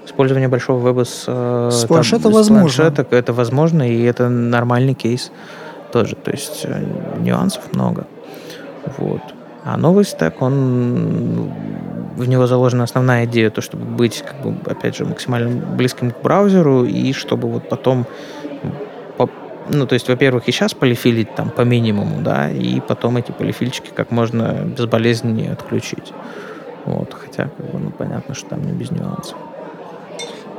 использование 0.06 0.48
большого 0.48 0.86
веба 0.86 1.04
с, 1.04 1.24
э, 1.26 1.68
с 1.70 1.84
планшета 1.84 2.24
там, 2.24 2.32
возможно. 2.32 2.68
С 2.68 2.76
планшета, 2.76 3.16
это 3.16 3.32
возможно, 3.32 3.88
и 3.88 4.02
это 4.02 4.28
нормальный 4.28 4.94
кейс 4.94 5.30
тоже. 5.92 6.16
То 6.16 6.30
есть 6.30 6.62
э, 6.64 6.84
нюансов 7.18 7.72
много. 7.72 8.06
Вот. 8.98 9.20
А 9.64 9.76
новый 9.76 10.04
стек, 10.04 10.42
он 10.42 11.52
в 12.16 12.28
него 12.28 12.46
заложена 12.46 12.84
основная 12.84 13.26
идея, 13.26 13.50
то, 13.50 13.60
чтобы 13.60 13.84
быть, 13.84 14.22
как 14.22 14.42
бы, 14.42 14.56
опять 14.68 14.96
же, 14.96 15.04
максимально 15.04 15.64
близким 15.76 16.10
к 16.10 16.20
браузеру, 16.20 16.84
и 16.84 17.12
чтобы 17.12 17.48
вот 17.48 17.68
потом 17.68 18.06
по, 19.16 19.30
ну, 19.68 19.86
то 19.86 19.94
есть, 19.94 20.08
во-первых, 20.08 20.48
и 20.48 20.52
сейчас 20.52 20.74
полифилить 20.74 21.34
там 21.36 21.50
по 21.50 21.62
минимуму, 21.62 22.22
да, 22.22 22.50
и 22.50 22.80
потом 22.80 23.18
эти 23.18 23.30
полифильчики 23.30 23.90
как 23.94 24.10
можно 24.10 24.64
безболезненнее 24.64 25.52
отключить. 25.52 26.12
Вот, 26.84 27.14
хотя, 27.14 27.44
как 27.44 27.70
бы, 27.70 27.78
ну, 27.78 27.90
понятно, 27.90 28.34
что 28.34 28.50
там 28.50 28.62
не 28.62 28.72
без 28.72 28.90
нюансов. 28.90 29.36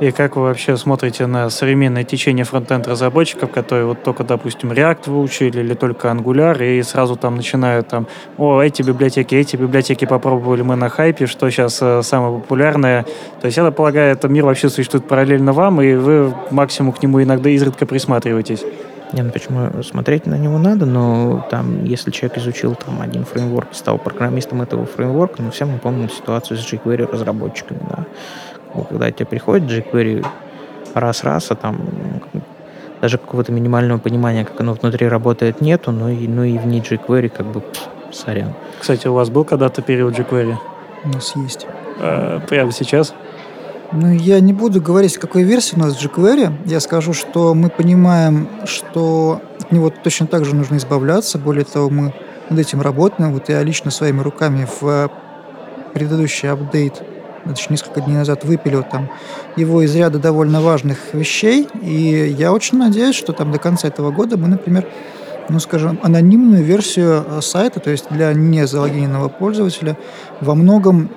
И 0.00 0.10
как 0.10 0.34
вы 0.34 0.42
вообще 0.42 0.76
смотрите 0.76 1.26
на 1.26 1.50
современное 1.50 2.02
течение 2.02 2.44
фронтенд 2.44 2.88
разработчиков, 2.88 3.50
которые 3.50 3.86
вот 3.86 4.02
только, 4.02 4.24
допустим, 4.24 4.72
React 4.72 5.08
выучили 5.08 5.60
или 5.60 5.74
только 5.74 6.08
Angular, 6.08 6.64
и 6.64 6.82
сразу 6.82 7.14
там 7.14 7.36
начинают 7.36 7.88
там, 7.88 8.08
о, 8.36 8.60
эти 8.60 8.82
библиотеки, 8.82 9.36
эти 9.36 9.56
библиотеки 9.56 10.04
попробовали 10.04 10.62
мы 10.62 10.74
на 10.74 10.88
хайпе, 10.88 11.26
что 11.26 11.48
сейчас 11.48 11.78
э, 11.80 12.02
самое 12.02 12.40
популярное. 12.40 13.04
То 13.40 13.46
есть 13.46 13.56
я 13.56 13.70
полагаю, 13.70 14.12
этот 14.12 14.30
мир 14.30 14.44
вообще 14.44 14.68
существует 14.68 15.06
параллельно 15.06 15.52
вам, 15.52 15.80
и 15.80 15.94
вы 15.94 16.34
максимум 16.50 16.92
к 16.92 17.00
нему 17.00 17.22
иногда 17.22 17.48
изредка 17.50 17.86
присматриваетесь. 17.86 18.64
Не, 19.12 19.22
ну 19.22 19.30
почему 19.30 19.80
смотреть 19.84 20.26
на 20.26 20.36
него 20.36 20.58
надо, 20.58 20.86
но 20.86 21.46
там, 21.48 21.84
если 21.84 22.10
человек 22.10 22.38
изучил 22.38 22.74
там 22.74 23.00
один 23.00 23.24
фреймворк, 23.24 23.68
стал 23.70 23.98
программистом 23.98 24.62
этого 24.62 24.86
фреймворка, 24.86 25.40
ну 25.40 25.52
все 25.52 25.66
мы 25.66 25.78
помним 25.78 26.10
ситуацию 26.10 26.58
с 26.58 26.72
jQuery 26.72 27.12
разработчиками, 27.12 27.78
да 27.88 28.06
когда 28.82 29.10
тебе 29.10 29.26
приходит 29.26 29.70
jQuery 29.70 30.26
раз-раз, 30.94 31.50
а 31.50 31.54
там 31.54 31.78
даже 33.00 33.18
какого-то 33.18 33.52
минимального 33.52 33.98
понимания, 33.98 34.44
как 34.44 34.60
оно 34.60 34.72
внутри 34.74 35.06
работает, 35.06 35.60
нету, 35.60 35.92
но 35.92 36.08
и, 36.08 36.26
ну 36.26 36.42
и 36.42 36.58
в 36.58 36.66
ней 36.66 36.80
jQuery 36.80 37.28
как 37.28 37.46
бы 37.46 37.62
сорян. 38.12 38.54
Кстати, 38.80 39.06
у 39.08 39.14
вас 39.14 39.30
был 39.30 39.44
когда-то 39.44 39.82
период 39.82 40.18
jQuery? 40.18 40.56
У 41.04 41.08
нас 41.08 41.36
есть. 41.36 41.66
А, 42.00 42.40
прямо 42.40 42.72
сейчас? 42.72 43.14
Ну, 43.92 44.10
я 44.10 44.40
не 44.40 44.52
буду 44.52 44.80
говорить, 44.80 45.18
какой 45.18 45.42
версии 45.42 45.76
у 45.76 45.80
нас 45.80 46.02
jQuery. 46.02 46.52
Я 46.66 46.80
скажу, 46.80 47.12
что 47.12 47.54
мы 47.54 47.68
понимаем, 47.68 48.48
что 48.64 49.40
от 49.60 49.70
него 49.70 49.90
точно 49.90 50.26
так 50.26 50.44
же 50.44 50.56
нужно 50.56 50.76
избавляться. 50.76 51.38
Более 51.38 51.64
того, 51.64 51.90
мы 51.90 52.14
над 52.50 52.58
этим 52.58 52.80
работаем. 52.80 53.32
Вот 53.32 53.48
я 53.48 53.62
лично 53.62 53.90
своими 53.90 54.20
руками 54.20 54.66
в 54.80 55.10
предыдущий 55.92 56.50
апдейт 56.50 57.02
значит, 57.44 57.70
несколько 57.70 58.00
дней 58.00 58.16
назад 58.16 58.44
выпилил 58.44 58.82
там 58.82 59.10
его 59.56 59.82
из 59.82 59.94
ряда 59.94 60.18
довольно 60.18 60.60
важных 60.60 60.98
вещей, 61.12 61.68
и 61.82 62.34
я 62.38 62.52
очень 62.52 62.78
надеюсь, 62.78 63.14
что 63.14 63.32
там 63.32 63.52
до 63.52 63.58
конца 63.58 63.88
этого 63.88 64.10
года 64.10 64.36
мы, 64.36 64.48
например, 64.48 64.86
ну, 65.48 65.58
скажем, 65.58 65.98
анонимную 66.02 66.64
версию 66.64 67.24
э, 67.26 67.40
сайта, 67.42 67.80
то 67.80 67.90
есть 67.90 68.06
для 68.10 68.32
незалогиненного 68.32 69.28
пользователя, 69.28 69.96
во 70.40 70.54
многом 70.54 71.10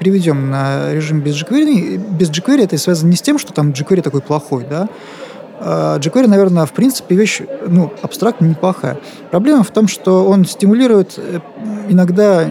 приведем 0.00 0.50
на 0.50 0.92
режим 0.92 1.20
без 1.20 1.40
jQuery. 1.40 1.96
Без 2.16 2.30
jQuery 2.30 2.64
это 2.64 2.76
связано 2.78 3.10
не 3.10 3.16
с 3.16 3.22
тем, 3.22 3.38
что 3.38 3.52
там 3.52 3.70
jQuery 3.70 4.02
такой 4.02 4.20
плохой, 4.20 4.66
да, 4.68 4.88
а 5.60 5.98
jQuery, 5.98 6.26
наверное, 6.26 6.66
в 6.66 6.72
принципе, 6.72 7.14
вещь 7.14 7.40
ну, 7.68 7.92
абстрактно 8.02 8.46
неплохая. 8.46 8.98
Проблема 9.30 9.62
в 9.62 9.70
том, 9.70 9.86
что 9.86 10.26
он 10.26 10.44
стимулирует 10.44 11.14
э, 11.16 11.38
иногда 11.88 12.46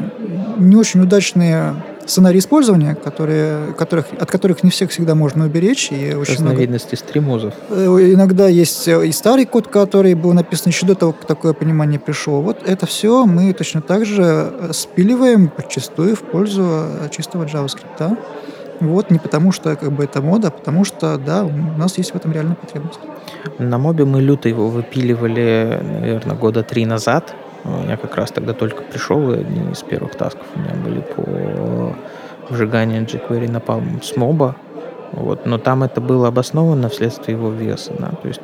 не 0.58 0.76
очень 0.76 1.02
удачные 1.02 1.76
сценарии 2.06 2.40
использования, 2.40 2.96
которые, 2.96 3.74
которых, 3.74 4.06
от 4.20 4.30
которых 4.30 4.64
не 4.64 4.70
всех 4.70 4.92
всегда 4.92 5.16
можно 5.16 5.46
уберечь. 5.46 5.92
И 5.92 6.14
очень 6.14 6.36
Разновидности 6.36 6.96
много... 6.96 7.08
стримузов. 7.08 7.54
Э, 7.70 7.86
иногда 8.14 8.48
есть 8.48 8.88
э, 8.88 9.08
и 9.08 9.12
старый 9.12 9.46
код, 9.46 9.68
который 9.68 10.14
был 10.14 10.34
написан 10.34 10.72
еще 10.72 10.86
до 10.86 10.96
того, 10.96 11.14
как 11.14 11.26
такое 11.26 11.54
понимание 11.54 12.00
пришло. 12.00 12.42
Вот 12.42 12.58
это 12.66 12.86
все 12.86 13.26
мы 13.26 13.54
точно 13.54 13.82
так 13.82 14.06
же 14.06 14.24
э, 14.24 14.72
спиливаем 14.74 15.50
подчастую 15.50 16.16
в 16.16 16.22
пользу 16.22 16.88
чистого 17.12 17.46
JavaScript. 17.46 18.18
Вот, 18.80 19.12
не 19.12 19.20
потому 19.20 19.52
что 19.52 19.76
как 19.76 19.92
бы 19.92 20.04
это 20.06 20.24
мода, 20.24 20.48
а 20.48 20.52
потому 20.52 20.86
что, 20.86 21.18
да, 21.20 21.44
у 21.46 21.52
нас 21.52 22.00
есть 22.00 22.14
в 22.14 22.16
этом 22.16 22.32
реальная 22.32 22.56
потребность. 22.56 23.00
На 23.60 23.78
мобе 23.78 24.06
мы 24.06 24.22
люто 24.22 24.50
его 24.50 24.70
выпиливали, 24.70 25.80
наверное, 25.84 26.36
года 26.36 26.64
три 26.64 26.86
назад. 26.88 27.36
Я 27.88 27.98
как 27.98 28.16
раз 28.16 28.32
тогда 28.32 28.54
только 28.54 28.82
пришел, 28.82 29.32
и 29.32 29.40
одни 29.40 29.72
из 29.72 29.84
первых 29.84 30.16
тасков 30.16 30.46
у 30.56 30.60
меня 30.60 30.74
были 30.84 31.02
по 31.02 31.96
сжиганию 32.54 33.06
jQuery 33.06 33.50
напалмом 33.50 34.02
с 34.02 34.16
моба. 34.16 34.56
Вот. 35.12 35.46
Но 35.46 35.58
там 35.58 35.84
это 35.84 36.02
было 36.02 36.30
обосновано 36.30 36.90
вследствие 36.90 37.38
его 37.38 37.50
веса. 37.50 37.94
Да? 38.00 38.12
То 38.22 38.28
есть 38.28 38.42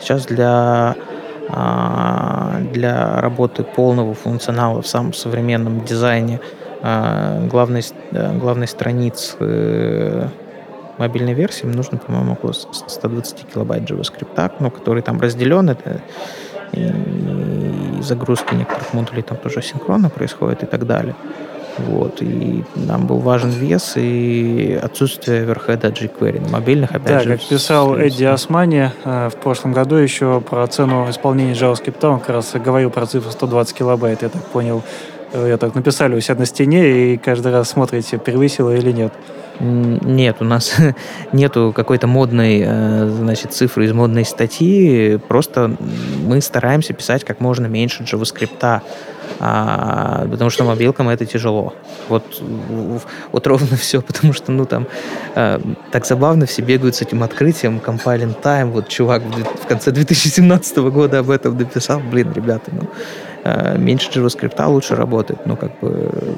сейчас 0.00 0.26
для, 0.26 0.94
а, 1.48 2.60
для 2.72 3.20
работы 3.20 3.64
полного 3.64 4.14
функционала 4.14 4.82
в 4.82 4.86
самом 4.86 5.12
современном 5.12 5.84
дизайне 5.84 6.40
а, 6.82 7.46
главной, 7.46 7.82
главной 8.10 8.66
страницы 8.66 9.36
э, 9.38 10.28
мобильной 10.98 11.32
версии 11.32 11.64
нужно, 11.64 11.98
по-моему, 11.98 12.32
около 12.32 12.52
120 12.52 13.46
килобайт 13.52 13.88
JavaScript, 13.88 14.52
ну, 14.60 14.70
который 14.70 15.02
там 15.02 15.20
разделен. 15.20 15.70
Это 15.70 16.02
и 16.72 16.90
загрузки 18.02 18.54
некоторых 18.54 18.92
модулей 18.94 19.22
там 19.22 19.36
тоже 19.36 19.62
синхронно 19.62 20.10
происходит 20.10 20.62
и 20.62 20.66
так 20.66 20.86
далее. 20.86 21.14
Вот, 21.78 22.20
и 22.20 22.64
нам 22.74 23.06
был 23.06 23.18
важен 23.18 23.48
вес 23.48 23.94
и 23.96 24.78
отсутствие 24.80 25.42
оверхеда 25.42 25.88
jQuery 25.88 26.42
на 26.42 26.48
мобильных, 26.48 26.90
опять 26.90 27.06
да, 27.06 27.20
же. 27.20 27.30
как 27.30 27.48
писал 27.48 27.96
Эдди 27.96 28.24
Османи 28.24 28.90
э, 29.04 29.30
в 29.30 29.36
прошлом 29.36 29.72
году 29.72 29.96
еще 29.96 30.42
про 30.42 30.66
цену 30.66 31.08
исполнения 31.08 31.54
JavaScript, 31.54 32.06
он 32.06 32.20
как 32.20 32.28
раз 32.28 32.52
говорил 32.52 32.90
про 32.90 33.06
цифру 33.06 33.30
120 33.30 33.74
килобайт, 33.74 34.22
я 34.22 34.28
так 34.28 34.42
понял. 34.42 34.82
Я 35.34 35.56
так 35.56 35.74
написали 35.74 36.14
у 36.14 36.20
себя 36.20 36.34
на 36.36 36.46
стене, 36.46 37.14
и 37.14 37.16
каждый 37.16 37.52
раз 37.52 37.70
смотрите, 37.70 38.18
превысило 38.18 38.74
или 38.74 38.92
нет. 38.92 39.12
Нет, 39.60 40.36
у 40.40 40.44
нас 40.44 40.74
нету 41.32 41.72
какой-то 41.74 42.06
модной, 42.06 42.62
э, 42.66 43.08
значит, 43.08 43.52
цифры 43.52 43.86
из 43.86 43.92
модной 43.92 44.24
статьи. 44.24 45.18
Просто 45.28 45.76
мы 46.26 46.40
стараемся 46.40 46.92
писать 46.94 47.24
как 47.24 47.40
можно 47.40 47.66
меньше 47.66 48.02
JavaScript, 48.02 48.82
а, 49.38 50.26
потому 50.30 50.50
что 50.50 50.64
мобилкам 50.64 51.08
это 51.08 51.26
тяжело. 51.26 51.74
Вот, 52.08 52.42
вот 53.30 53.46
ровно 53.46 53.76
все, 53.76 54.02
потому 54.02 54.32
что, 54.32 54.52
ну, 54.52 54.66
там, 54.66 54.86
э, 55.34 55.60
так 55.90 56.06
забавно 56.06 56.46
все 56.46 56.62
бегают 56.62 56.96
с 56.96 57.02
этим 57.02 57.22
открытием, 57.22 57.80
compiling 57.84 58.34
time. 58.42 58.70
Вот 58.70 58.88
чувак 58.88 59.22
в 59.62 59.66
конце 59.66 59.90
2017 59.92 60.76
года 60.78 61.20
об 61.20 61.30
этом 61.30 61.56
написал. 61.56 62.00
Блин, 62.00 62.32
ребята, 62.34 62.70
ну, 62.72 62.82
э, 62.82 63.31
меньше 63.76 64.10
JavaScript 64.10 64.64
лучше 64.66 64.94
работает. 64.94 65.46
Ну, 65.46 65.56
как 65.56 65.78
бы 65.80 66.36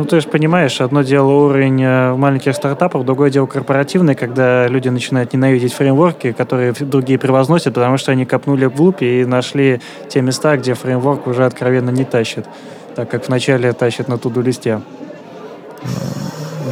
ну, 0.00 0.06
ты 0.06 0.18
же 0.20 0.28
понимаешь, 0.28 0.80
одно 0.80 1.02
дело 1.02 1.30
уровень 1.30 1.82
э, 1.82 2.14
маленьких 2.14 2.54
стартапов, 2.54 3.04
другое 3.04 3.28
дело 3.28 3.44
корпоративный, 3.44 4.14
когда 4.14 4.66
люди 4.66 4.88
начинают 4.88 5.34
ненавидеть 5.34 5.74
фреймворки, 5.74 6.32
которые 6.32 6.72
другие 6.72 7.18
превозносят, 7.18 7.74
потому 7.74 7.98
что 7.98 8.10
они 8.12 8.24
копнули 8.24 8.64
вглубь 8.64 9.02
и 9.02 9.26
нашли 9.26 9.82
те 10.08 10.22
места, 10.22 10.56
где 10.56 10.72
фреймворк 10.72 11.26
уже 11.26 11.44
откровенно 11.44 11.90
не 11.90 12.04
тащит, 12.04 12.46
так 12.94 13.10
как 13.10 13.28
вначале 13.28 13.74
тащит 13.74 14.08
на 14.08 14.16
туду-листе. 14.16 14.80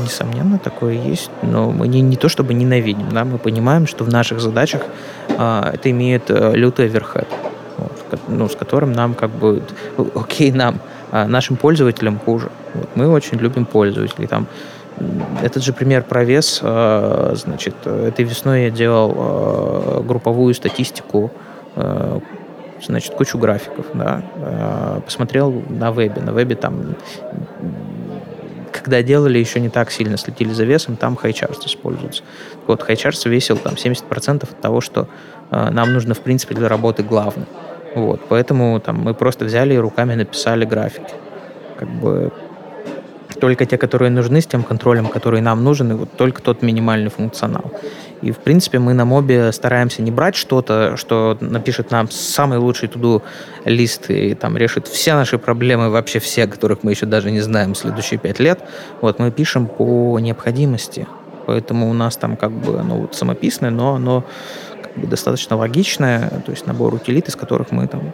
Несомненно, 0.02 0.58
такое 0.58 0.94
есть, 0.94 1.30
но 1.42 1.70
мы 1.70 1.86
не, 1.86 2.00
не 2.00 2.16
то 2.16 2.30
чтобы 2.30 2.54
ненавидим, 2.54 3.10
да, 3.10 3.26
мы 3.26 3.36
понимаем, 3.36 3.86
что 3.86 4.04
в 4.04 4.08
наших 4.08 4.40
задачах 4.40 4.86
а, 5.36 5.72
это 5.74 5.90
имеет 5.90 6.30
а, 6.30 6.52
лютый 6.52 6.86
оверхед, 6.86 7.28
ну, 8.28 8.48
с 8.48 8.56
которым 8.56 8.92
нам 8.92 9.14
как 9.14 9.30
бы, 9.30 9.62
окей, 10.14 10.52
нам, 10.52 10.80
а 11.10 11.26
нашим 11.26 11.56
пользователям 11.56 12.18
хуже. 12.18 12.50
Вот, 12.74 12.88
мы 12.94 13.08
очень 13.08 13.38
любим 13.38 13.66
пользователей. 13.66 14.26
Там, 14.26 14.46
этот 15.42 15.62
же 15.62 15.72
пример 15.72 16.02
про 16.02 16.24
вес. 16.24 16.60
А, 16.62 17.32
значит, 17.34 17.74
этой 17.86 18.24
весной 18.24 18.64
я 18.64 18.70
делал 18.70 19.14
а, 19.16 20.02
групповую 20.02 20.54
статистику 20.54 21.30
а, 21.76 22.20
значит, 22.84 23.14
кучу 23.14 23.38
графиков, 23.38 23.86
да, 23.92 24.22
посмотрел 25.04 25.50
на 25.68 25.90
вебе, 25.90 26.22
на 26.22 26.30
вебе 26.30 26.54
там 26.54 26.94
когда 28.88 29.02
делали, 29.02 29.38
еще 29.38 29.60
не 29.60 29.68
так 29.68 29.90
сильно 29.90 30.16
следили 30.16 30.50
за 30.52 30.64
весом, 30.64 30.96
там 30.96 31.14
хайчарс 31.14 31.66
используется. 31.66 32.22
Вот 32.66 32.82
хайчарс 32.82 33.24
весил 33.26 33.58
там 33.58 33.74
70% 33.74 34.44
от 34.44 34.60
того, 34.60 34.80
что 34.80 35.08
э, 35.50 35.70
нам 35.70 35.92
нужно, 35.92 36.14
в 36.14 36.20
принципе, 36.20 36.54
для 36.54 36.68
работы 36.68 37.02
главное. 37.02 37.46
Вот, 37.94 38.20
поэтому 38.28 38.78
там, 38.80 39.00
мы 39.00 39.14
просто 39.14 39.44
взяли 39.44 39.74
и 39.74 39.78
руками 39.78 40.14
написали 40.14 40.64
графики. 40.64 41.14
Как 41.78 41.88
бы 41.88 42.32
только 43.40 43.66
те, 43.66 43.78
которые 43.78 44.10
нужны, 44.10 44.40
с 44.40 44.46
тем 44.46 44.62
контролем, 44.62 45.06
который 45.06 45.40
нам 45.40 45.64
нужен, 45.64 45.92
и 45.92 45.94
вот 45.94 46.12
только 46.16 46.42
тот 46.42 46.62
минимальный 46.62 47.10
функционал. 47.10 47.72
И, 48.20 48.32
в 48.32 48.38
принципе, 48.38 48.78
мы 48.78 48.94
на 48.94 49.04
мобе 49.04 49.52
стараемся 49.52 50.02
не 50.02 50.10
брать 50.10 50.34
что-то, 50.34 50.96
что 50.96 51.36
напишет 51.40 51.90
нам 51.90 52.10
самый 52.10 52.58
лучший 52.58 52.88
туду 52.88 53.22
лист 53.64 54.10
и 54.10 54.34
там 54.34 54.56
решит 54.56 54.88
все 54.88 55.14
наши 55.14 55.38
проблемы, 55.38 55.90
вообще 55.90 56.18
все, 56.18 56.46
которых 56.46 56.82
мы 56.82 56.92
еще 56.92 57.06
даже 57.06 57.30
не 57.30 57.40
знаем 57.40 57.74
следующие 57.74 58.18
пять 58.18 58.40
лет. 58.40 58.60
Вот 59.00 59.18
мы 59.20 59.30
пишем 59.30 59.66
по 59.66 60.18
необходимости. 60.18 61.06
Поэтому 61.46 61.88
у 61.88 61.94
нас 61.94 62.16
там 62.16 62.36
как 62.36 62.50
бы 62.50 62.78
оно 62.78 63.02
вот 63.02 63.14
самописное, 63.14 63.70
но 63.70 63.94
оно 63.94 64.24
достаточно 65.06 65.56
логичная, 65.56 66.28
то 66.44 66.50
есть 66.50 66.66
набор 66.66 66.94
утилит, 66.94 67.28
из 67.28 67.36
которых 67.36 67.70
мы 67.70 67.86
там 67.86 68.12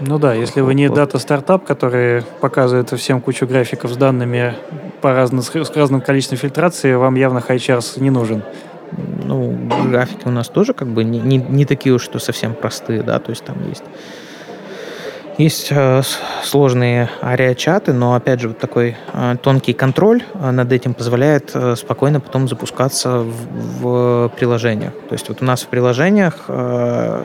ну 0.00 0.18
да, 0.18 0.32
если 0.32 0.62
вы 0.62 0.74
не 0.74 0.88
дата-стартап, 0.88 1.66
который 1.66 2.22
показывает 2.40 2.88
всем 2.90 3.20
кучу 3.20 3.46
графиков 3.46 3.92
с 3.92 3.96
данными 3.98 4.54
по 5.02 5.12
разным, 5.12 5.42
с 5.42 5.76
разным 5.76 6.00
количеством 6.00 6.38
фильтрации, 6.38 6.94
вам 6.94 7.16
явно 7.16 7.44
Highcharts 7.46 8.00
не 8.00 8.08
нужен. 8.08 8.42
Ну, 9.24 9.58
графики 9.90 10.22
у 10.24 10.30
нас 10.30 10.48
тоже 10.48 10.72
как 10.72 10.88
бы 10.88 11.04
не, 11.04 11.20
не, 11.20 11.36
не 11.36 11.66
такие 11.66 11.94
уж, 11.94 12.02
что 12.02 12.18
совсем 12.18 12.54
простые, 12.54 13.02
да, 13.02 13.18
то 13.18 13.30
есть 13.30 13.44
там 13.44 13.56
есть 13.68 13.84
есть 15.40 15.68
э, 15.70 16.02
сложные 16.42 17.08
area 17.22 17.47
chart 17.47 17.79
ы, 17.79 17.92
но, 17.92 18.14
опять 18.14 18.40
же, 18.40 18.48
вот 18.48 18.58
такой 18.58 18.96
э, 19.12 19.36
тонкий 19.42 19.72
контроль 19.72 20.22
э, 20.34 20.50
над 20.50 20.70
этим 20.72 20.94
позволяет 20.94 21.54
спокойно 21.76 22.20
потом 22.20 22.48
запускаться 22.48 23.20
в, 23.20 23.80
в 23.80 24.32
приложениях. 24.36 24.92
То 25.08 25.12
есть 25.12 25.28
вот 25.28 25.40
у 25.40 25.44
нас 25.44 25.62
в 25.62 25.68
приложениях 25.68 26.48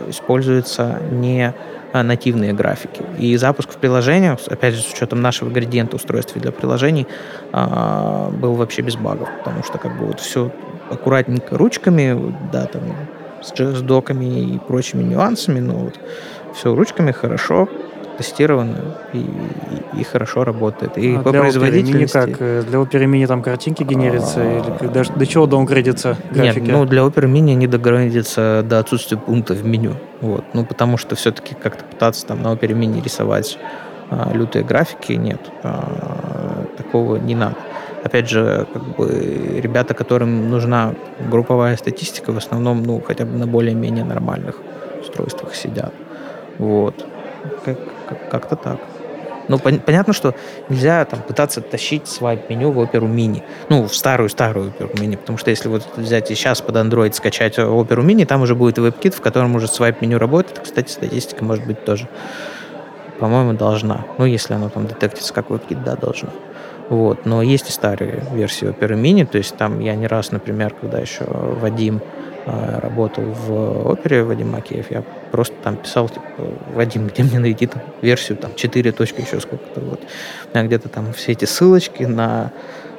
используются 0.08 1.00
не 1.12 1.54
нативные 1.94 2.54
графики. 2.54 3.04
И 3.18 3.36
запуск 3.38 3.72
в 3.72 3.78
приложениях, 3.78 4.40
опять 4.48 4.74
же, 4.74 4.82
с 4.82 4.92
учетом 4.92 5.22
нашего 5.22 5.50
градиента 5.50 5.96
устройства 5.96 6.42
для 6.42 6.52
приложений, 6.52 7.08
был 7.52 8.54
вообще 8.56 8.82
без 8.82 8.98
багов, 8.98 9.30
потому 9.40 9.64
что 9.64 9.78
как 9.78 9.98
бы 9.98 10.08
вот 10.08 10.20
все 10.20 10.52
аккуратненько 10.90 11.58
ручками, 11.58 12.36
да, 12.52 12.66
там, 12.66 12.82
с 13.42 13.54
JS-доками 13.54 14.56
и 14.56 14.60
прочими 14.60 15.04
нюансами, 15.04 15.60
но 15.60 15.74
вот 15.76 16.00
все 16.54 16.74
ручками 16.74 17.12
хорошо, 17.12 17.70
тестировано 18.18 18.78
и, 19.14 19.20
и, 19.20 20.02
и 20.02 20.04
хорошо 20.04 20.44
работает. 20.44 20.98
И 20.98 21.16
а 21.16 21.20
по 21.20 21.32
для 21.32 21.42
производительности... 21.42 22.18
Opera 22.18 22.32
как? 22.32 22.70
Для 22.70 22.80
Opera 22.80 23.06
Mini 23.06 23.28
там 23.28 23.42
картинки 23.42 23.84
генерятся? 23.84 24.42
А... 24.42 24.78
Или 24.82 24.88
до, 24.88 25.04
до 25.04 25.26
чего 25.26 25.46
даунгрейдятся 25.46 26.18
графики? 26.32 26.64
Нет, 26.64 26.72
ну 26.72 26.86
для 26.86 27.02
Opera 27.02 27.32
Mini 27.32 27.52
они 27.52 27.68
догрейдятся 27.68 28.64
до 28.68 28.80
отсутствия 28.80 29.18
пункта 29.18 29.54
в 29.54 29.66
меню. 29.66 29.94
Вот. 30.22 30.44
Ну 30.54 30.66
потому 30.66 30.98
что 30.98 31.16
все-таки 31.16 31.56
как-то 31.56 31.84
пытаться 31.84 32.26
там 32.26 32.42
на 32.42 32.54
Opera 32.54 32.74
Mini 32.74 33.04
рисовать 33.04 33.58
а, 34.10 34.32
лютые 34.34 34.64
графики, 34.64 35.14
нет. 35.14 35.40
А, 35.64 36.66
такого 36.78 37.18
не 37.18 37.36
надо. 37.36 37.56
Опять 38.04 38.30
же, 38.30 38.68
как 38.72 38.84
бы 38.96 39.60
ребята, 39.62 39.96
которым 39.96 40.52
нужна 40.52 40.94
групповая 41.32 41.76
статистика, 41.76 42.32
в 42.32 42.38
основном, 42.38 42.84
ну, 42.84 43.02
хотя 43.02 43.26
бы 43.26 43.36
на 43.36 43.48
более-менее 43.48 44.04
нормальных 44.04 44.60
устройствах 45.02 45.56
сидят. 45.56 45.92
Вот. 46.60 47.04
Как, 47.64 47.78
как-то 48.30 48.56
так. 48.56 48.80
Ну, 49.48 49.58
пон- 49.58 49.80
понятно, 49.80 50.14
что 50.14 50.34
нельзя 50.70 51.06
там 51.06 51.22
пытаться 51.22 51.62
тащить 51.62 52.08
свайп-меню 52.08 52.72
в 52.72 52.80
Opera 52.80 53.08
Mini. 53.08 53.44
Ну, 53.70 53.88
в 53.88 53.96
старую-старую 53.96 54.72
Opera 54.72 54.94
Mini, 54.96 55.18
потому 55.18 55.38
что 55.38 55.52
если 55.52 55.70
вот 55.70 55.84
взять 55.98 56.32
и 56.32 56.36
сейчас 56.36 56.62
под 56.62 56.76
Android 56.76 57.14
скачать 57.14 57.58
Opera 57.60 58.04
Mini, 58.04 58.26
там 58.26 58.42
уже 58.42 58.56
будет 58.56 58.78
WebKit, 58.78 59.12
в 59.12 59.22
котором 59.22 59.56
уже 59.56 59.68
свайп-меню 59.68 60.18
работает. 60.18 60.60
Кстати, 60.64 60.92
статистика 60.92 61.44
может 61.44 61.66
быть 61.66 61.86
тоже, 61.86 62.08
по-моему, 63.20 63.54
должна. 63.54 64.06
Ну, 64.18 64.26
если 64.26 64.54
оно 64.54 64.70
там 64.70 64.88
детектится 64.88 65.34
как 65.34 65.50
WebKit, 65.50 65.84
да, 65.84 65.96
должно. 65.96 66.30
Вот. 66.90 67.26
Но 67.26 67.42
есть 67.42 67.70
и 67.70 67.72
старые 67.72 68.24
версии 68.34 68.68
Opera 68.68 69.00
Mini, 69.00 69.26
то 69.26 69.38
есть 69.38 69.56
там 69.56 69.80
я 69.80 69.96
не 69.96 70.08
раз, 70.08 70.32
например, 70.32 70.74
когда 70.80 71.00
еще 71.00 71.26
Вадим 71.26 72.02
а, 72.46 72.80
работал 72.80 73.24
в 73.24 73.90
опере 73.90 74.24
Вадим 74.24 74.52
Макеев, 74.52 74.92
я 74.92 75.04
просто 75.36 75.54
там 75.64 75.76
писал, 75.76 76.08
типа, 76.08 76.24
Вадим, 76.74 77.08
где 77.08 77.24
мне 77.24 77.40
найти 77.40 77.68
там 77.68 77.82
версию, 78.02 78.38
там, 78.38 78.56
4 78.56 78.92
точки, 78.94 79.20
еще 79.20 79.42
сколько-то, 79.42 79.82
вот. 79.82 80.00
У 80.54 80.66
где-то 80.66 80.88
там 80.88 81.12
все 81.12 81.34
эти 81.34 81.44
ссылочки 81.44 82.04
на, 82.04 82.54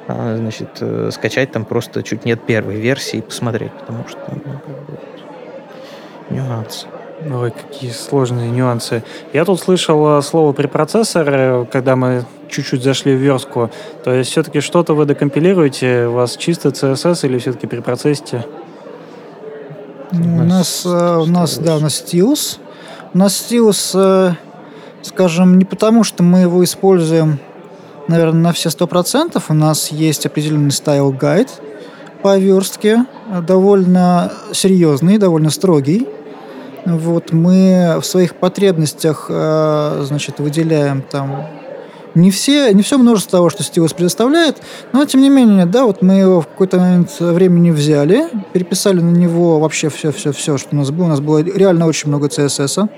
а, 0.07 0.37
значит, 0.37 0.69
э, 0.81 1.09
скачать 1.11 1.51
там 1.51 1.65
просто 1.65 2.03
чуть 2.03 2.25
нет 2.25 2.39
первой 2.45 2.75
версии 2.75 3.17
и 3.17 3.21
посмотреть, 3.23 3.71
потому 3.71 4.07
что 4.07 4.19
ну, 4.27 4.53
как 4.53 4.85
бы, 4.85 4.99
нюансы. 6.29 6.85
Ой, 7.27 7.49
какие 7.49 7.89
сложные 7.89 8.51
нюансы. 8.51 9.03
Я 9.33 9.43
тут 9.43 9.59
слышал 9.59 10.19
э, 10.19 10.21
слово 10.21 10.53
препроцессор, 10.53 11.27
э, 11.27 11.65
когда 11.71 11.95
мы 11.95 12.25
чуть-чуть 12.49 12.83
зашли 12.83 13.15
в 13.15 13.17
верстку. 13.17 13.71
То 14.03 14.13
есть 14.13 14.29
все-таки 14.29 14.59
что-то 14.59 14.93
вы 14.93 15.05
докомпилируете, 15.05 16.05
у 16.05 16.11
вас 16.11 16.37
чисто 16.37 16.69
CSS 16.69 17.25
или 17.25 17.39
все-таки 17.39 17.65
препроцессите? 17.65 18.45
Ну, 20.11 20.37
у 20.37 20.43
нас, 20.43 20.85
у 20.85 21.25
нас, 21.25 21.57
да, 21.57 21.75
у 21.75 21.79
нас 21.79 21.95
стилус. 21.95 22.59
У 23.13 23.17
нас 23.17 23.35
Stylus, 23.35 23.91
э, 23.95 24.33
скажем, 25.01 25.57
не 25.57 25.65
потому, 25.65 26.03
что 26.03 26.23
мы 26.23 26.39
его 26.39 26.63
используем, 26.63 27.39
наверное, 28.07 28.41
на 28.41 28.53
все 28.53 28.69
сто 28.69 28.87
процентов. 28.87 29.49
У 29.49 29.53
нас 29.53 29.91
есть 29.91 30.25
определенный 30.25 30.71
style 30.71 31.10
guide 31.10 31.49
по 32.21 32.37
верстке, 32.37 33.05
довольно 33.45 34.31
серьезный, 34.53 35.17
довольно 35.17 35.49
строгий. 35.49 36.07
Вот 36.85 37.33
мы 37.33 37.97
в 38.01 38.05
своих 38.05 38.35
потребностях, 38.35 39.25
э, 39.29 40.03
значит, 40.07 40.39
выделяем 40.39 41.01
там 41.01 41.47
не, 42.15 42.31
все, 42.31 42.73
не 42.73 42.81
все 42.81 42.97
множество 42.97 43.39
того, 43.39 43.49
что 43.49 43.63
Stylus 43.63 43.93
предоставляет, 43.93 44.57
но 44.93 45.05
тем 45.05 45.21
не 45.21 45.29
менее, 45.29 45.65
да, 45.65 45.85
вот 45.85 46.01
мы 46.01 46.13
его 46.13 46.41
в 46.41 46.47
какой-то 46.47 46.79
момент 46.79 47.15
времени 47.19 47.71
взяли, 47.71 48.27
переписали 48.53 48.99
на 48.99 49.11
него 49.11 49.59
вообще 49.59 49.89
все-все-все, 49.89 50.57
что 50.57 50.69
у 50.71 50.75
нас 50.75 50.91
было. 50.91 51.05
У 51.05 51.09
нас 51.09 51.19
было 51.19 51.39
реально 51.39 51.85
очень 51.85 52.09
много 52.09 52.27
CSS. 52.27 52.89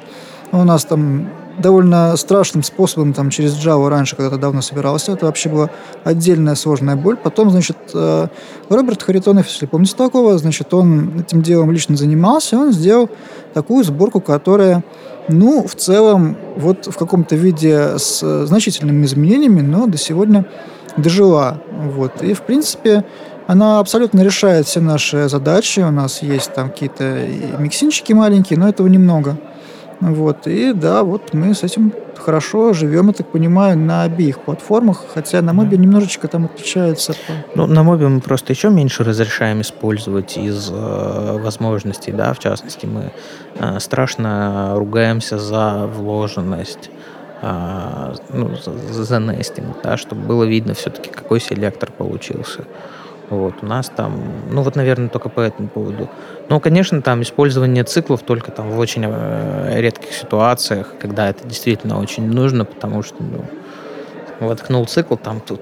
У 0.52 0.64
нас 0.64 0.86
там 0.86 1.30
довольно 1.60 2.16
страшным 2.18 2.64
способом 2.64 3.14
там 3.14 3.30
через 3.30 3.54
Java 3.54 3.90
раньше, 3.90 4.16
когда-то 4.16 4.38
давно 4.38 4.62
собирался. 4.62 5.12
Это 5.12 5.26
вообще 5.26 5.50
была 5.50 5.70
отдельная 6.04 6.56
сложная 6.56 6.96
боль. 6.96 7.18
Потом, 7.18 7.50
значит, 7.50 7.78
э, 7.94 8.28
Роберт 8.70 9.04
Харитонов, 9.04 9.48
если 9.48 9.66
помните 9.66 9.96
такого, 9.96 10.38
значит, 10.38 10.74
он 10.74 11.20
этим 11.20 11.42
делом 11.42 11.72
лично 11.72 11.96
занимался, 11.98 12.58
он 12.58 12.72
сделал 12.72 13.10
такую 13.54 13.84
сборку, 13.84 14.22
которая 14.22 14.84
ну, 15.30 15.66
в 15.68 15.76
целом, 15.76 16.38
вот 16.56 16.88
в 16.88 16.98
каком-то 16.98 17.36
виде 17.36 17.98
с 17.98 18.46
значительными 18.46 19.06
изменениями, 19.06 19.62
но 19.62 19.88
до 19.88 19.98
сегодня 19.98 20.46
дожила. 20.98 21.62
Вот. 21.72 22.22
И, 22.22 22.34
в 22.34 22.42
принципе, 22.42 23.06
она 23.48 23.80
абсолютно 23.80 24.22
решает 24.22 24.68
все 24.68 24.82
наши 24.82 25.30
задачи. 25.30 25.80
У 25.80 25.92
нас 25.92 26.22
есть 26.22 26.54
там 26.54 26.70
какие-то 26.70 27.28
миксинчики 27.58 28.14
маленькие, 28.14 28.60
но 28.60 28.68
этого 28.68 28.88
немного. 28.88 29.38
Вот. 30.02 30.48
И 30.48 30.74
да, 30.74 31.04
вот 31.04 31.34
мы 31.34 31.54
с 31.54 31.64
этим 31.64 31.94
хорошо 32.18 32.74
живем, 32.74 33.08
я 33.08 33.14
так 33.14 33.28
понимаю, 33.28 33.78
на 33.78 34.04
обеих 34.04 34.40
платформах, 34.40 35.04
хотя 35.14 35.42
на 35.42 35.54
мобе 35.54 35.78
немножечко 35.78 36.28
там 36.28 36.46
отличается. 36.46 37.14
Ну, 37.56 37.68
на 37.68 37.84
мобе 37.84 38.08
мы 38.08 38.22
просто 38.22 38.54
еще 38.54 38.70
меньше 38.70 39.04
разрешаем 39.04 39.62
использовать 39.62 40.38
из 40.38 40.70
э, 40.72 41.38
возможностей, 41.42 42.12
да, 42.12 42.34
в 42.34 42.40
частности, 42.40 42.86
мы 42.86 43.12
э, 43.56 43.80
страшно 43.80 44.74
ругаемся 44.76 45.38
за 45.38 45.88
вложенность 45.88 46.90
э, 47.42 48.14
ну, 48.34 48.52
за, 48.56 49.04
за 49.04 49.20
нестинг, 49.20 49.78
да, 49.84 49.98
чтобы 49.98 50.22
было 50.22 50.44
видно 50.44 50.74
все-таки, 50.74 51.10
какой 51.10 51.42
селектор 51.42 51.92
получился. 51.92 52.66
Вот, 53.30 53.56
у 53.62 53.66
нас 53.66 53.92
там, 53.96 54.22
ну 54.50 54.62
вот, 54.64 54.76
наверное, 54.76 55.10
только 55.10 55.30
по 55.30 55.40
этому 55.40 55.68
поводу. 55.68 56.10
Ну, 56.50 56.60
конечно, 56.60 57.02
там 57.02 57.22
использование 57.22 57.84
циклов 57.84 58.24
только 58.24 58.52
там 58.52 58.72
в 58.72 58.80
очень 58.80 59.04
э, 59.06 59.80
редких 59.80 60.14
ситуациях, 60.14 60.94
когда 61.00 61.30
это 61.30 61.48
действительно 61.48 62.00
очень 62.00 62.28
нужно, 62.28 62.66
потому 62.66 63.04
что, 63.04 63.18
ну, 63.20 63.46
воткнул 64.40 64.86
цикл, 64.86 65.16
там 65.16 65.42
тут 65.42 65.62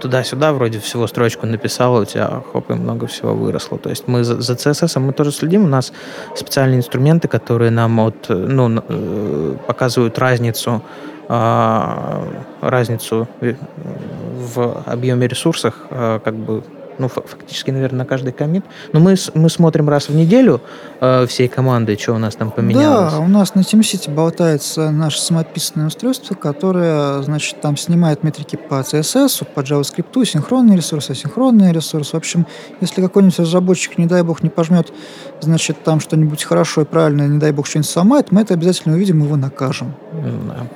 туда-сюда 0.00 0.52
вроде 0.52 0.78
всего 0.78 1.06
строчку 1.06 1.46
написал, 1.46 1.96
у 1.96 2.04
тебя 2.04 2.42
хоп, 2.52 2.70
и 2.70 2.74
много 2.74 3.06
всего 3.06 3.34
выросло. 3.34 3.78
То 3.78 3.90
есть 3.90 4.08
мы 4.08 4.24
за, 4.24 4.40
за 4.40 4.54
CSS 4.54 4.98
мы 5.00 5.12
тоже 5.12 5.32
следим, 5.32 5.64
у 5.64 5.68
нас 5.68 5.92
специальные 6.34 6.78
инструменты, 6.78 7.28
которые 7.28 7.70
нам 7.70 7.98
от, 8.00 8.26
ну, 8.28 8.82
э, 8.88 9.56
показывают 9.66 10.18
разницу 10.18 10.82
а, 11.28 12.22
разницу 12.60 13.26
в 13.40 14.82
объеме 14.86 15.26
ресурсах, 15.26 15.74
а, 15.90 16.18
как 16.18 16.34
бы 16.34 16.62
ну, 16.98 17.08
фактически, 17.08 17.70
наверное, 17.70 18.00
на 18.00 18.04
каждый 18.04 18.32
комит. 18.32 18.64
Но 18.92 19.00
мы, 19.00 19.16
мы 19.34 19.50
смотрим 19.50 19.88
раз 19.88 20.08
в 20.08 20.14
неделю 20.14 20.60
э, 21.00 21.26
всей 21.26 21.48
команды, 21.48 21.96
что 21.98 22.14
у 22.14 22.18
нас 22.18 22.36
там 22.36 22.50
поменялось. 22.50 23.12
Да, 23.12 23.20
у 23.20 23.28
нас 23.28 23.54
на 23.54 23.60
TeamCity 23.60 24.12
болтается 24.12 24.90
наше 24.90 25.20
самописное 25.20 25.86
устройство, 25.86 26.34
которое, 26.34 27.22
значит, 27.22 27.60
там 27.60 27.76
снимает 27.76 28.22
метрики 28.22 28.56
по 28.56 28.80
CSS, 28.80 29.44
по 29.54 29.60
JavaScript, 29.60 30.24
синхронные 30.24 30.76
ресурсы, 30.76 31.12
асинхронные 31.12 31.72
ресурсы. 31.72 32.12
В 32.12 32.16
общем, 32.16 32.46
если 32.80 33.02
какой-нибудь 33.02 33.38
разработчик, 33.38 33.98
не 33.98 34.06
дай 34.06 34.22
бог, 34.22 34.42
не 34.42 34.50
пожмет, 34.50 34.92
значит, 35.40 35.82
там 35.82 36.00
что-нибудь 36.00 36.44
хорошо 36.44 36.82
и 36.82 36.84
правильно, 36.84 37.26
не 37.26 37.38
дай 37.38 37.52
бог, 37.52 37.66
что-нибудь 37.66 37.90
сломает, 37.90 38.32
мы 38.32 38.42
это 38.42 38.54
обязательно 38.54 38.94
увидим, 38.94 39.22
его 39.22 39.36
накажем. 39.36 39.94
Да 40.12 40.66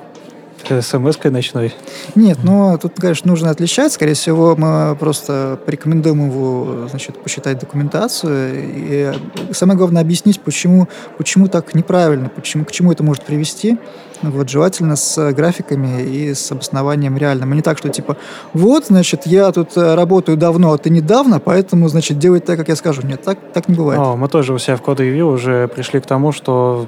смс-кой 0.81 1.31
ночной? 1.31 1.73
Нет, 2.15 2.39
ну 2.43 2.77
тут, 2.81 2.93
конечно, 2.99 3.29
нужно 3.29 3.49
отличать. 3.49 3.93
Скорее 3.93 4.13
всего, 4.13 4.55
мы 4.55 4.95
просто 4.99 5.59
порекомендуем 5.65 6.29
его, 6.29 6.87
значит, 6.89 7.21
посчитать 7.21 7.59
документацию. 7.59 8.51
И 8.55 9.13
самое 9.51 9.77
главное 9.77 10.01
объяснить, 10.01 10.39
почему, 10.41 10.87
почему 11.17 11.47
так 11.47 11.75
неправильно, 11.75 12.29
почему, 12.29 12.65
к 12.65 12.71
чему 12.71 12.91
это 12.91 13.03
может 13.03 13.23
привести. 13.23 13.77
Вот, 14.21 14.49
желательно 14.49 14.95
с 14.97 15.31
графиками 15.31 16.03
и 16.03 16.33
с 16.33 16.51
обоснованием 16.51 17.17
реальным. 17.17 17.53
А 17.53 17.55
не 17.55 17.61
так, 17.61 17.77
что 17.77 17.89
типа, 17.89 18.17
вот, 18.53 18.87
значит, 18.87 19.25
я 19.25 19.51
тут 19.51 19.77
э, 19.77 19.95
работаю 19.95 20.37
давно, 20.37 20.73
а 20.73 20.77
ты 20.77 20.89
недавно, 20.89 21.39
поэтому, 21.39 21.87
значит, 21.87 22.19
делай 22.19 22.41
так, 22.41 22.57
как 22.57 22.67
я 22.67 22.75
скажу. 22.75 23.01
Нет, 23.03 23.21
так, 23.23 23.37
так 23.53 23.69
не 23.69 23.75
бывает. 23.75 23.99
О, 23.99 24.17
мы 24.17 24.27
тоже 24.27 24.53
у 24.53 24.57
себя 24.57 24.75
в 24.75 24.81
Review 24.81 25.33
уже 25.33 25.69
пришли 25.69 26.01
к 26.01 26.05
тому, 26.05 26.33
что 26.33 26.87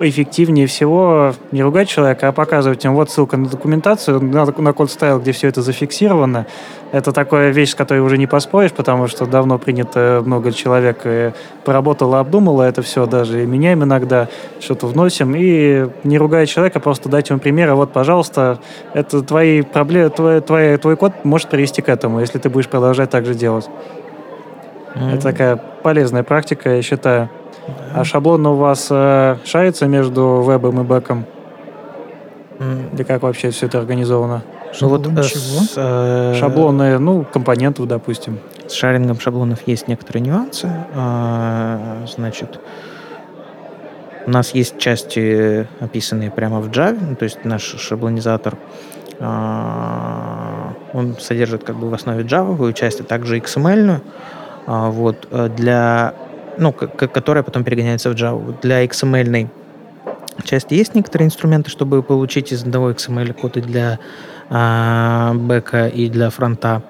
эффективнее 0.00 0.66
всего 0.66 1.32
не 1.52 1.62
ругать 1.62 1.88
человека, 1.88 2.28
а 2.28 2.32
показывать 2.32 2.84
им 2.84 2.94
вот 2.94 3.10
ссылка 3.10 3.36
на 3.36 3.48
документацию, 3.48 4.22
на, 4.22 4.44
на 4.44 4.72
код 4.72 4.90
стайл, 4.90 5.18
где 5.18 5.32
все 5.32 5.48
это 5.48 5.62
зафиксировано. 5.62 6.46
Это 6.92 7.12
такая 7.12 7.50
вещь, 7.50 7.72
с 7.72 7.74
которой 7.74 7.98
уже 7.98 8.16
не 8.16 8.26
поспоришь, 8.26 8.72
потому 8.72 9.08
что 9.08 9.26
давно 9.26 9.58
принято 9.58 10.22
много 10.24 10.52
человек 10.52 11.00
и 11.04 11.32
поработало, 11.64 12.20
обдумало 12.20 12.62
это 12.62 12.82
все, 12.82 13.06
даже 13.06 13.42
и 13.42 13.46
меняем 13.46 13.84
иногда, 13.84 14.28
что-то 14.60 14.86
вносим, 14.86 15.34
и 15.36 15.88
не 16.04 16.18
ругая 16.18 16.46
человека, 16.46 16.80
просто 16.80 17.08
дать 17.08 17.28
ему 17.28 17.40
примеры, 17.40 17.74
вот, 17.74 17.92
пожалуйста, 17.92 18.58
это 18.94 19.22
твои 19.22 19.62
проблемы, 19.62 20.10
твой, 20.10 20.40
твой, 20.40 20.76
твой 20.78 20.96
код 20.96 21.12
может 21.24 21.48
привести 21.48 21.82
к 21.82 21.88
этому, 21.88 22.20
если 22.20 22.38
ты 22.38 22.48
будешь 22.48 22.68
продолжать 22.68 23.10
так 23.10 23.26
же 23.26 23.34
делать. 23.34 23.68
Mm-hmm. 24.94 25.14
Это 25.14 25.22
такая 25.22 25.56
полезная 25.56 26.22
практика, 26.22 26.76
я 26.76 26.82
считаю. 26.82 27.28
А 27.94 28.04
шаблон 28.04 28.46
у 28.46 28.54
вас 28.54 28.88
э, 28.90 29.36
шарится 29.44 29.86
между 29.86 30.42
вебом 30.46 30.80
и 30.80 30.84
бэком? 30.84 31.24
Mm. 32.58 32.94
Или 32.94 33.02
как 33.04 33.22
вообще 33.22 33.50
все 33.50 33.66
это 33.66 33.78
организовано? 33.78 34.42
Ну 34.80 34.88
вот 34.88 35.06
э, 35.06 35.22
с, 35.22 35.72
э, 35.76 36.34
шаблоны, 36.38 36.98
ну, 36.98 37.24
компонентов, 37.24 37.86
допустим. 37.86 38.38
С 38.66 38.72
шарингом 38.72 39.18
шаблонов 39.18 39.60
есть 39.66 39.88
некоторые 39.88 40.22
нюансы. 40.22 40.70
А, 40.94 42.04
значит, 42.06 42.60
у 44.26 44.30
нас 44.30 44.54
есть 44.54 44.78
части, 44.78 45.66
описанные 45.80 46.30
прямо 46.30 46.60
в 46.60 46.68
Java, 46.68 46.98
ну, 47.00 47.16
то 47.16 47.24
есть 47.24 47.44
наш 47.44 47.62
шаблонизатор, 47.62 48.58
а, 49.20 50.74
он 50.92 51.16
содержит 51.18 51.64
как 51.64 51.76
бы 51.76 51.88
в 51.88 51.94
основе 51.94 52.24
Java 52.24 52.72
часть, 52.72 53.00
а 53.00 53.04
также 53.04 53.38
XML. 53.38 54.00
А, 54.66 54.90
вот, 54.90 55.28
э, 55.30 55.48
для 55.48 56.12
ну, 56.58 56.72
которая 56.72 57.42
потом 57.42 57.64
перегоняется 57.64 58.10
в 58.10 58.14
Java. 58.14 58.54
Для 58.62 58.84
XML 58.84 59.48
части 60.48 60.74
есть 60.74 60.94
некоторые 60.94 61.26
инструменты, 61.26 61.70
чтобы 61.70 62.02
получить 62.02 62.52
из 62.52 62.62
одного 62.62 62.90
XML 62.90 63.32
коды 63.34 63.60
для 63.60 63.98
э, 64.50 65.32
бэка 65.34 65.88
и 65.88 66.08
для 66.08 66.30
фронта. 66.30 66.82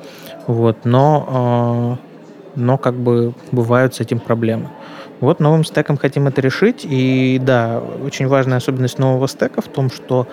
Вот, 0.47 0.85
но, 0.85 1.99
э, 2.55 2.61
но 2.61 2.79
как 2.79 2.95
бы 2.95 3.35
бывают 3.53 3.95
с 3.95 4.01
этим 4.01 4.21
проблемы. 4.21 4.69
Вот 5.21 5.41
новым 5.41 5.65
стеком 5.65 5.97
хотим 5.97 6.29
это 6.29 6.41
решить. 6.41 6.87
И 6.89 7.41
да, 7.43 7.83
очень 8.05 8.29
важная 8.29 8.59
особенность 8.59 8.99
нового 8.99 9.27
стека 9.27 9.61
в 9.61 9.69
том, 9.69 9.91
что 9.91 10.29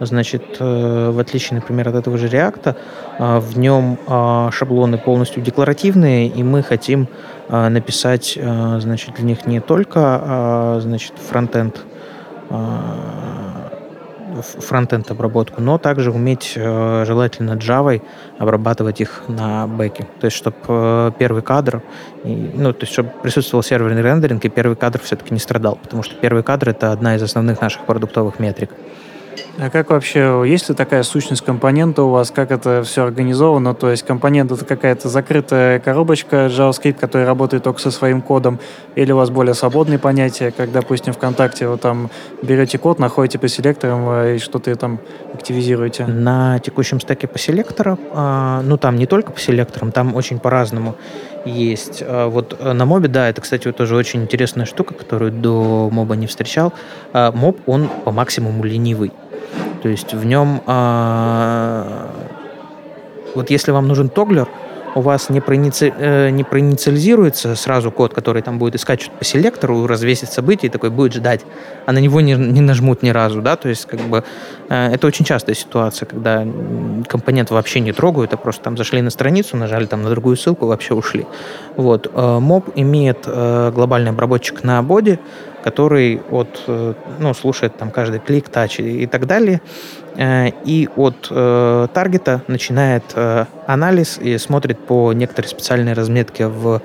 Значит, 0.00 0.56
э, 0.60 1.10
в 1.10 1.18
отличие, 1.18 1.56
например, 1.56 1.88
от 1.88 1.96
этого 1.96 2.18
же 2.18 2.28
React, 2.28 2.76
э, 3.18 3.38
в 3.38 3.58
нем 3.58 3.98
э, 4.06 4.50
шаблоны 4.52 4.98
полностью 4.98 5.42
декларативные, 5.42 6.28
и 6.28 6.42
мы 6.42 6.62
хотим 6.62 7.08
написать, 7.48 8.38
значит, 8.38 9.14
для 9.14 9.24
них 9.24 9.46
не 9.46 9.60
только, 9.60 10.80
значит, 10.82 11.14
фронтенд, 11.16 11.80
фронтенд 14.58 15.10
обработку, 15.10 15.62
но 15.62 15.78
также 15.78 16.12
уметь 16.12 16.52
желательно 16.52 17.52
Java 17.52 18.02
обрабатывать 18.38 19.00
их 19.00 19.22
на 19.28 19.66
бэке. 19.66 20.06
То 20.20 20.26
есть, 20.26 20.36
чтобы 20.36 21.14
первый 21.18 21.40
кадр, 21.40 21.82
ну, 22.22 22.74
то 22.74 22.82
есть, 22.82 22.92
чтобы 22.92 23.12
присутствовал 23.22 23.62
серверный 23.62 24.02
рендеринг, 24.02 24.44
и 24.44 24.50
первый 24.50 24.76
кадр 24.76 25.00
все-таки 25.02 25.32
не 25.32 25.40
страдал, 25.40 25.78
потому 25.82 26.02
что 26.02 26.16
первый 26.16 26.42
кадр— 26.42 26.68
это 26.70 26.92
одна 26.92 27.16
из 27.16 27.22
основных 27.22 27.62
наших 27.62 27.86
продуктовых 27.86 28.38
метрик. 28.38 28.72
А 29.60 29.70
как 29.70 29.90
вообще, 29.90 30.44
есть 30.46 30.68
ли 30.68 30.74
такая 30.76 31.02
сущность 31.02 31.44
компонента 31.44 32.04
у 32.04 32.10
вас, 32.10 32.30
как 32.30 32.52
это 32.52 32.84
все 32.84 33.02
организовано? 33.02 33.74
То 33.74 33.90
есть 33.90 34.04
компонент 34.04 34.52
это 34.52 34.64
какая-то 34.64 35.08
закрытая 35.08 35.80
коробочка 35.80 36.46
JavaScript, 36.46 36.94
которая 36.94 37.26
работает 37.26 37.64
только 37.64 37.80
со 37.80 37.90
своим 37.90 38.22
кодом, 38.22 38.60
или 38.94 39.10
у 39.10 39.16
вас 39.16 39.30
более 39.30 39.54
свободные 39.54 39.98
понятия, 39.98 40.52
как, 40.56 40.70
допустим, 40.70 41.12
ВКонтакте 41.12 41.66
вы 41.66 41.76
там 41.76 42.08
берете 42.40 42.78
код, 42.78 43.00
находите 43.00 43.40
по 43.40 43.48
селекторам 43.48 44.08
э, 44.08 44.36
и 44.36 44.38
что-то 44.38 44.72
там 44.76 45.00
активизируете? 45.34 46.06
На 46.06 46.60
текущем 46.60 47.00
стеке 47.00 47.26
по 47.26 47.38
селекторам, 47.40 47.98
а, 48.12 48.62
ну 48.62 48.76
там 48.76 48.94
не 48.94 49.06
только 49.06 49.32
по 49.32 49.40
селекторам, 49.40 49.90
там 49.90 50.14
очень 50.14 50.38
по-разному 50.38 50.94
есть. 51.44 52.00
А, 52.06 52.28
вот 52.28 52.56
э, 52.60 52.72
на 52.72 52.84
мобе, 52.84 53.08
да, 53.08 53.28
это, 53.28 53.40
кстати, 53.40 53.72
тоже 53.72 53.96
очень 53.96 54.22
интересная 54.22 54.66
штука, 54.66 54.94
которую 54.94 55.32
до 55.32 55.88
моба 55.90 56.14
не 56.14 56.28
встречал. 56.28 56.72
А, 57.12 57.32
моб, 57.32 57.58
он 57.66 57.88
по 58.04 58.12
максимуму 58.12 58.62
ленивый. 58.62 59.10
То 59.82 59.88
есть 59.88 60.14
в 60.14 60.24
нем, 60.24 60.62
а, 60.66 62.10
вот 63.34 63.50
если 63.50 63.70
вам 63.70 63.86
нужен 63.88 64.08
тоглер, 64.08 64.48
у 64.94 65.00
вас 65.00 65.30
не, 65.30 65.40
проиници... 65.40 65.92
Э, 65.96 66.30
не 66.30 66.44
проинициализируется 66.44 67.54
сразу 67.54 67.90
код, 67.90 68.14
который 68.14 68.42
там 68.42 68.58
будет 68.58 68.74
искать 68.74 69.00
что-то 69.00 69.18
по 69.18 69.24
селектору, 69.24 69.86
развесить 69.86 70.30
события 70.30 70.66
и 70.66 70.70
такой 70.70 70.90
будет 70.90 71.14
ждать, 71.14 71.42
а 71.86 71.92
на 71.92 71.98
него 71.98 72.20
не, 72.20 72.34
не 72.34 72.60
нажмут 72.60 73.02
ни 73.02 73.10
разу, 73.10 73.40
да, 73.40 73.56
то 73.56 73.68
есть 73.68 73.86
как 73.86 74.00
бы 74.00 74.24
э, 74.68 74.92
это 74.94 75.06
очень 75.06 75.24
частая 75.24 75.54
ситуация, 75.54 76.06
когда 76.06 76.46
компонент 77.06 77.50
вообще 77.50 77.80
не 77.80 77.92
трогают, 77.92 78.32
а 78.34 78.36
просто 78.36 78.64
там 78.64 78.76
зашли 78.76 79.02
на 79.02 79.10
страницу, 79.10 79.56
нажали 79.56 79.86
там 79.86 80.02
на 80.02 80.10
другую 80.10 80.36
ссылку, 80.36 80.66
вообще 80.66 80.94
ушли. 80.94 81.26
Вот. 81.76 82.10
Э, 82.12 82.38
моб 82.40 82.70
имеет 82.74 83.26
глобальный 83.26 84.10
обработчик 84.10 84.64
на 84.64 84.82
боди, 84.82 85.18
который 85.68 86.22
от, 86.30 86.64
э, 86.66 86.94
ну, 87.18 87.34
слушает 87.34 87.76
там 87.76 87.90
каждый 87.90 88.20
клик, 88.20 88.48
тач 88.48 88.80
и 88.80 89.06
так 89.06 89.26
далее, 89.26 89.60
э, 90.16 90.48
и 90.64 90.88
от 90.96 91.28
э, 91.30 91.88
таргета 91.92 92.40
начинает 92.48 93.04
анализ 93.66 94.18
и 94.18 94.38
смотрит 94.38 94.78
по 94.78 95.12
некоторой 95.12 95.48
специальной 95.48 95.92
разметке 95.92 96.46
в 96.46 96.80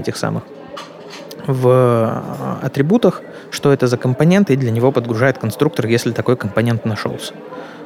этих 0.00 0.16
самых 0.16 0.42
в 1.46 2.22
атрибутах, 2.62 3.22
что 3.50 3.72
это 3.72 3.86
за 3.86 3.96
компонент, 3.96 4.50
и 4.50 4.56
для 4.56 4.70
него 4.70 4.92
подгружает 4.92 5.38
конструктор, 5.38 5.86
если 5.86 6.12
такой 6.12 6.36
компонент 6.36 6.84
нашелся. 6.84 7.32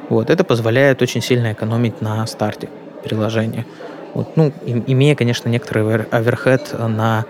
Вот, 0.09 0.29
это 0.29 0.43
позволяет 0.43 1.01
очень 1.01 1.21
сильно 1.21 1.53
экономить 1.53 2.01
на 2.01 2.25
старте 2.27 2.69
приложения. 3.03 3.65
Вот, 4.13 4.35
ну, 4.37 4.51
имея, 4.65 5.15
конечно, 5.15 5.49
некоторый 5.49 6.05
оверхед 6.11 6.75
на 6.79 7.25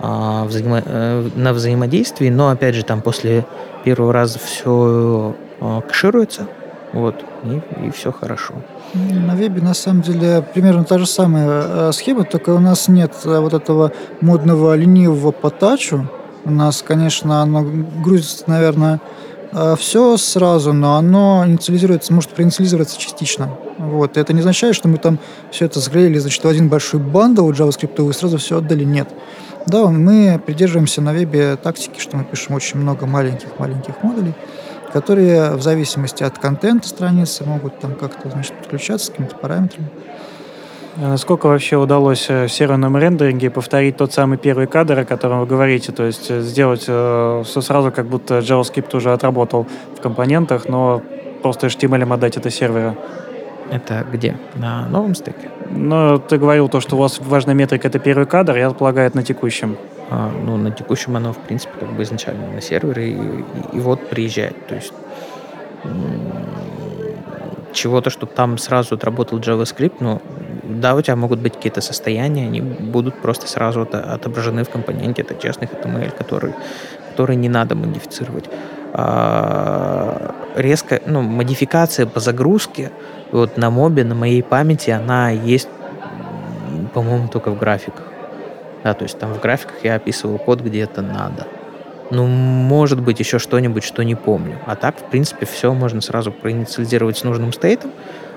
взаимо... 0.00 0.82
Э, 0.84 1.28
на 1.34 1.52
взаимодействии, 1.52 2.28
но 2.28 2.48
опять 2.48 2.74
же 2.74 2.84
там 2.84 3.00
после 3.00 3.44
первого 3.84 4.12
раза 4.12 4.38
все 4.38 5.34
а, 5.60 5.80
кэшируется, 5.80 6.46
вот, 6.92 7.14
и, 7.44 7.86
и 7.86 7.90
все 7.90 8.12
хорошо. 8.12 8.54
На 8.94 9.34
вебе 9.34 9.60
на 9.60 9.74
самом 9.74 10.02
деле 10.02 10.42
примерно 10.54 10.84
та 10.84 10.98
же 10.98 11.06
самая 11.06 11.48
э, 11.48 11.92
схема, 11.92 12.24
только 12.24 12.50
у 12.50 12.58
нас 12.58 12.88
нет 12.88 13.12
э, 13.24 13.38
вот 13.40 13.54
этого 13.54 13.92
модного 14.20 14.74
ленивого 14.74 15.32
по 15.32 15.50
тачу. 15.50 16.08
У 16.44 16.50
нас, 16.50 16.82
конечно, 16.82 17.42
оно 17.42 17.62
грузится, 18.02 18.44
наверное, 18.46 19.00
все 19.76 20.16
сразу, 20.16 20.72
но 20.72 20.96
оно 20.96 21.44
инициализируется, 21.46 22.12
может 22.12 22.30
проинициализироваться 22.30 22.98
частично. 22.98 23.50
Вот. 23.78 24.16
Это 24.16 24.32
не 24.32 24.40
означает, 24.40 24.74
что 24.74 24.88
мы 24.88 24.98
там 24.98 25.18
все 25.50 25.66
это 25.66 25.80
сгрели, 25.80 26.18
значит, 26.18 26.42
в 26.42 26.48
один 26.48 26.68
большой 26.68 27.00
бандл 27.00 27.50
JavaScript 27.50 28.08
и 28.08 28.12
сразу 28.12 28.38
все 28.38 28.58
отдали. 28.58 28.84
Нет. 28.84 29.08
Да, 29.68 29.86
мы 29.88 30.40
придерживаемся 30.44 31.02
на 31.02 31.12
вебе 31.12 31.56
тактики, 31.56 32.00
что 32.00 32.16
мы 32.16 32.24
пишем 32.24 32.54
очень 32.54 32.80
много 32.80 33.04
маленьких-маленьких 33.04 34.02
модулей, 34.02 34.32
которые 34.94 35.56
в 35.56 35.62
зависимости 35.62 36.22
от 36.22 36.38
контента 36.38 36.88
страницы 36.88 37.44
могут 37.44 37.78
там 37.78 37.94
как-то 37.94 38.30
значит, 38.30 38.54
подключаться 38.54 39.06
с 39.06 39.10
какими-то 39.10 39.36
параметрами. 39.36 39.90
А 40.96 41.08
насколько 41.10 41.48
вообще 41.48 41.76
удалось 41.76 42.30
э, 42.30 42.46
в 42.46 42.48
серверном 42.50 42.96
рендеринге 42.96 43.50
повторить 43.50 43.98
тот 43.98 44.10
самый 44.14 44.38
первый 44.38 44.66
кадр, 44.66 45.00
о 45.00 45.04
котором 45.04 45.40
вы 45.40 45.46
говорите, 45.46 45.92
то 45.92 46.04
есть 46.04 46.30
э, 46.30 46.40
сделать 46.40 46.86
э, 46.88 47.42
все 47.44 47.60
сразу, 47.60 47.92
как 47.92 48.06
будто 48.06 48.38
JavaScript 48.38 48.96
уже 48.96 49.12
отработал 49.12 49.66
в 49.94 50.00
компонентах, 50.00 50.66
но 50.66 51.02
просто 51.42 51.66
HTML 51.66 52.10
отдать 52.10 52.38
это 52.38 52.48
сервера? 52.48 52.96
Это 53.70 54.06
где? 54.10 54.38
На 54.54 54.88
новом 54.88 55.14
стеке? 55.14 55.50
Ну, 55.70 56.18
ты 56.18 56.38
говорил 56.38 56.68
то, 56.68 56.80
что 56.80 56.96
у 56.96 56.98
вас 56.98 57.18
важная 57.20 57.54
метрика— 57.54 57.88
это 57.88 57.98
первый 57.98 58.26
кадр, 58.26 58.56
я 58.56 58.70
полагаю, 58.70 59.08
это 59.08 59.16
на 59.16 59.22
текущем. 59.22 59.76
А, 60.10 60.30
ну, 60.44 60.56
на 60.56 60.70
текущем 60.70 61.16
оно, 61.16 61.32
в 61.32 61.38
принципе, 61.38 61.72
как 61.80 61.92
бы 61.92 62.02
изначально 62.02 62.50
на 62.52 62.60
сервере, 62.60 63.10
и, 63.10 63.14
и, 63.14 63.76
и 63.76 63.80
вот 63.80 64.08
приезжает. 64.08 64.66
То 64.66 64.74
есть 64.74 64.92
чего-то, 67.72 68.10
чтобы 68.10 68.32
там 68.32 68.58
сразу 68.58 68.94
отработал 68.94 69.38
JavaScript, 69.38 69.96
ну, 70.00 70.20
да, 70.64 70.94
у 70.94 71.02
тебя 71.02 71.16
могут 71.16 71.40
быть 71.40 71.54
какие-то 71.54 71.80
состояния, 71.80 72.46
они 72.46 72.60
будут 72.60 73.14
просто 73.22 73.46
сразу 73.46 73.82
отображены 73.82 74.64
в 74.64 74.70
компоненте. 74.70 75.22
Это 75.22 75.34
честный 75.34 75.68
HTML, 75.68 76.16
который, 76.16 76.54
который 77.10 77.36
не 77.36 77.48
надо 77.48 77.74
модифицировать. 77.74 78.44
А, 78.92 80.34
резко, 80.58 81.00
ну, 81.06 81.22
модификация 81.22 82.06
по 82.06 82.20
загрузке 82.20 82.90
вот 83.30 83.56
на 83.56 83.70
мобе, 83.70 84.04
на 84.04 84.14
моей 84.14 84.42
памяти, 84.42 84.90
она 84.90 85.30
есть, 85.30 85.68
по-моему, 86.92 87.28
только 87.28 87.50
в 87.50 87.58
графиках. 87.58 88.06
Да, 88.84 88.94
то 88.94 89.04
есть 89.04 89.18
там 89.18 89.32
в 89.32 89.40
графиках 89.40 89.76
я 89.82 89.94
описывал 89.96 90.38
код, 90.38 90.60
где 90.60 90.80
это 90.80 91.02
надо. 91.02 91.46
Ну, 92.10 92.26
может 92.26 93.02
быть, 93.02 93.20
еще 93.20 93.38
что-нибудь, 93.38 93.84
что 93.84 94.02
не 94.02 94.14
помню. 94.14 94.58
А 94.66 94.76
так, 94.76 94.98
в 94.98 95.04
принципе, 95.04 95.46
все 95.46 95.74
можно 95.74 96.00
сразу 96.00 96.32
проинициализировать 96.32 97.18
с 97.18 97.24
нужным 97.24 97.52
стейтом, 97.52 97.92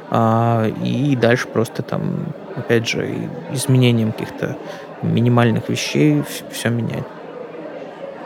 а, 0.10 0.68
и 0.84 1.16
дальше 1.16 1.48
просто 1.48 1.84
там, 1.84 2.34
опять 2.56 2.88
же, 2.88 3.30
изменением 3.54 4.12
каких-то 4.12 4.58
минимальных 5.02 5.70
вещей 5.70 6.24
все 6.52 6.70
менять. 6.70 7.06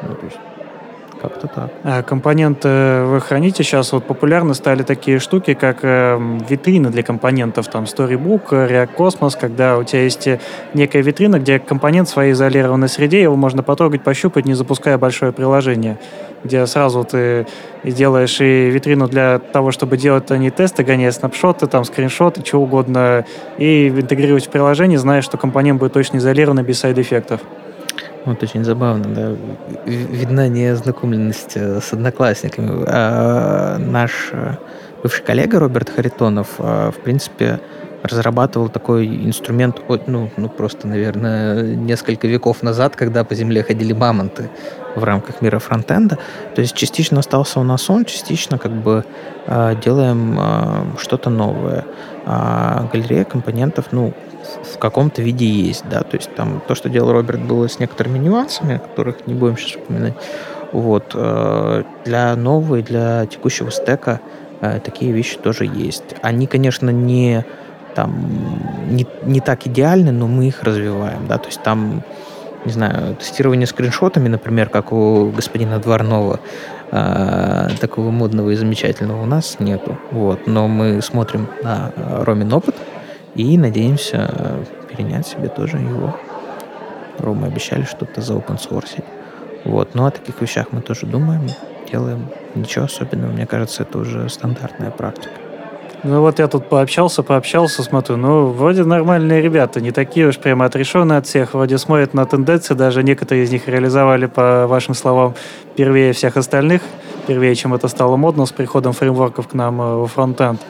Ну, 0.02 0.16
то 0.16 0.26
есть 0.26 0.38
как-то 1.30 1.48
так. 1.48 1.70
А 1.84 2.04
компоненты 2.04 3.04
вы 3.06 3.22
храните 3.22 3.64
сейчас, 3.64 3.92
вот 3.92 4.06
популярны 4.06 4.54
стали 4.54 4.84
такие 4.84 5.20
штуки, 5.20 5.54
как 5.54 5.80
э, 5.82 6.20
витрины 6.50 6.90
для 6.90 7.04
компонентов, 7.04 7.68
там 7.68 7.86
Storybook, 7.86 8.50
React 8.50 8.90
Cosmos, 8.98 9.38
когда 9.40 9.78
у 9.78 9.84
тебя 9.84 10.04
есть 10.04 10.28
э, 10.28 10.40
некая 10.74 11.02
витрина, 11.02 11.40
где 11.40 11.60
компонент 11.60 12.08
в 12.08 12.12
своей 12.12 12.34
изолированной 12.34 12.90
среде, 12.90 13.22
его 13.22 13.36
можно 13.36 13.64
потрогать, 13.64 14.04
пощупать, 14.04 14.46
не 14.46 14.54
запуская 14.54 14.98
большое 14.98 15.32
приложение, 15.32 15.98
где 16.44 16.66
сразу 16.68 17.04
ты 17.04 17.48
делаешь 17.84 18.40
и 18.42 18.70
витрину 18.70 19.08
для 19.08 19.40
того, 19.40 19.72
чтобы 19.72 19.98
делать 19.98 20.32
они 20.32 20.50
тесты, 20.50 20.84
гоняя 20.84 21.12
снапшоты, 21.12 21.68
там 21.68 21.84
скриншоты, 21.86 22.46
что 22.46 22.62
угодно, 22.62 23.26
и 23.58 23.90
интегрировать 23.90 24.48
в 24.48 24.50
приложение, 24.50 25.00
зная, 25.00 25.22
что 25.22 25.38
компонент 25.38 25.80
будет 25.80 25.94
точно 25.94 26.18
изолирован 26.18 26.64
без 26.64 26.80
сайд-эффектов. 26.80 27.42
Вот 28.26 28.42
очень 28.42 28.64
забавно, 28.64 29.06
да. 29.14 29.36
Видна 29.86 30.48
неознакомленность 30.48 31.56
э, 31.56 31.80
с 31.80 31.94
одноклассниками. 31.94 32.84
А 32.88 33.78
наш 33.78 34.30
э, 34.32 34.56
бывший 35.04 35.24
коллега 35.24 35.60
Роберт 35.60 35.92
Харитонов, 35.92 36.56
э, 36.58 36.92
в 36.92 37.00
принципе, 37.04 37.60
разрабатывал 38.02 38.70
такой 38.70 39.08
инструмент, 39.08 39.82
ну, 40.08 40.32
ну 40.38 40.50
просто, 40.50 40.88
наверное, 40.88 41.76
несколько 41.76 42.28
веков 42.28 42.64
назад, 42.64 42.96
когда 42.96 43.24
по 43.24 43.36
земле 43.36 43.64
ходили 43.64 43.94
мамонты 43.94 44.50
в 44.96 45.04
рамках 45.04 45.42
мира 45.42 45.60
фронтенда. 45.60 46.18
То 46.56 46.62
есть 46.62 46.76
частично 46.76 47.20
остался 47.20 47.60
у 47.60 47.64
нас 47.64 47.90
он, 47.90 48.06
частично 48.06 48.60
как 48.60 48.72
бы 48.72 49.04
делаем 49.84 50.40
что-то 51.00 51.32
новое. 51.32 51.84
А 52.28 52.88
галерея 52.94 53.24
компонентов, 53.24 53.88
ну, 53.92 54.14
в 54.64 54.78
каком-то 54.78 55.22
виде 55.22 55.46
есть, 55.46 55.86
да, 55.90 56.02
то 56.02 56.18
есть 56.18 56.34
там 56.36 56.62
то, 56.68 56.76
что 56.76 56.90
делал 56.90 57.12
Роберт, 57.12 57.42
было 57.42 57.68
с 57.68 57.80
некоторыми 57.80 58.18
нюансами, 58.18 58.76
о 58.76 58.80
которых 58.80 59.28
не 59.28 59.34
будем 59.34 59.58
сейчас 59.58 59.76
упоминать. 59.76 60.14
Вот. 60.72 61.12
Э, 61.14 61.84
для 62.04 62.36
нового 62.36 62.78
и 62.78 62.82
для 62.82 63.26
текущего 63.28 63.72
стека 63.72 64.20
э, 64.62 64.80
такие 64.84 65.12
вещи 65.12 65.38
тоже 65.38 65.66
есть. 65.66 66.04
Они, 66.22 66.48
конечно, 66.48 66.90
не 66.90 67.46
там 67.96 68.14
не, 68.90 69.08
не 69.24 69.40
так 69.40 69.66
идеальны, 69.68 70.12
но 70.12 70.28
мы 70.28 70.48
их 70.48 70.64
развиваем, 70.64 71.28
да, 71.28 71.38
то 71.38 71.48
есть 71.48 71.62
там 71.64 72.04
не 72.66 72.72
знаю, 72.72 73.16
тестирование 73.16 73.68
скриншотами, 73.68 74.28
например, 74.28 74.70
как 74.70 74.92
у 74.92 75.30
господина 75.30 75.80
Дворнова, 75.80 76.40
э, 76.92 77.68
такого 77.80 78.10
модного 78.10 78.50
и 78.50 78.56
замечательного 78.56 79.22
у 79.22 79.26
нас 79.26 79.58
нету. 79.60 79.98
Вот. 80.12 80.48
Но 80.48 80.68
мы 80.68 81.02
смотрим 81.02 81.48
на 81.64 81.92
Ромин 81.96 82.52
опыт, 82.52 82.76
и 83.36 83.58
надеемся 83.58 84.30
э, 84.32 84.64
перенять 84.90 85.28
себе 85.28 85.50
тоже 85.50 85.78
его. 85.78 86.16
Рома 87.20 87.48
обещали 87.48 87.84
что-то 87.84 88.22
за 88.22 88.34
open 88.34 88.58
source. 88.58 89.04
Вот. 89.64 89.96
Ну, 89.96 90.06
о 90.06 90.12
таких 90.12 90.42
вещах 90.42 90.68
мы 90.72 90.82
тоже 90.82 91.06
думаем, 91.06 91.48
делаем. 91.92 92.28
Ничего 92.56 92.86
особенного, 92.86 93.32
мне 93.32 93.46
кажется, 93.46 93.84
это 93.84 93.98
уже 93.98 94.30
стандартная 94.30 94.92
практика. 94.92 95.34
Ну 96.04 96.22
вот 96.22 96.38
я 96.38 96.48
тут 96.48 96.70
пообщался, 96.70 97.24
пообщался, 97.24 97.82
смотрю, 97.82 98.18
ну 98.18 98.46
вроде 98.46 98.84
нормальные 98.84 99.42
ребята, 99.42 99.82
не 99.82 99.92
такие 99.92 100.28
уж 100.28 100.38
прямо 100.38 100.66
отрешенные 100.66 101.18
от 101.18 101.26
всех, 101.26 101.56
вроде 101.56 101.80
смотрят 101.80 102.14
на 102.14 102.28
тенденции, 102.28 102.76
даже 102.76 103.02
некоторые 103.02 103.46
из 103.46 103.52
них 103.52 103.68
реализовали, 103.68 104.28
по 104.28 104.68
вашим 104.68 104.94
словам, 104.94 105.34
первее 105.76 106.14
всех 106.14 106.38
остальных, 106.38 106.84
первее, 107.26 107.56
чем 107.56 107.74
это 107.74 107.88
стало 107.88 108.18
модно 108.18 108.46
с 108.46 108.52
приходом 108.52 108.94
фреймворков 108.94 109.48
к 109.48 109.54
нам 109.56 109.82
э, 109.82 109.96
во 109.96 110.06
фронтенд. 110.06 110.62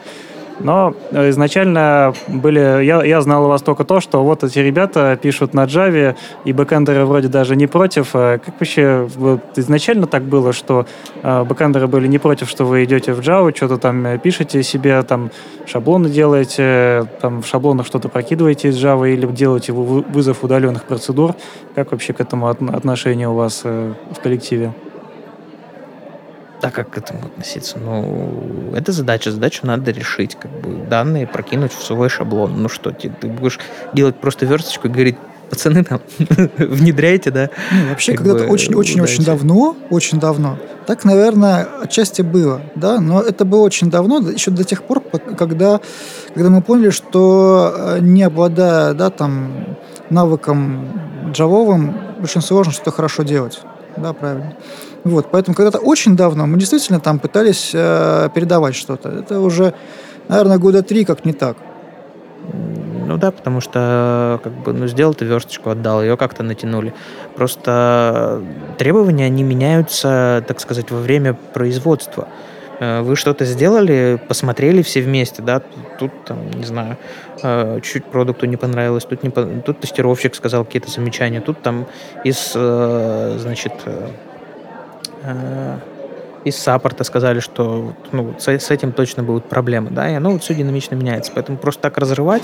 Но 0.59 0.93
изначально 1.11 2.13
были, 2.27 2.83
я, 2.83 3.03
я 3.03 3.21
знал 3.21 3.45
у 3.45 3.47
вас 3.49 3.61
только 3.61 3.83
то, 3.83 3.99
что 3.99 4.23
вот 4.23 4.43
эти 4.43 4.59
ребята 4.59 5.17
пишут 5.21 5.53
на 5.53 5.65
Java, 5.65 6.15
и 6.45 6.53
бэкэндеры 6.53 7.05
вроде 7.05 7.27
даже 7.27 7.55
не 7.55 7.67
против. 7.67 8.11
А 8.13 8.37
как 8.37 8.59
вообще 8.59 9.07
вот 9.15 9.41
изначально 9.57 10.07
так 10.07 10.23
было, 10.23 10.53
что 10.53 10.85
э, 11.21 11.43
бэкэндеры 11.43 11.87
были 11.87 12.07
не 12.07 12.19
против, 12.19 12.49
что 12.49 12.65
вы 12.65 12.83
идете 12.85 13.13
в 13.13 13.19
Java, 13.19 13.55
что-то 13.55 13.77
там 13.77 14.19
пишете 14.19 14.63
себе, 14.63 15.01
там 15.03 15.31
шаблоны 15.65 16.09
делаете, 16.09 17.07
там 17.21 17.41
в 17.41 17.47
шаблонах 17.47 17.85
что-то 17.85 18.09
прокидываете 18.09 18.69
из 18.69 18.83
Java 18.83 19.11
или 19.11 19.25
делаете 19.27 19.73
вызов 19.73 20.43
удаленных 20.43 20.83
процедур. 20.83 21.35
Как 21.75 21.91
вообще 21.91 22.13
к 22.13 22.21
этому 22.21 22.47
отношение 22.47 23.27
у 23.27 23.33
вас 23.33 23.61
э, 23.63 23.93
в 24.11 24.21
коллективе? 24.21 24.73
А 26.65 26.71
как 26.71 26.89
к 26.89 26.97
этому 26.97 27.25
относиться? 27.25 27.77
Ну, 27.77 28.73
это 28.75 28.91
задача. 28.91 29.31
Задачу 29.31 29.65
надо 29.65 29.91
решить. 29.91 30.35
Как 30.35 30.51
бы 30.51 30.85
данные 30.87 31.27
прокинуть 31.27 31.73
в 31.73 31.83
свой 31.83 32.09
шаблон. 32.09 32.61
Ну 32.61 32.69
что, 32.69 32.91
ты, 32.91 33.09
ты 33.09 33.27
будешь 33.27 33.59
делать 33.93 34.15
просто 34.15 34.45
версточку 34.45 34.87
и 34.87 34.91
говорить, 34.91 35.17
пацаны 35.49 35.83
там, 35.83 36.01
внедряйте, 36.57 37.31
да? 37.31 37.49
Ну, 37.71 37.89
вообще, 37.89 38.13
когда-то 38.13 38.45
очень-очень-очень 38.45 39.23
давно, 39.23 39.77
очень 39.89 40.19
давно, 40.19 40.57
так, 40.85 41.03
наверное, 41.03 41.67
отчасти 41.81 42.21
было, 42.21 42.61
да, 42.75 42.99
но 42.99 43.21
это 43.21 43.45
было 43.45 43.61
очень 43.61 43.89
давно, 43.89 44.19
еще 44.29 44.51
до 44.51 44.63
тех 44.63 44.83
пор, 44.83 45.01
когда, 45.37 45.79
когда 46.33 46.49
мы 46.49 46.61
поняли, 46.61 46.89
что 46.89 47.73
э, 47.75 47.99
не 48.01 48.23
обладая, 48.23 48.93
да, 48.93 49.09
там, 49.09 49.77
навыком 50.09 51.31
джавовым, 51.31 51.97
очень 52.21 52.41
сложно 52.41 52.71
что-то 52.71 52.91
хорошо 52.91 53.23
делать. 53.23 53.61
Да, 53.97 54.13
правильно. 54.13 54.55
Вот, 55.05 55.27
поэтому 55.29 55.55
когда-то 55.55 55.77
очень 55.77 56.15
давно 56.15 56.47
мы 56.47 56.57
действительно 56.57 56.99
там 56.99 57.19
пытались 57.19 57.71
э, 57.73 58.27
передавать 58.33 58.75
что-то. 58.75 59.09
Это 59.09 59.39
уже, 59.39 59.75
наверное, 60.27 60.57
года 60.57 60.81
три 60.81 61.05
как 61.05 61.25
не 61.25 61.33
так. 61.33 61.57
Ну 63.07 63.17
да, 63.17 63.29
потому 63.29 63.61
что 63.61 64.39
как 64.43 64.51
бы, 64.63 64.73
ну, 64.73 64.87
сделал 64.87 65.13
ты 65.13 65.25
версточку, 65.25 65.69
отдал, 65.69 66.01
ее 66.01 66.17
как-то 66.17 66.41
натянули. 66.41 66.91
Просто 67.35 68.41
требования, 68.79 69.25
они 69.25 69.43
меняются, 69.43 70.43
так 70.47 70.59
сказать, 70.59 70.89
во 70.89 70.99
время 70.99 71.35
производства. 71.53 72.27
Э, 72.79 73.01
вы 73.01 73.15
что-то 73.15 73.45
сделали, 73.45 74.19
посмотрели 74.27 74.81
все 74.81 75.01
вместе, 75.01 75.43
да, 75.43 75.61
тут, 75.99 76.11
там, 76.25 76.49
не 76.49 76.65
знаю, 76.65 76.97
э, 77.43 77.79
чуть 77.83 78.05
продукту 78.05 78.47
не 78.47 78.57
понравилось, 78.57 79.05
тут, 79.05 79.21
не, 79.21 79.29
тут 79.29 79.79
тестировщик 79.79 80.33
сказал 80.33 80.65
какие-то 80.65 80.89
замечания, 80.89 81.41
тут 81.41 81.61
там 81.61 81.85
из, 82.23 82.53
э, 82.55 83.35
значит, 83.37 83.73
из 86.45 86.57
саппорта 86.57 87.03
сказали, 87.03 87.39
что 87.39 87.93
ну, 88.11 88.35
с, 88.37 88.47
с 88.47 88.71
этим 88.71 88.91
точно 88.93 89.23
будут 89.23 89.45
проблемы, 89.49 89.89
да, 89.89 90.09
и 90.09 90.13
оно 90.13 90.29
вот 90.31 90.43
все 90.43 90.53
динамично 90.53 90.95
меняется. 90.95 91.31
Поэтому 91.33 91.57
просто 91.57 91.81
так 91.81 91.97
разрывать 91.97 92.43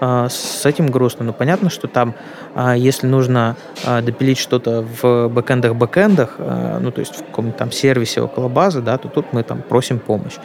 э, 0.00 0.26
с 0.30 0.64
этим 0.64 0.86
грустно. 0.86 1.26
Но 1.26 1.34
понятно, 1.34 1.68
что 1.68 1.86
там, 1.86 2.14
э, 2.54 2.74
если 2.76 3.06
нужно 3.06 3.56
э, 3.84 4.00
допилить 4.00 4.38
что-то 4.38 4.82
в 4.82 5.28
бэкэндах-бэкэндах, 5.28 6.36
э, 6.38 6.78
ну, 6.80 6.90
то 6.90 7.00
есть 7.00 7.16
в 7.16 7.26
каком-то 7.26 7.58
там 7.58 7.70
сервисе 7.70 8.22
около 8.22 8.48
базы, 8.48 8.80
да, 8.80 8.96
то 8.96 9.08
тут 9.08 9.26
мы 9.32 9.42
там 9.42 9.60
просим 9.60 9.98
помощь. 9.98 10.38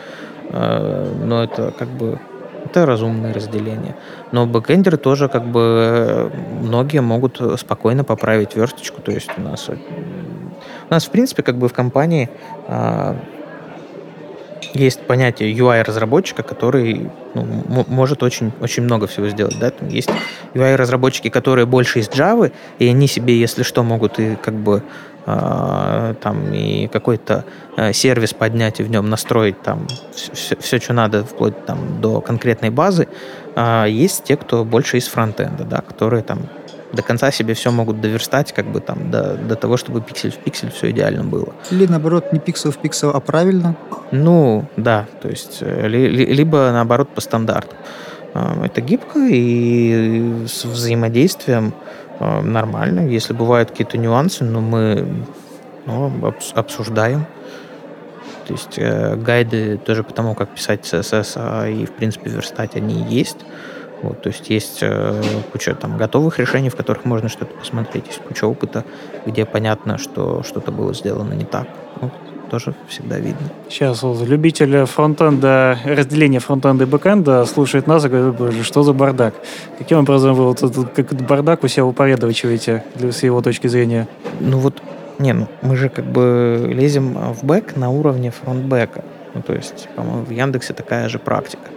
Э, 0.50 1.10
но 1.24 1.42
это 1.42 1.72
как 1.72 1.88
бы 1.88 2.20
это 2.66 2.86
разумное 2.86 3.34
разделение. 3.34 3.96
Но 4.34 4.46
бэкэндеры 4.46 4.98
тоже 4.98 5.30
как 5.30 5.46
бы 5.46 6.30
многие 6.62 7.00
могут 7.00 7.42
спокойно 7.58 8.04
поправить 8.04 8.58
версточку. 8.58 9.02
То 9.02 9.14
есть 9.14 9.30
у 9.38 9.42
нас 9.42 9.70
у 10.90 10.94
нас, 10.94 11.06
в 11.06 11.12
принципе, 11.12 11.44
как 11.44 11.58
бы 11.58 11.68
в 11.68 11.74
компании 11.74 12.30
э, 12.68 13.16
есть 14.74 15.02
понятие 15.02 15.54
UI-разработчика, 15.54 16.44
который 16.44 17.10
ну, 17.34 17.86
может 17.88 18.24
очень, 18.24 18.52
очень 18.62 18.84
много 18.84 19.08
всего 19.08 19.28
сделать. 19.30 19.58
Да? 19.60 19.70
Там 19.72 19.88
есть 19.88 20.10
UI-разработчики, 20.54 21.30
которые 21.30 21.66
больше 21.66 22.00
из 22.00 22.10
Java, 22.10 22.52
и 22.80 22.88
они 22.88 23.08
себе, 23.08 23.40
если 23.40 23.64
что, 23.64 23.84
могут 23.84 24.20
и 24.20 24.36
как 24.36 24.56
бы 24.56 24.84
э, 25.26 26.16
там 26.22 26.54
и 26.54 26.88
какой-то 26.88 27.46
э, 27.78 27.94
сервис 27.94 28.34
поднять 28.34 28.80
и 28.80 28.84
в 28.84 28.90
нем 28.90 29.10
настроить 29.10 29.62
там 29.62 29.88
все, 30.14 30.56
все, 30.56 30.80
что 30.80 30.94
надо, 30.94 31.24
вплоть 31.24 31.66
там 31.66 32.02
до 32.02 32.22
конкретной 32.22 32.70
базы. 32.70 33.08
А 33.56 33.86
есть 33.86 34.24
те, 34.24 34.38
кто 34.38 34.64
больше 34.64 34.98
из 34.98 35.08
фронтенда, 35.08 35.64
да, 35.66 35.82
которые 35.82 36.24
там 36.24 36.40
до 36.94 37.02
конца 37.02 37.32
себе 37.32 37.54
все 37.54 37.72
могут 37.72 38.02
доверстать, 38.02 38.52
как 38.54 38.66
бы 38.66 38.80
там, 38.80 39.12
до, 39.12 39.36
до 39.36 39.56
того, 39.56 39.78
чтобы 39.78 40.02
пиксель 40.02 40.32
в 40.32 40.38
пиксель 40.38 40.72
все 40.72 40.90
идеально 40.92 41.24
было. 41.24 41.54
Или 41.72 41.86
наоборот, 41.86 42.34
не 42.34 42.40
пиксель 42.40 42.72
в 42.72 42.78
пиксель, 42.78 43.10
а 43.14 43.20
правильно? 43.20 43.76
Ну, 44.12 44.66
да, 44.78 45.06
то 45.22 45.30
есть, 45.30 45.60
э, 45.62 45.88
ли, 45.88 46.08
ли, 46.08 46.26
либо 46.26 46.72
наоборот 46.72 47.10
по 47.10 47.22
стандарту. 47.22 47.76
А, 48.34 48.66
это 48.66 48.82
гибко 48.82 49.20
и 49.30 50.46
с 50.48 50.66
взаимодействием 50.66 51.74
а, 52.20 52.42
нормально. 52.42 53.08
Если 53.08 53.34
бывают 53.34 53.72
какие-то 53.72 53.98
нюансы, 53.98 54.44
но 54.44 54.62
мы 54.62 55.08
ну, 55.86 56.34
обсуждаем. 56.56 57.26
То 58.48 58.54
есть 58.54 58.78
э, 58.78 59.16
гайды 59.16 59.78
тоже 59.78 60.04
по 60.04 60.12
тому, 60.12 60.34
как 60.34 60.50
писать 60.50 60.82
CSS 60.82 61.34
а, 61.36 61.68
и, 61.68 61.86
в 61.86 61.92
принципе, 61.92 62.32
верстать, 62.32 62.76
они 62.76 62.96
есть. 63.04 63.38
Вот, 64.02 64.22
то 64.22 64.30
есть 64.30 64.50
есть 64.50 64.80
э, 64.82 65.22
куча 65.52 65.76
там 65.76 65.98
готовых 65.98 66.40
решений, 66.40 66.70
в 66.70 66.76
которых 66.76 67.06
можно 67.06 67.30
что-то 67.30 67.54
посмотреть, 67.54 68.08
есть 68.08 68.20
куча 68.20 68.46
опыта, 68.46 68.86
где 69.26 69.46
понятно, 69.46 69.98
что 69.98 70.44
что-то 70.44 70.72
было 70.72 70.94
сделано 70.94 71.34
не 71.34 71.46
так. 71.46 71.68
Ну, 72.02 72.12
тоже 72.50 72.74
всегда 72.88 73.20
видно. 73.20 73.50
Сейчас 73.70 74.02
вот 74.02 74.22
любитель 74.28 74.86
фронтенда, 74.86 75.78
разделения 75.86 76.40
фронтенда 76.40 76.86
и 76.86 76.88
бэкенда 76.88 77.46
слушает 77.46 77.88
нас 77.88 78.06
и 78.06 78.10
говорит, 78.10 78.66
что 78.66 78.84
за 78.84 78.94
бардак? 78.94 79.36
Каким 79.78 80.00
образом 80.00 80.34
вы 80.34 80.46
вот 80.46 80.64
этот 80.64 80.92
как 80.94 81.14
бардак 81.28 81.64
у 81.64 81.68
себя 81.68 81.86
упорядочиваете 81.86 82.84
с 82.96 83.24
его 83.24 83.42
точки 83.42 83.68
зрения? 83.68 84.08
Ну 84.40 84.58
вот, 84.58 84.82
не, 85.20 85.34
ну 85.34 85.48
мы 85.62 85.76
же 85.76 85.90
как 85.90 86.06
бы 86.06 86.72
лезем 86.74 87.14
в 87.34 87.44
бэк 87.44 87.76
на 87.76 87.90
уровне 87.90 88.32
фронтбэка. 88.32 89.04
Ну, 89.36 89.42
то 89.42 89.54
есть, 89.54 89.88
по-моему, 89.96 90.26
в 90.26 90.32
Яндексе 90.32 90.74
такая 90.74 91.08
же 91.08 91.20
практика. 91.20 91.70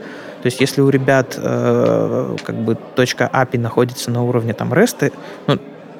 То 0.42 0.46
есть 0.46 0.60
если 0.60 0.80
у 0.80 0.88
ребят 0.88 1.38
э, 1.38 2.36
как 2.44 2.56
бы 2.56 2.76
точка 2.96 3.30
API 3.32 3.58
находится 3.58 4.10
на 4.10 4.24
уровне 4.24 4.54
там 4.54 4.72
REST, 4.72 5.12
ну, 5.46 5.58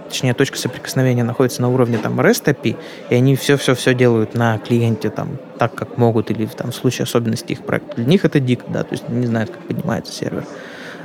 точнее, 0.08 0.34
точка 0.34 0.58
соприкосновения 0.58 1.22
находится 1.22 1.62
на 1.62 1.68
уровне 1.68 1.98
там 1.98 2.20
REST 2.20 2.44
API, 2.46 2.76
и 3.08 3.14
они 3.14 3.36
все-все-все 3.36 3.94
делают 3.94 4.34
на 4.34 4.58
клиенте 4.58 5.10
там 5.10 5.38
так, 5.58 5.74
как 5.74 5.96
могут, 5.96 6.30
или 6.30 6.46
там, 6.46 6.72
в 6.72 6.74
случае 6.74 7.04
особенностей 7.04 7.54
их 7.54 7.64
проекта. 7.64 7.96
Для 7.96 8.04
них 8.04 8.24
это 8.24 8.40
дико, 8.40 8.64
да, 8.68 8.82
то 8.82 8.92
есть 8.92 9.08
не 9.08 9.26
знают, 9.26 9.50
как 9.50 9.60
поднимается 9.60 10.12
сервер. 10.12 10.44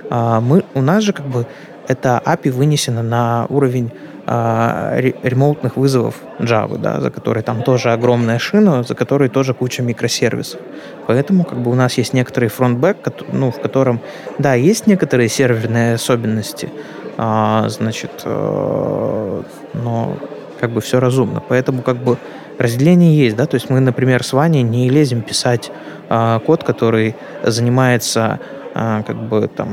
А 0.09 0.41
мы, 0.41 0.63
у 0.73 0.81
нас 0.81 1.03
же 1.03 1.13
как 1.13 1.27
бы 1.27 1.45
это 1.87 2.21
API 2.25 2.51
вынесено 2.51 3.03
на 3.03 3.45
уровень 3.49 3.91
а, 3.91 4.16
ремоутных 4.27 5.77
вызовов 5.77 6.15
Java, 6.39 6.77
да, 6.77 6.99
за 6.99 7.11
которые 7.11 7.43
там 7.43 7.63
тоже 7.63 7.93
огромная 7.93 8.39
шина, 8.39 8.83
за 8.83 8.93
которой 8.93 9.29
тоже 9.29 9.53
куча 9.53 9.81
микросервисов. 9.81 10.59
Поэтому 11.07 11.45
как 11.45 11.59
бы 11.59 11.71
у 11.71 11.75
нас 11.75 11.97
есть 11.97 12.13
некоторый 12.13 12.49
фронтбэк, 12.49 12.97
ну, 13.31 13.51
в 13.51 13.61
котором, 13.61 14.01
да, 14.37 14.53
есть 14.53 14.85
некоторые 14.85 15.29
серверные 15.29 15.93
особенности, 15.93 16.69
а, 17.17 17.69
значит, 17.69 18.11
э, 18.25 19.43
но 19.73 20.17
как 20.59 20.71
бы 20.71 20.81
все 20.81 20.99
разумно. 20.99 21.41
Поэтому 21.47 21.81
как 21.81 21.97
бы 21.97 22.17
разделение 22.57 23.17
есть, 23.17 23.37
да, 23.37 23.45
то 23.45 23.55
есть 23.55 23.69
мы, 23.69 23.79
например, 23.79 24.23
с 24.23 24.33
Ваней 24.33 24.63
не 24.63 24.89
лезем 24.89 25.21
писать 25.21 25.71
а, 26.09 26.39
код, 26.39 26.63
который 26.63 27.15
занимается 27.43 28.39
а, 28.73 29.03
как 29.03 29.15
бы 29.15 29.47
там 29.47 29.69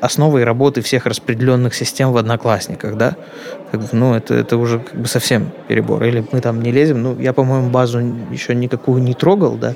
основой 0.00 0.44
работы 0.44 0.80
всех 0.80 1.06
распределенных 1.06 1.74
систем 1.74 2.12
в 2.12 2.16
Одноклассниках, 2.16 2.96
да? 2.96 3.16
Как 3.70 3.80
бы, 3.80 3.88
ну, 3.92 4.14
это, 4.14 4.34
это 4.34 4.56
уже 4.56 4.78
как 4.78 5.00
бы 5.00 5.06
совсем 5.06 5.50
перебор. 5.68 6.04
Или 6.04 6.24
мы 6.30 6.40
там 6.40 6.62
не 6.62 6.70
лезем. 6.70 7.02
Ну, 7.02 7.18
я, 7.18 7.32
по-моему, 7.32 7.70
базу 7.70 7.98
еще 8.30 8.54
никакую 8.54 9.02
не 9.02 9.14
трогал, 9.14 9.56
да? 9.56 9.74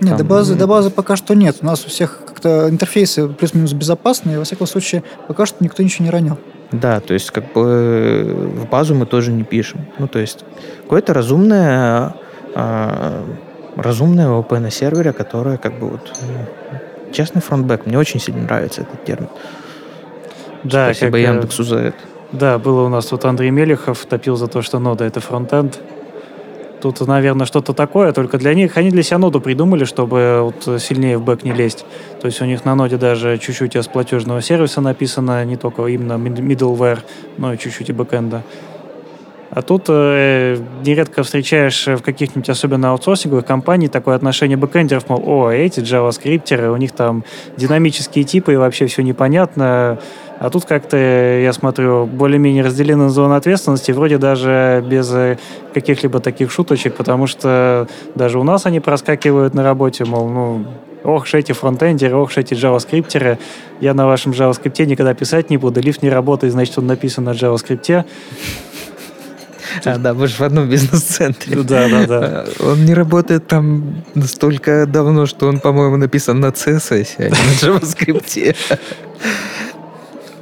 Нет, 0.00 0.10
там, 0.10 0.18
до 0.18 0.24
базы, 0.24 0.54
до 0.54 0.66
базы 0.66 0.90
пока 0.90 1.16
что 1.16 1.34
нет. 1.34 1.58
У 1.62 1.66
нас 1.66 1.84
у 1.86 1.88
всех 1.88 2.20
как-то 2.26 2.68
интерфейсы 2.68 3.28
плюс-минус 3.28 3.72
безопасные. 3.72 4.38
Во 4.38 4.44
всяком 4.44 4.66
случае, 4.66 5.02
пока 5.26 5.46
что 5.46 5.62
никто 5.64 5.82
ничего 5.82 6.04
не 6.04 6.10
ронил. 6.10 6.38
Да, 6.72 7.00
то 7.00 7.14
есть 7.14 7.30
как 7.30 7.52
бы 7.52 8.52
в 8.56 8.68
базу 8.68 8.94
мы 8.94 9.06
тоже 9.06 9.32
не 9.32 9.44
пишем. 9.44 9.86
Ну, 9.98 10.08
то 10.08 10.18
есть 10.18 10.44
какое-то 10.82 11.14
разумное, 11.14 12.14
э, 12.54 13.24
разумное 13.76 14.28
ОП 14.28 14.52
на 14.52 14.70
сервере, 14.70 15.12
которое 15.12 15.56
как 15.56 15.78
бы 15.78 15.90
вот 15.90 16.12
Честный 17.12 17.42
фронтбэк. 17.42 17.86
Мне 17.86 17.98
очень 17.98 18.20
сильно 18.20 18.42
нравится 18.42 18.82
этот 18.82 19.04
термин. 19.04 19.28
Да, 20.64 20.86
Спасибо 20.86 21.12
как, 21.12 21.20
Яндексу 21.20 21.62
за 21.62 21.78
это. 21.78 21.98
Да, 22.32 22.58
было 22.58 22.82
у 22.82 22.88
нас 22.88 23.06
тут 23.06 23.24
Андрей 23.24 23.50
Мелехов, 23.50 24.04
топил 24.06 24.36
за 24.36 24.48
то, 24.48 24.62
что 24.62 24.78
нода— 24.78 25.04
это 25.06 25.20
фронтенд. 25.20 25.78
Тут, 26.82 27.00
наверное, 27.06 27.46
что-то 27.46 27.72
такое, 27.72 28.12
только 28.12 28.36
для 28.36 28.52
них, 28.52 28.76
они 28.76 28.90
для 28.90 29.02
себя 29.02 29.18
ноду 29.18 29.40
придумали, 29.40 29.84
чтобы 29.84 30.40
вот 30.42 30.80
сильнее 30.80 31.18
в 31.18 31.24
бэк 31.24 31.42
не 31.42 31.52
лезть. 31.52 31.86
То 32.20 32.26
есть 32.26 32.40
у 32.42 32.44
них 32.44 32.64
на 32.64 32.74
ноде 32.74 32.96
даже 32.96 33.38
чуть-чуть 33.38 33.76
из 33.76 33.86
платежного 33.86 34.42
сервиса 34.42 34.80
написано, 34.80 35.44
не 35.44 35.56
только 35.56 35.86
именно 35.86 36.14
middleware, 36.14 36.98
но 37.38 37.54
и 37.54 37.58
чуть-чуть 37.58 37.88
и 37.88 37.92
бэкэнда. 37.92 38.42
А 39.50 39.62
тут 39.62 39.84
э, 39.88 40.58
нередко 40.84 41.22
встречаешь 41.22 41.86
в 41.86 42.02
каких-нибудь 42.02 42.48
особенно 42.48 42.90
аутсорсинговых 42.90 43.46
компаниях 43.46 43.92
такое 43.92 44.16
отношение 44.16 44.56
бэкэндеров, 44.56 45.08
мол, 45.08 45.22
о, 45.24 45.50
эти 45.50 45.80
джаваскриптеры, 45.80 46.70
у 46.70 46.76
них 46.76 46.92
там 46.92 47.24
динамические 47.56 48.24
типы 48.24 48.54
и 48.54 48.56
вообще 48.56 48.86
все 48.86 49.02
непонятно. 49.02 49.98
А 50.38 50.50
тут 50.50 50.66
как-то, 50.66 50.96
я 50.96 51.52
смотрю, 51.52 52.06
более-менее 52.06 52.62
разделены 52.62 53.08
зоны 53.08 53.34
ответственности, 53.34 53.92
вроде 53.92 54.18
даже 54.18 54.84
без 54.86 55.10
э, 55.14 55.38
каких-либо 55.72 56.20
таких 56.20 56.50
шуточек, 56.50 56.94
потому 56.94 57.26
что 57.26 57.88
даже 58.14 58.38
у 58.38 58.42
нас 58.42 58.66
они 58.66 58.80
проскакивают 58.80 59.54
на 59.54 59.62
работе, 59.62 60.04
мол, 60.04 60.28
ну, 60.28 60.66
ох, 61.04 61.32
эти 61.32 61.52
фронтендеры, 61.52 62.16
ох, 62.16 62.36
эти 62.36 62.52
джаваскриптеры, 62.52 63.38
я 63.80 63.94
на 63.94 64.06
вашем 64.06 64.32
джаваскрипте 64.32 64.84
никогда 64.86 65.14
писать 65.14 65.48
не 65.48 65.56
буду, 65.56 65.80
лифт 65.80 66.02
не 66.02 66.10
работает, 66.10 66.52
значит, 66.52 66.76
он 66.76 66.86
написан 66.86 67.24
на 67.24 67.30
джаваскрипте. 67.32 68.04
А, 69.84 69.98
да, 69.98 70.14
вы 70.14 70.26
же 70.28 70.36
в 70.36 70.40
одном 70.40 70.68
бизнес-центре. 70.68 71.56
Да, 71.62 71.88
да, 71.88 72.06
да. 72.06 72.44
Он 72.60 72.84
не 72.84 72.94
работает 72.94 73.46
там 73.46 74.04
настолько 74.14 74.86
давно, 74.86 75.26
что 75.26 75.48
он, 75.48 75.60
по-моему, 75.60 75.96
написан 75.96 76.40
на 76.40 76.46
CSS, 76.46 77.08
а 77.18 77.22
не 77.22 77.28
на 77.28 77.34
JavaScript. 77.34 78.56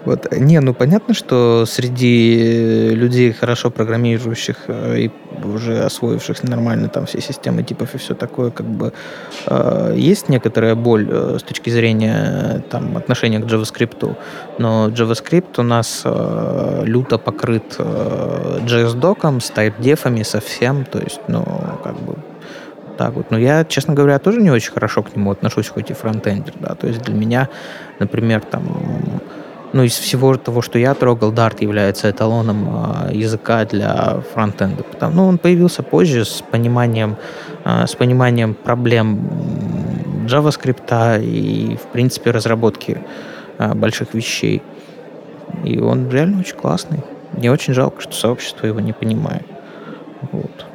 Вот. 0.04 0.30
Не, 0.32 0.60
ну 0.60 0.74
понятно, 0.74 1.14
что 1.14 1.64
среди 1.66 2.90
людей, 2.94 3.32
хорошо 3.32 3.70
программирующих 3.70 4.56
э, 4.68 4.98
и 4.98 5.10
уже 5.44 5.84
освоивших 5.84 6.42
нормально 6.42 6.88
там 6.88 7.06
все 7.06 7.20
системы 7.20 7.62
типов 7.62 7.94
и 7.94 7.98
все 7.98 8.14
такое, 8.14 8.50
как 8.50 8.66
бы 8.66 8.92
э, 9.46 9.94
есть 9.96 10.28
некоторая 10.28 10.74
боль 10.74 11.08
э, 11.10 11.38
с 11.38 11.42
точки 11.42 11.70
зрения 11.70 12.62
там 12.70 12.96
отношения 12.96 13.40
к 13.40 13.44
JavaScript, 13.44 14.16
но 14.58 14.88
JavaScript 14.88 15.58
у 15.58 15.62
нас 15.62 16.02
э, 16.04 16.82
люто 16.84 17.18
покрыт 17.18 17.76
э, 17.78 18.58
JS-доком, 18.66 19.40
с 19.40 19.50
type-дефами 19.50 20.22
совсем, 20.22 20.84
то 20.84 20.98
есть, 20.98 21.20
ну, 21.28 21.44
как 21.82 21.98
бы 22.00 22.16
так 22.96 23.14
вот. 23.14 23.30
Но 23.30 23.38
я, 23.38 23.64
честно 23.64 23.94
говоря, 23.94 24.18
тоже 24.18 24.40
не 24.40 24.50
очень 24.50 24.72
хорошо 24.72 25.02
к 25.02 25.16
нему 25.16 25.30
отношусь, 25.30 25.68
хоть 25.68 25.90
и 25.90 25.94
фронтендер, 25.94 26.54
да. 26.60 26.74
То 26.74 26.86
есть 26.86 27.02
для 27.02 27.14
меня, 27.14 27.48
например, 27.98 28.40
там 28.40 29.20
ну, 29.74 29.82
из 29.82 29.98
всего 29.98 30.36
того, 30.36 30.62
что 30.62 30.78
я 30.78 30.94
трогал, 30.94 31.32
Dart 31.32 31.56
является 31.60 32.08
эталоном 32.08 33.08
э, 33.08 33.14
языка 33.16 33.64
для 33.64 34.20
фронтенда. 34.32 34.84
Потому, 34.84 35.14
ну, 35.16 35.26
он 35.26 35.38
появился 35.38 35.82
позже 35.82 36.24
с 36.24 36.44
пониманием, 36.48 37.16
э, 37.64 37.84
с 37.88 37.96
пониманием 37.96 38.54
проблем 38.54 39.28
JavaScript 40.28 41.20
и, 41.24 41.76
в 41.76 41.92
принципе, 41.92 42.30
разработки 42.30 43.02
э, 43.58 43.74
больших 43.74 44.14
вещей. 44.14 44.62
И 45.64 45.80
он 45.80 46.08
реально 46.08 46.38
очень 46.38 46.56
классный. 46.56 47.02
Мне 47.32 47.50
очень 47.50 47.74
жалко, 47.74 48.00
что 48.00 48.12
сообщество 48.12 48.68
его 48.68 48.78
не 48.78 48.92
понимает. 48.92 49.46
Вот. 50.30 50.66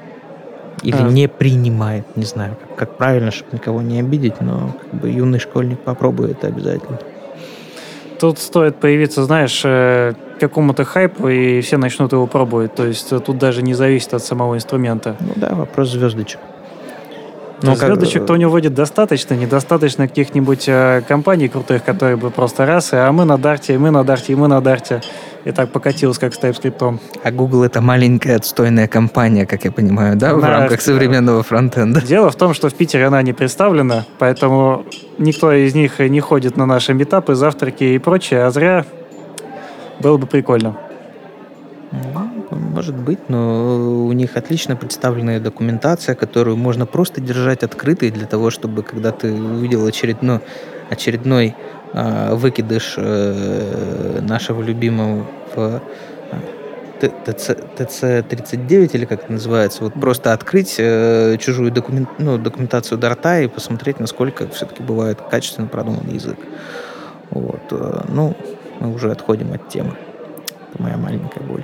Или 0.84 0.97
а. 0.97 1.04
не 1.04 1.30
принимает, 1.30 2.18
не 2.18 2.26
знаю, 2.26 2.58
как, 2.60 2.76
как 2.76 2.97
правильно, 2.97 3.32
чтобы 3.32 3.54
никого 3.54 3.82
не 3.82 4.02
обидеть, 4.02 4.41
но 4.41 4.76
как 4.82 5.00
бы 5.00 5.10
юный 5.10 5.39
школьник 5.39 5.80
попробует 5.80 6.32
это 6.32 6.47
обязательно. 6.47 7.00
Тут 8.20 8.39
стоит 8.39 8.76
появиться, 8.76 9.24
знаешь, 9.24 9.61
э, 9.63 10.13
какому-то 10.39 10.84
хайпу, 10.84 11.30
и 11.30 11.61
все 11.61 11.78
начнут 11.78 12.11
его 12.11 12.28
пробовать. 12.28 12.76
То 12.76 12.86
есть 12.86 13.09
тут 13.09 13.38
даже 13.38 13.61
не 13.61 13.74
зависит 13.74 14.13
от 14.13 14.24
самого 14.24 14.55
инструмента. 14.55 15.15
Ну 15.20 15.34
да, 15.36 15.53
вопрос 15.55 15.89
звездочек. 15.89 16.39
Ну, 17.62 17.76
звездочек-то 17.76 18.34
у 18.34 18.36
него 18.36 18.51
будет 18.51 18.74
достаточно, 18.74 19.34
недостаточно 19.34 20.07
каких-нибудь 20.07 20.66
э, 20.68 21.01
компаний 21.07 21.49
крутых, 21.49 21.84
которые 21.84 22.16
бы 22.16 22.32
просто 22.32 22.66
раз, 22.66 22.89
а 22.93 23.12
мы 23.12 23.26
на 23.26 23.38
Дарте, 23.38 23.74
и 23.74 23.78
мы 23.78 23.91
на 23.91 24.03
Дарте, 24.03 24.34
и 24.34 24.36
мы 24.36 24.47
на 24.47 24.62
Дарте. 24.62 25.01
И 25.45 25.51
так 25.51 25.72
покатилось, 25.72 26.18
как 26.18 26.34
с 26.34 26.39
TypeScript. 26.39 26.99
А 27.24 27.32
Google 27.32 27.64
это 27.64 27.82
маленькая 27.82 28.38
отстойная 28.38 28.88
компания, 28.88 29.45
как 29.45 29.66
я 29.66 29.72
понимаю, 29.72 30.16
да, 30.16 30.34
в 30.34 30.43
рамках 30.43 30.82
современного 30.82 31.43
фронтенда? 31.43 32.01
Дело 32.01 32.30
в 32.30 32.36
том, 32.36 32.53
что 32.53 32.70
в 32.70 32.74
Питере 32.74 33.05
она 33.05 33.22
не 33.22 33.34
представлена, 33.34 34.05
поэтому 34.20 34.86
никто 35.18 35.51
из 35.51 35.76
них 35.76 35.99
не 35.99 36.20
ходит 36.20 36.57
на 36.57 36.66
наши 36.66 36.93
метапы, 36.93 37.36
завтраки 37.36 37.84
и 37.84 37.97
прочее, 37.99 38.43
а 38.43 38.51
зря 38.51 38.86
было 39.99 40.18
бы 40.18 40.28
прикольно. 40.28 40.78
Может 42.52 42.95
быть, 42.95 43.30
но 43.30 44.06
у 44.06 44.12
них 44.12 44.36
отлично 44.36 44.76
представленная 44.76 45.39
документация, 45.39 46.16
которую 46.16 46.58
можно 46.58 46.86
просто 46.86 47.22
держать 47.22 47.64
открытой 47.64 48.10
для 48.10 48.26
того, 48.26 48.50
чтобы 48.50 48.82
когда 48.82 49.12
ты 49.12 49.32
увидел 49.32 49.86
очередной, 49.86 50.39
очередной 50.89 51.56
э, 51.93 52.34
выкидыш 52.34 52.95
э, 52.97 54.20
нашего 54.22 54.64
любимого 54.64 55.28
в 55.56 55.82
ТЦ-39 57.02 58.91
или 58.93 59.06
как 59.06 59.24
это 59.24 59.32
называется, 59.32 59.84
вот 59.84 59.93
просто 59.93 60.34
открыть 60.34 60.76
э, 60.80 61.38
чужую 61.39 61.72
документ, 61.72 62.10
ну, 62.18 62.38
документацию 62.38 62.97
Дарта 62.97 63.41
и 63.41 63.47
посмотреть, 63.47 64.00
насколько 64.00 64.47
все-таки 64.50 64.84
бывает 64.84 65.20
качественно 65.22 65.68
продуманный 65.68 66.16
язык. 66.16 66.38
Вот. 67.30 67.62
Э, 67.72 68.06
ну, 68.10 68.36
мы 68.80 68.93
уже 68.93 69.12
отходим 69.12 69.54
от 69.54 69.70
темы. 69.70 69.93
Это 70.74 70.82
моя 70.82 70.97
маленькая 70.97 71.43
боль. 71.43 71.64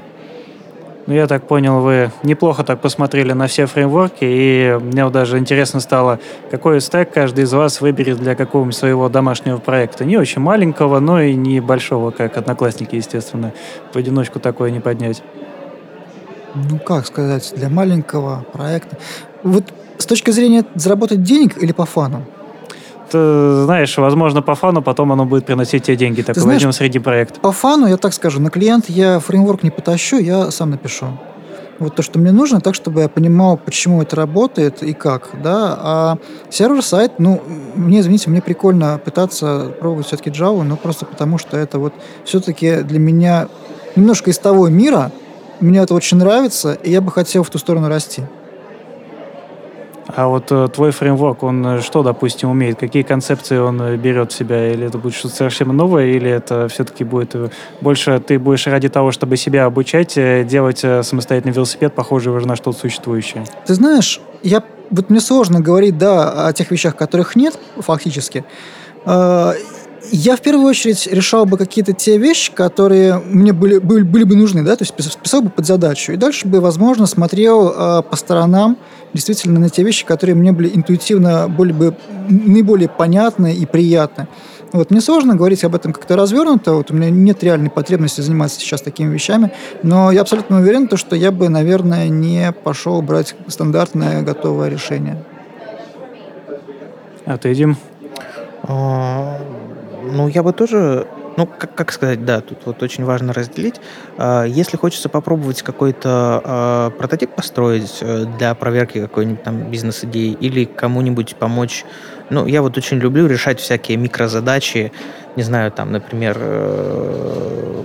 Ну, 1.07 1.13
я 1.13 1.27
так 1.27 1.47
понял, 1.47 1.81
вы 1.81 2.09
неплохо 2.23 2.63
так 2.63 2.81
посмотрели 2.81 3.31
на 3.33 3.45
все 3.45 3.67
фреймворки, 3.67 4.23
и 4.23 4.79
мне 4.81 5.07
даже 5.11 5.37
интересно 5.37 5.79
стало, 5.79 6.19
какой 6.49 6.81
стек 6.81 7.13
каждый 7.13 7.43
из 7.43 7.53
вас 7.53 7.79
выберет 7.79 8.17
для 8.17 8.33
какого-нибудь 8.33 8.75
своего 8.75 9.07
домашнего 9.07 9.57
проекта. 9.57 10.03
Не 10.03 10.17
очень 10.17 10.41
маленького, 10.41 10.99
но 10.99 11.21
и 11.21 11.35
не 11.35 11.59
большого, 11.59 12.09
как 12.09 12.37
одноклассники, 12.37 12.95
естественно. 12.95 13.53
В 13.93 13.97
одиночку 13.97 14.39
такое 14.39 14.71
не 14.71 14.79
поднять. 14.79 15.21
Ну, 16.55 16.79
как 16.79 17.05
сказать, 17.05 17.53
для 17.55 17.69
маленького 17.69 18.43
проекта. 18.51 18.97
Вот 19.43 19.65
с 19.99 20.07
точки 20.07 20.31
зрения 20.31 20.65
заработать 20.73 21.21
денег 21.21 21.61
или 21.61 21.71
по 21.71 21.85
фану? 21.85 22.25
Ты 23.11 23.63
знаешь, 23.63 23.97
возможно, 23.97 24.41
по 24.41 24.55
фану 24.55 24.81
потом 24.81 25.11
оно 25.11 25.25
будет 25.25 25.45
приносить 25.45 25.83
тебе 25.83 25.97
деньги. 25.97 26.21
Так 26.21 26.37
знаешь, 26.37 26.57
возьмем 26.57 26.73
среди 26.73 26.99
проект. 26.99 27.39
По 27.39 27.51
фану, 27.51 27.87
я 27.87 27.97
так 27.97 28.13
скажу, 28.13 28.39
на 28.41 28.49
клиент 28.49 28.89
я 28.89 29.19
фреймворк 29.19 29.63
не 29.63 29.71
потащу, 29.71 30.17
я 30.17 30.51
сам 30.51 30.71
напишу. 30.71 31.07
Вот 31.77 31.95
то, 31.95 32.01
что 32.03 32.19
мне 32.19 32.31
нужно, 32.31 32.61
так, 32.61 32.73
чтобы 32.73 33.01
я 33.01 33.09
понимал, 33.09 33.57
почему 33.57 34.01
это 34.01 34.15
работает 34.15 34.81
и 34.81 34.93
как, 34.93 35.31
да. 35.43 35.77
А 35.77 36.17
сервер-сайт, 36.49 37.13
ну, 37.17 37.41
мне, 37.75 37.99
извините, 37.99 38.29
мне 38.29 38.41
прикольно 38.41 38.97
пытаться 39.03 39.73
пробовать 39.79 40.07
все-таки 40.07 40.29
Java, 40.29 40.63
но 40.63 40.77
просто 40.77 41.05
потому, 41.05 41.37
что 41.37 41.57
это 41.57 41.77
вот 41.79 41.93
все-таки 42.23 42.77
для 42.77 42.99
меня 42.99 43.49
немножко 43.97 44.31
из 44.31 44.39
того 44.39 44.69
мира, 44.69 45.11
мне 45.59 45.79
это 45.79 45.93
очень 45.93 46.17
нравится, 46.17 46.73
и 46.73 46.91
я 46.91 47.01
бы 47.01 47.11
хотел 47.11 47.43
в 47.43 47.49
ту 47.49 47.57
сторону 47.57 47.89
расти. 47.89 48.23
А 50.07 50.27
вот 50.27 50.51
э, 50.51 50.67
твой 50.67 50.91
фреймворк, 50.91 51.43
он 51.43 51.65
э, 51.65 51.81
что, 51.81 52.03
допустим, 52.03 52.49
умеет? 52.49 52.79
Какие 52.79 53.03
концепции 53.03 53.57
он 53.57 53.81
э, 53.81 53.97
берет 53.97 54.31
в 54.31 54.35
себя? 54.35 54.71
Или 54.71 54.85
это 54.85 54.97
будет 54.97 55.15
что-то 55.15 55.35
совершенно 55.35 55.73
новое, 55.73 56.07
или 56.07 56.29
это 56.29 56.67
все-таки 56.67 57.03
будет 57.03 57.33
э, 57.33 57.49
больше 57.81 58.19
ты 58.19 58.37
будешь 58.37 58.67
ради 58.67 58.87
того, 58.89 59.11
чтобы 59.11 59.35
себя 59.35 59.65
обучать, 59.65 60.13
делать 60.47 60.79
самостоятельный 60.79 61.53
велосипед, 61.53 61.93
похожий 61.93 62.33
уже 62.33 62.47
на 62.47 62.55
что-то 62.55 62.77
существующее? 62.77 63.45
Ты 63.65 63.73
знаешь, 63.73 64.21
я 64.43 64.63
вот 64.91 65.09
мне 65.09 65.19
сложно 65.19 65.59
говорить, 65.59 65.97
да, 65.97 66.47
о 66.47 66.53
тех 66.53 66.69
вещах, 66.69 66.95
которых 66.95 67.35
нет, 67.35 67.57
фактически. 67.77 68.45
Я 70.11 70.35
в 70.35 70.41
первую 70.41 70.67
очередь 70.67 71.07
решал 71.07 71.45
бы 71.45 71.57
какие-то 71.57 71.93
те 71.93 72.17
вещи, 72.17 72.51
которые 72.51 73.19
мне 73.19 73.53
были, 73.53 73.79
были, 73.79 74.03
были 74.03 74.23
бы 74.23 74.35
нужны, 74.35 74.63
да, 74.63 74.75
то 74.75 74.83
есть 74.83 74.93
писал 74.93 75.41
бы 75.41 75.49
под 75.49 75.65
задачу. 75.65 76.11
И 76.11 76.17
дальше 76.17 76.47
бы, 76.47 76.61
возможно, 76.61 77.05
смотрел 77.05 77.69
э, 77.69 78.01
по 78.03 78.15
сторонам 78.15 78.77
действительно 79.13 79.59
на 79.59 79.69
те 79.69 79.83
вещи, 79.83 80.05
которые 80.05 80.35
мне 80.35 80.51
были 80.51 80.69
интуитивно 80.75 81.47
были 81.47 81.71
бы 81.71 81.95
наиболее 82.29 82.89
понятны 82.89 83.53
и 83.53 83.65
приятны. 83.65 84.27
Вот, 84.73 84.91
мне 84.91 84.99
сложно 84.99 85.35
говорить 85.35 85.63
об 85.63 85.73
этом 85.73 85.93
как-то 85.93 86.17
развернуто, 86.17 86.73
вот 86.73 86.91
у 86.91 86.93
меня 86.93 87.09
нет 87.09 87.43
реальной 87.43 87.69
потребности 87.69 88.19
заниматься 88.21 88.59
сейчас 88.59 88.81
такими 88.81 89.13
вещами, 89.13 89.51
но 89.83 90.11
я 90.11 90.21
абсолютно 90.21 90.57
уверен, 90.59 90.87
то, 90.87 90.97
что 90.97 91.15
я 91.15 91.31
бы, 91.31 91.47
наверное, 91.47 92.09
не 92.09 92.51
пошел 92.51 93.01
брать 93.01 93.35
стандартное 93.47 94.21
готовое 94.21 94.69
решение. 94.69 95.23
А 97.25 97.37
ты, 97.37 97.55
Дим? 97.55 97.77
А, 100.05 100.11
ну, 100.11 100.27
я 100.27 100.43
бы 100.43 100.53
тоже 100.53 101.07
ну, 101.37 101.45
как, 101.45 101.75
как 101.75 101.91
сказать, 101.91 102.23
да, 102.23 102.39
тут 102.39 102.59
вот 102.65 102.81
очень 102.81 103.03
важно 103.03 103.33
разделить. 103.33 103.75
А, 104.17 104.45
если 104.45 104.77
хочется 104.77 105.09
попробовать 105.09 105.61
какой-то 105.61 106.41
э, 106.93 106.97
прототип 106.97 107.31
построить 107.31 107.97
э, 108.01 108.25
для 108.37 108.55
проверки 108.55 109.01
какой-нибудь 109.01 109.43
там 109.43 109.69
бизнес-идеи 109.69 110.37
или 110.39 110.63
кому-нибудь 110.63 111.35
помочь, 111.35 111.83
ну, 112.29 112.45
я 112.45 112.61
вот 112.61 112.77
очень 112.77 112.97
люблю 112.97 113.27
решать 113.27 113.59
всякие 113.59 113.97
микрозадачи, 113.97 114.93
не 115.35 115.43
знаю, 115.43 115.71
там, 115.71 115.91
например, 115.91 116.37
э, 116.39 117.83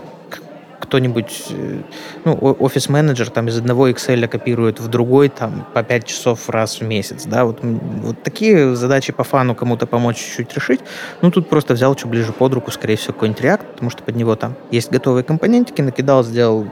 кто-нибудь, 0.90 1.46
э, 1.50 1.82
ну, 2.24 2.56
офис-менеджер 2.58 3.30
там 3.30 3.46
из 3.46 3.56
одного 3.56 3.88
Excel 3.88 4.26
копирует 4.26 4.80
в 4.80 4.88
другой 4.88 5.28
там 5.28 5.64
по 5.72 5.84
5 5.84 6.04
часов 6.04 6.50
раз 6.50 6.80
в 6.80 6.84
месяц, 6.84 7.26
да, 7.26 7.44
вот, 7.44 7.60
вот 7.62 8.20
такие 8.24 8.74
задачи 8.74 9.12
по 9.12 9.22
фану 9.22 9.54
кому-то 9.54 9.86
помочь 9.86 10.16
чуть-чуть 10.16 10.52
решить, 10.52 10.80
ну, 11.22 11.30
тут 11.30 11.48
просто 11.48 11.74
взял 11.74 11.94
чуть 11.94 12.10
ближе 12.10 12.32
под 12.32 12.54
руку, 12.54 12.72
скорее 12.72 12.96
всего, 12.96 13.12
какой-нибудь 13.12 13.40
React, 13.40 13.66
потому 13.74 13.90
что 13.90 14.02
под 14.02 14.16
него 14.16 14.34
там 14.34 14.56
есть 14.72 14.90
готовые 14.90 15.22
компонентики, 15.22 15.80
накидал, 15.80 16.24
сделал, 16.24 16.66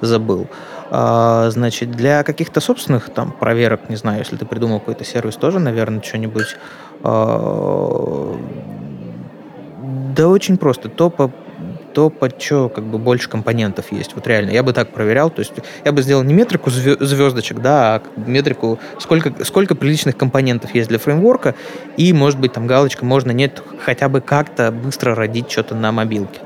забыл. 0.00 0.46
А, 0.90 1.50
значит, 1.50 1.90
для 1.90 2.22
каких-то 2.22 2.62
собственных 2.62 3.10
там 3.10 3.32
проверок, 3.32 3.90
не 3.90 3.96
знаю, 3.96 4.20
если 4.20 4.36
ты 4.36 4.46
придумал 4.46 4.78
какой-то 4.78 5.04
сервис, 5.04 5.36
тоже, 5.36 5.58
наверное, 5.58 6.00
что-нибудь 6.00 6.56
а, 7.02 8.34
да 10.16 10.28
очень 10.28 10.56
просто. 10.56 10.88
То 10.88 11.10
по 11.10 11.30
то 11.98 12.10
под 12.10 12.40
что 12.40 12.68
как 12.68 12.84
бы 12.84 12.96
больше 12.96 13.28
компонентов 13.28 13.90
есть. 13.90 14.14
Вот 14.14 14.24
реально, 14.28 14.50
я 14.50 14.62
бы 14.62 14.72
так 14.72 14.90
проверял. 14.90 15.30
То 15.30 15.40
есть 15.40 15.52
я 15.84 15.90
бы 15.90 16.00
сделал 16.00 16.22
не 16.22 16.32
метрику 16.32 16.70
звездочек, 16.70 17.58
да, 17.58 17.96
а 17.96 18.02
метрику, 18.14 18.78
сколько, 19.00 19.32
сколько 19.44 19.74
приличных 19.74 20.16
компонентов 20.16 20.72
есть 20.76 20.88
для 20.90 21.00
фреймворка, 21.00 21.56
и, 21.96 22.12
может 22.12 22.38
быть, 22.38 22.52
там 22.52 22.68
галочка, 22.68 23.04
можно, 23.04 23.32
нет, 23.32 23.60
хотя 23.84 24.08
бы 24.08 24.20
как-то 24.20 24.70
быстро 24.70 25.16
родить 25.16 25.50
что-то 25.50 25.74
на 25.74 25.90
мобилке. 25.90 26.38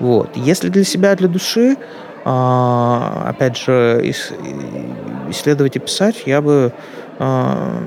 Вот. 0.00 0.36
Если 0.36 0.68
для 0.68 0.84
себя, 0.84 1.16
для 1.16 1.28
души, 1.28 1.78
а, 2.26 3.24
опять 3.26 3.56
же, 3.56 4.02
исследовать 5.30 5.76
и 5.76 5.78
писать, 5.78 6.24
я 6.26 6.42
бы 6.42 6.74
а, 7.18 7.82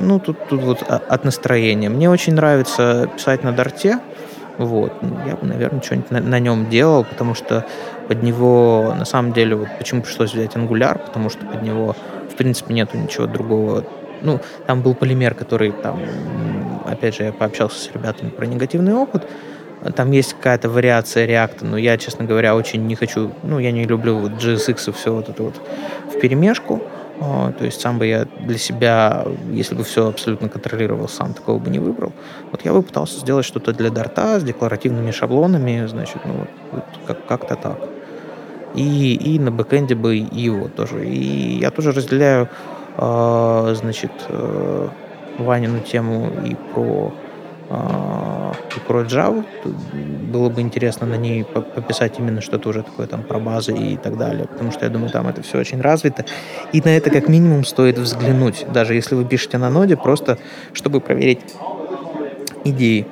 ну, 0.00 0.20
тут, 0.20 0.36
тут 0.48 0.62
вот 0.62 0.82
от 0.82 1.24
настроения. 1.24 1.88
Мне 1.88 2.08
очень 2.08 2.34
нравится 2.34 3.10
писать 3.16 3.42
на 3.42 3.50
дарте, 3.50 3.98
Вот. 4.60 4.92
Ну, 5.00 5.16
я 5.26 5.36
бы, 5.36 5.46
наверное, 5.46 5.80
что-нибудь 5.80 6.10
на, 6.10 6.20
на 6.20 6.38
нем 6.38 6.68
делал, 6.68 7.02
потому 7.02 7.34
что 7.34 7.64
под 8.08 8.22
него, 8.22 8.94
на 8.96 9.06
самом 9.06 9.32
деле, 9.32 9.56
вот 9.56 9.68
почему 9.78 10.02
пришлось 10.02 10.34
взять 10.34 10.54
Angular, 10.54 10.98
потому 10.98 11.30
что 11.30 11.46
под 11.46 11.62
него, 11.62 11.96
в 12.30 12.36
принципе, 12.36 12.74
нету 12.74 12.98
ничего 12.98 13.26
другого. 13.26 13.84
Ну, 14.20 14.38
там 14.66 14.82
был 14.82 14.94
полимер, 14.94 15.34
который 15.34 15.72
там, 15.72 15.98
опять 16.84 17.16
же, 17.16 17.24
я 17.24 17.32
пообщался 17.32 17.78
с 17.78 17.90
ребятами 17.90 18.28
про 18.28 18.44
негативный 18.44 18.92
опыт, 18.92 19.26
там 19.96 20.10
есть 20.10 20.34
какая-то 20.34 20.68
вариация 20.68 21.24
реакта, 21.24 21.64
но 21.64 21.78
я, 21.78 21.96
честно 21.96 22.26
говоря, 22.26 22.54
очень 22.54 22.86
не 22.86 22.96
хочу, 22.96 23.32
ну, 23.42 23.58
я 23.58 23.72
не 23.72 23.84
люблю 23.84 24.18
вот 24.18 24.32
JSX 24.32 24.90
и 24.90 24.92
все 24.92 25.14
вот 25.14 25.30
это 25.30 25.42
вот 25.42 25.54
в 26.14 26.20
перемешку. 26.20 26.82
А, 27.20 27.52
то 27.52 27.64
есть 27.66 27.80
сам 27.80 27.98
бы 27.98 28.06
я 28.06 28.26
для 28.40 28.56
себя, 28.56 29.26
если 29.52 29.74
бы 29.74 29.84
все 29.84 30.08
абсолютно 30.08 30.48
контролировал 30.48 31.06
сам, 31.06 31.34
такого 31.34 31.58
бы 31.58 31.70
не 31.70 31.78
выбрал. 31.78 32.12
Вот 32.50 32.64
я 32.64 32.72
бы 32.72 32.82
пытался 32.82 33.20
сделать 33.20 33.44
что-то 33.44 33.72
для 33.72 33.90
дарта 33.90 34.40
с 34.40 34.42
декларативными 34.42 35.10
шаблонами, 35.10 35.86
значит, 35.86 36.18
ну 36.24 36.32
вот, 36.32 36.48
вот 36.72 36.84
как- 37.06 37.26
как-то 37.26 37.56
так. 37.56 37.78
И, 38.74 39.14
и 39.14 39.38
на 39.38 39.50
бэкэнде 39.50 39.94
бы 39.94 40.14
его 40.16 40.68
тоже. 40.68 41.06
И 41.06 41.58
я 41.58 41.70
тоже 41.70 41.92
разделяю, 41.92 42.48
э, 42.96 43.74
значит, 43.76 44.12
э, 44.28 44.88
Ванину 45.38 45.80
тему 45.80 46.30
и 46.44 46.54
про 46.72 47.12
и 47.70 48.80
про 48.86 49.02
Java. 49.02 49.44
Было 50.32 50.48
бы 50.48 50.60
интересно 50.60 51.06
на 51.06 51.14
ней 51.14 51.44
пописать 51.44 52.18
именно 52.18 52.40
что-то 52.40 52.68
уже 52.68 52.82
такое 52.82 53.06
там 53.06 53.22
про 53.22 53.38
базы 53.38 53.72
и 53.72 53.96
так 53.96 54.16
далее, 54.16 54.46
потому 54.46 54.72
что 54.72 54.84
я 54.84 54.90
думаю, 54.90 55.10
там 55.10 55.28
это 55.28 55.42
все 55.42 55.58
очень 55.58 55.80
развито. 55.80 56.24
И 56.72 56.80
на 56.80 56.88
это 56.88 57.10
как 57.10 57.28
минимум 57.28 57.64
стоит 57.64 57.98
взглянуть, 57.98 58.66
даже 58.72 58.94
если 58.94 59.14
вы 59.14 59.24
пишете 59.24 59.58
на 59.58 59.70
ноде, 59.70 59.96
просто 59.96 60.38
чтобы 60.72 61.00
проверить 61.00 61.40
идеи. 62.64 63.06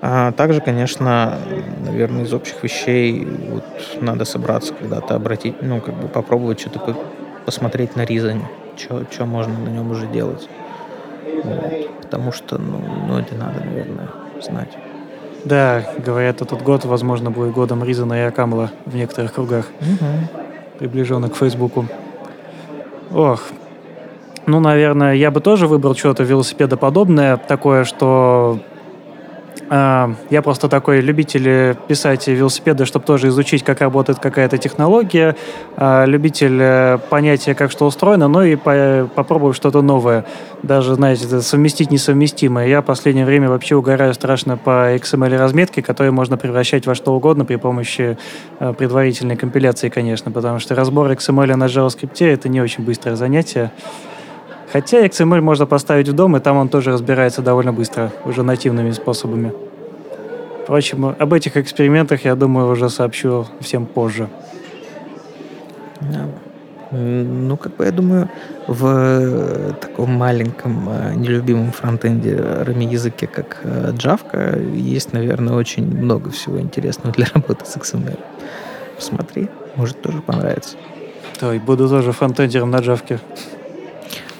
А 0.00 0.32
также, 0.32 0.60
конечно, 0.60 1.38
наверное, 1.84 2.24
из 2.24 2.32
общих 2.32 2.62
вещей 2.62 3.26
вот, 3.50 3.64
надо 4.00 4.24
собраться 4.24 4.72
когда-то, 4.72 5.16
обратить, 5.16 5.60
ну, 5.60 5.80
как 5.80 5.94
бы 6.00 6.08
попробовать 6.08 6.60
что-то 6.60 6.96
посмотреть 7.44 7.96
на 7.96 8.02
Reason, 8.02 8.40
что 8.76 9.26
можно 9.26 9.58
на 9.58 9.68
нем 9.68 9.90
уже 9.90 10.06
делать. 10.06 10.48
Потому 12.02 12.32
что, 12.32 12.58
ну, 12.58 12.80
ну, 13.06 13.18
это 13.18 13.34
надо, 13.34 13.60
наверное, 13.64 14.08
знать. 14.40 14.76
Да, 15.44 15.84
говорят, 16.04 16.42
этот 16.42 16.62
год, 16.62 16.84
возможно, 16.84 17.30
будет 17.30 17.52
годом 17.52 17.84
Ризана 17.84 18.14
и 18.14 18.22
Акамла 18.22 18.70
в 18.86 18.94
некоторых 18.94 19.34
кругах, 19.34 19.66
угу. 19.80 20.06
приближенных 20.78 21.32
к 21.32 21.36
Фейсбуку. 21.36 21.86
Ох, 23.12 23.42
ну, 24.46 24.60
наверное, 24.60 25.14
я 25.14 25.30
бы 25.30 25.40
тоже 25.40 25.66
выбрал 25.66 25.94
что-то 25.94 26.22
велосипедоподобное, 26.22 27.36
такое, 27.36 27.84
что 27.84 28.58
я 29.70 30.42
просто 30.42 30.68
такой 30.68 31.00
любитель 31.00 31.76
писать 31.88 32.26
велосипеды, 32.26 32.84
чтобы 32.86 33.04
тоже 33.04 33.28
изучить, 33.28 33.62
как 33.64 33.80
работает 33.80 34.18
какая-то 34.18 34.58
технология, 34.58 35.36
а, 35.76 36.04
любитель 36.04 36.58
э, 36.60 36.98
понятия, 37.10 37.54
как 37.54 37.70
что 37.70 37.86
устроено, 37.86 38.28
но 38.28 38.44
и 38.44 38.56
попробовать 38.56 39.56
что-то 39.56 39.82
новое. 39.82 40.24
Даже, 40.62 40.94
знаете, 40.94 41.40
совместить 41.40 41.90
несовместимое. 41.90 42.66
Я 42.66 42.80
в 42.80 42.84
последнее 42.84 43.26
время 43.26 43.48
вообще 43.48 43.76
угораю 43.76 44.14
страшно 44.14 44.56
по 44.56 44.94
XML-разметке, 44.96 45.82
которую 45.82 46.12
можно 46.12 46.36
превращать 46.36 46.86
во 46.86 46.94
что 46.94 47.14
угодно 47.14 47.44
при 47.44 47.56
помощи 47.56 48.18
э, 48.58 48.72
предварительной 48.72 49.36
компиляции, 49.36 49.88
конечно, 49.88 50.30
потому 50.30 50.58
что 50.58 50.74
разбор 50.74 51.10
XML 51.10 51.56
на 51.56 51.64
JavaScript— 51.64 52.16
это 52.26 52.48
не 52.48 52.60
очень 52.60 52.84
быстрое 52.84 53.16
занятие. 53.16 53.70
Хотя 54.72 55.06
XML 55.06 55.40
можно 55.40 55.66
поставить 55.66 56.08
в 56.08 56.12
дом, 56.12 56.36
и 56.36 56.40
там 56.40 56.56
он 56.56 56.68
тоже 56.68 56.92
разбирается 56.92 57.42
довольно 57.42 57.72
быстро, 57.72 58.12
уже 58.24 58.42
нативными 58.42 58.90
способами. 58.90 59.52
Впрочем, 60.64 61.14
об 61.18 61.32
этих 61.32 61.56
экспериментах, 61.56 62.26
я 62.26 62.34
думаю, 62.34 62.70
уже 62.70 62.90
сообщу 62.90 63.46
всем 63.60 63.86
позже. 63.86 64.28
Ну, 66.90 67.56
как 67.56 67.76
бы, 67.76 67.84
я 67.84 67.90
думаю, 67.90 68.30
в 68.66 68.86
э, 68.86 69.72
таком 69.80 70.10
маленьком, 70.12 70.88
э, 70.88 71.14
нелюбимом 71.14 71.70
фронтенде 71.70 72.34
рами 72.36 72.84
языке, 72.84 73.26
как 73.26 73.60
э, 73.62 73.92
Java, 73.92 74.74
есть, 74.74 75.12
наверное, 75.12 75.54
очень 75.54 75.86
много 75.86 76.30
всего 76.30 76.58
интересного 76.58 77.12
для 77.14 77.26
работы 77.34 77.66
с 77.66 77.76
XML. 77.76 78.18
Посмотри, 78.96 79.48
может, 79.76 80.00
тоже 80.00 80.22
понравится. 80.22 80.76
Да, 81.40 81.54
и 81.54 81.58
буду 81.58 81.88
тоже 81.90 82.12
фронтендером 82.12 82.70
на 82.70 82.76
Java. 82.76 83.20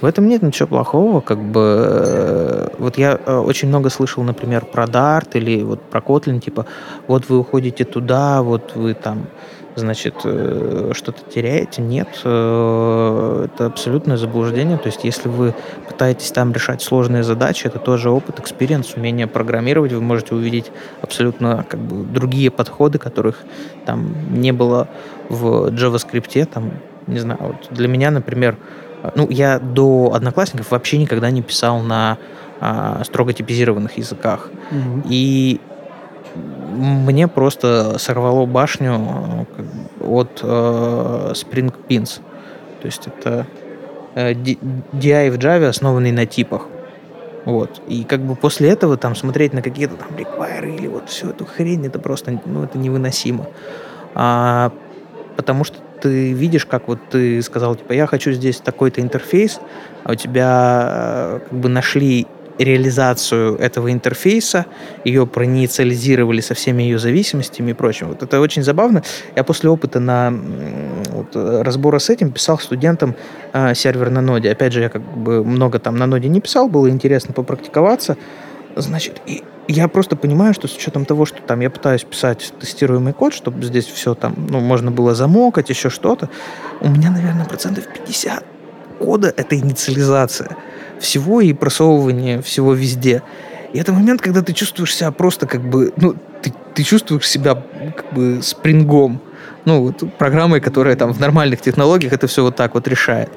В 0.00 0.04
этом 0.04 0.28
нет 0.28 0.42
ничего 0.42 0.68
плохого, 0.68 1.20
как 1.20 1.38
бы. 1.38 1.60
Э, 1.60 2.68
вот 2.78 2.98
я 2.98 3.18
э, 3.24 3.36
очень 3.36 3.68
много 3.68 3.90
слышал, 3.90 4.22
например, 4.22 4.64
про 4.64 4.84
Dart 4.84 5.30
или 5.34 5.62
вот 5.62 5.82
про 5.82 6.00
Kotlin, 6.00 6.38
типа, 6.38 6.66
вот 7.08 7.28
вы 7.28 7.38
уходите 7.38 7.84
туда, 7.84 8.42
вот 8.42 8.76
вы 8.76 8.94
там, 8.94 9.26
значит, 9.74 10.14
э, 10.22 10.92
что-то 10.94 11.28
теряете. 11.28 11.82
Нет, 11.82 12.08
это 12.20 13.66
абсолютное 13.66 14.16
заблуждение. 14.16 14.78
То 14.78 14.86
есть, 14.86 15.02
если 15.02 15.28
вы 15.28 15.52
пытаетесь 15.88 16.30
там 16.30 16.52
решать 16.52 16.80
сложные 16.80 17.24
задачи, 17.24 17.66
это 17.66 17.80
тоже 17.80 18.10
опыт, 18.10 18.38
experience, 18.38 18.94
умение 18.94 19.26
программировать. 19.26 19.92
Вы 19.92 20.00
можете 20.00 20.36
увидеть 20.36 20.70
абсолютно 21.02 21.66
как 21.68 21.80
бы 21.80 22.04
другие 22.04 22.52
подходы, 22.52 22.98
которых 22.98 23.38
там 23.84 24.14
не 24.40 24.52
было 24.52 24.86
в 25.28 25.70
JavaScript. 25.70 26.46
Там, 26.46 26.74
не 27.08 27.18
знаю, 27.18 27.40
вот 27.40 27.66
для 27.70 27.88
меня, 27.88 28.12
например, 28.12 28.56
ну, 29.14 29.28
я 29.30 29.58
до 29.58 30.12
одноклассников 30.14 30.70
вообще 30.70 30.98
никогда 30.98 31.30
не 31.30 31.42
писал 31.42 31.80
на 31.80 32.18
а, 32.60 33.02
строго 33.04 33.32
типизированных 33.32 33.98
языках. 33.98 34.50
Mm-hmm. 34.70 35.02
И 35.08 35.60
мне 36.78 37.28
просто 37.28 37.98
сорвало 37.98 38.46
башню 38.46 39.46
от 40.00 40.40
э, 40.42 41.32
Spring 41.34 41.74
Pins. 41.88 42.20
То 42.80 42.86
есть 42.86 43.06
это 43.06 43.46
э, 44.14 44.32
DI 44.32 45.30
в 45.30 45.38
Java, 45.38 45.66
основанный 45.66 46.12
на 46.12 46.26
типах. 46.26 46.66
Вот. 47.44 47.80
И 47.88 48.04
как 48.04 48.20
бы 48.20 48.36
после 48.36 48.68
этого 48.68 48.96
там 48.96 49.16
смотреть 49.16 49.54
на 49.54 49.62
какие-то 49.62 49.96
там 49.96 50.08
require 50.16 50.76
или 50.76 50.86
вот 50.86 51.08
всю 51.08 51.30
эту 51.30 51.46
хрень, 51.46 51.86
это 51.86 51.98
просто, 51.98 52.38
ну, 52.44 52.64
это 52.64 52.78
невыносимо. 52.78 53.46
А, 54.14 54.70
потому 55.36 55.64
что 55.64 55.78
ты 56.00 56.32
видишь, 56.32 56.66
как 56.66 56.88
вот 56.88 56.98
ты 57.10 57.42
сказал, 57.42 57.76
типа, 57.76 57.92
я 57.92 58.06
хочу 58.06 58.32
здесь 58.32 58.58
такой-то 58.58 59.00
интерфейс, 59.00 59.60
а 60.04 60.12
у 60.12 60.14
тебя 60.14 60.88
э, 60.90 61.40
как 61.48 61.58
бы 61.58 61.68
нашли 61.68 62.26
реализацию 62.58 63.56
этого 63.56 63.92
интерфейса, 63.92 64.66
ее 65.04 65.26
проинициализировали 65.26 66.40
со 66.40 66.54
всеми 66.54 66.82
ее 66.82 66.98
зависимостями 66.98 67.70
и 67.70 67.74
прочим. 67.74 68.08
Вот 68.08 68.22
это 68.22 68.40
очень 68.40 68.62
забавно. 68.62 69.02
Я 69.36 69.44
после 69.44 69.70
опыта 69.70 70.00
на 70.00 70.32
вот, 71.10 71.28
разбора 71.34 71.98
с 71.98 72.10
этим 72.10 72.32
писал 72.32 72.58
студентам 72.58 73.14
э, 73.52 73.74
сервер 73.74 74.10
на 74.10 74.20
ноде. 74.20 74.50
Опять 74.50 74.72
же, 74.72 74.80
я 74.80 74.88
как 74.88 75.02
бы 75.02 75.44
много 75.44 75.78
там 75.78 75.96
на 75.96 76.06
ноде 76.06 76.28
не 76.28 76.40
писал, 76.40 76.68
было 76.68 76.90
интересно 76.90 77.32
попрактиковаться. 77.32 78.16
Значит, 78.76 79.20
и 79.26 79.44
я 79.66 79.88
просто 79.88 80.16
понимаю, 80.16 80.54
что 80.54 80.68
с 80.68 80.76
учетом 80.76 81.04
того, 81.04 81.26
что 81.26 81.42
там 81.42 81.60
я 81.60 81.70
пытаюсь 81.70 82.04
писать 82.04 82.52
тестируемый 82.60 83.12
код, 83.12 83.34
чтобы 83.34 83.62
здесь 83.64 83.86
все 83.86 84.14
там, 84.14 84.34
ну, 84.48 84.60
можно 84.60 84.90
было 84.90 85.14
замокать, 85.14 85.68
еще 85.68 85.90
что-то, 85.90 86.30
у 86.80 86.88
меня, 86.88 87.10
наверное, 87.10 87.44
процентов 87.44 87.84
50 87.86 88.44
кода— 88.98 89.32
это 89.36 89.56
инициализация 89.56 90.56
всего 91.00 91.40
и 91.40 91.52
просовывание 91.52 92.42
всего 92.42 92.72
везде. 92.74 93.22
И 93.72 93.78
это 93.78 93.92
момент, 93.92 94.20
когда 94.20 94.42
ты 94.42 94.52
чувствуешь 94.52 94.94
себя 94.94 95.10
просто 95.12 95.46
как 95.46 95.62
бы, 95.62 95.92
ну, 95.96 96.14
ты, 96.42 96.52
ты 96.74 96.82
чувствуешь 96.82 97.28
себя 97.28 97.62
как 97.96 98.12
бы 98.14 98.40
спрингом, 98.42 99.20
ну, 99.64 99.82
вот 99.82 100.02
программой, 100.16 100.60
которая 100.60 100.96
там 100.96 101.12
в 101.12 101.20
нормальных 101.20 101.60
технологиях 101.60 102.12
это 102.12 102.26
все 102.26 102.42
вот 102.42 102.56
так 102.56 102.74
вот 102.74 102.88
решает. 102.88 103.30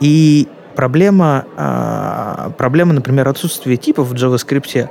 И 0.00 0.48
проблема, 0.74 1.44
а, 1.56 2.52
проблема, 2.56 2.92
например, 2.92 3.28
отсутствия 3.28 3.76
типов 3.76 4.08
в 4.08 4.14
JavaScript, 4.14 4.88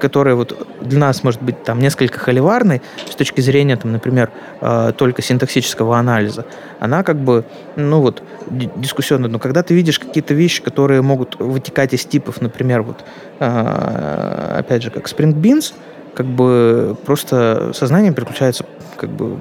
которая 0.00 0.34
вот 0.34 0.66
для 0.80 0.98
нас 0.98 1.22
может 1.24 1.42
быть 1.42 1.62
там 1.64 1.78
несколько 1.78 2.18
холиварной 2.18 2.82
с 3.08 3.14
точки 3.14 3.40
зрения, 3.40 3.76
там, 3.76 3.92
например, 3.92 4.30
а, 4.60 4.92
только 4.92 5.22
синтаксического 5.22 5.98
анализа, 5.98 6.44
она 6.78 7.02
как 7.02 7.16
бы, 7.16 7.44
ну 7.76 8.00
вот, 8.00 8.22
дискуссионная. 8.50 9.30
Но 9.30 9.38
когда 9.38 9.62
ты 9.62 9.74
видишь 9.74 9.98
какие-то 9.98 10.34
вещи, 10.34 10.62
которые 10.62 11.02
могут 11.02 11.38
вытекать 11.38 11.94
из 11.94 12.04
типов, 12.04 12.40
например, 12.40 12.82
вот, 12.82 13.04
а, 13.38 14.56
опять 14.58 14.82
же, 14.82 14.90
как 14.90 15.06
Spring 15.06 15.34
Beans, 15.34 15.72
как 16.14 16.26
бы 16.26 16.96
просто 17.06 17.72
сознание 17.74 18.12
переключается 18.12 18.64
как 18.96 19.10
бы 19.10 19.38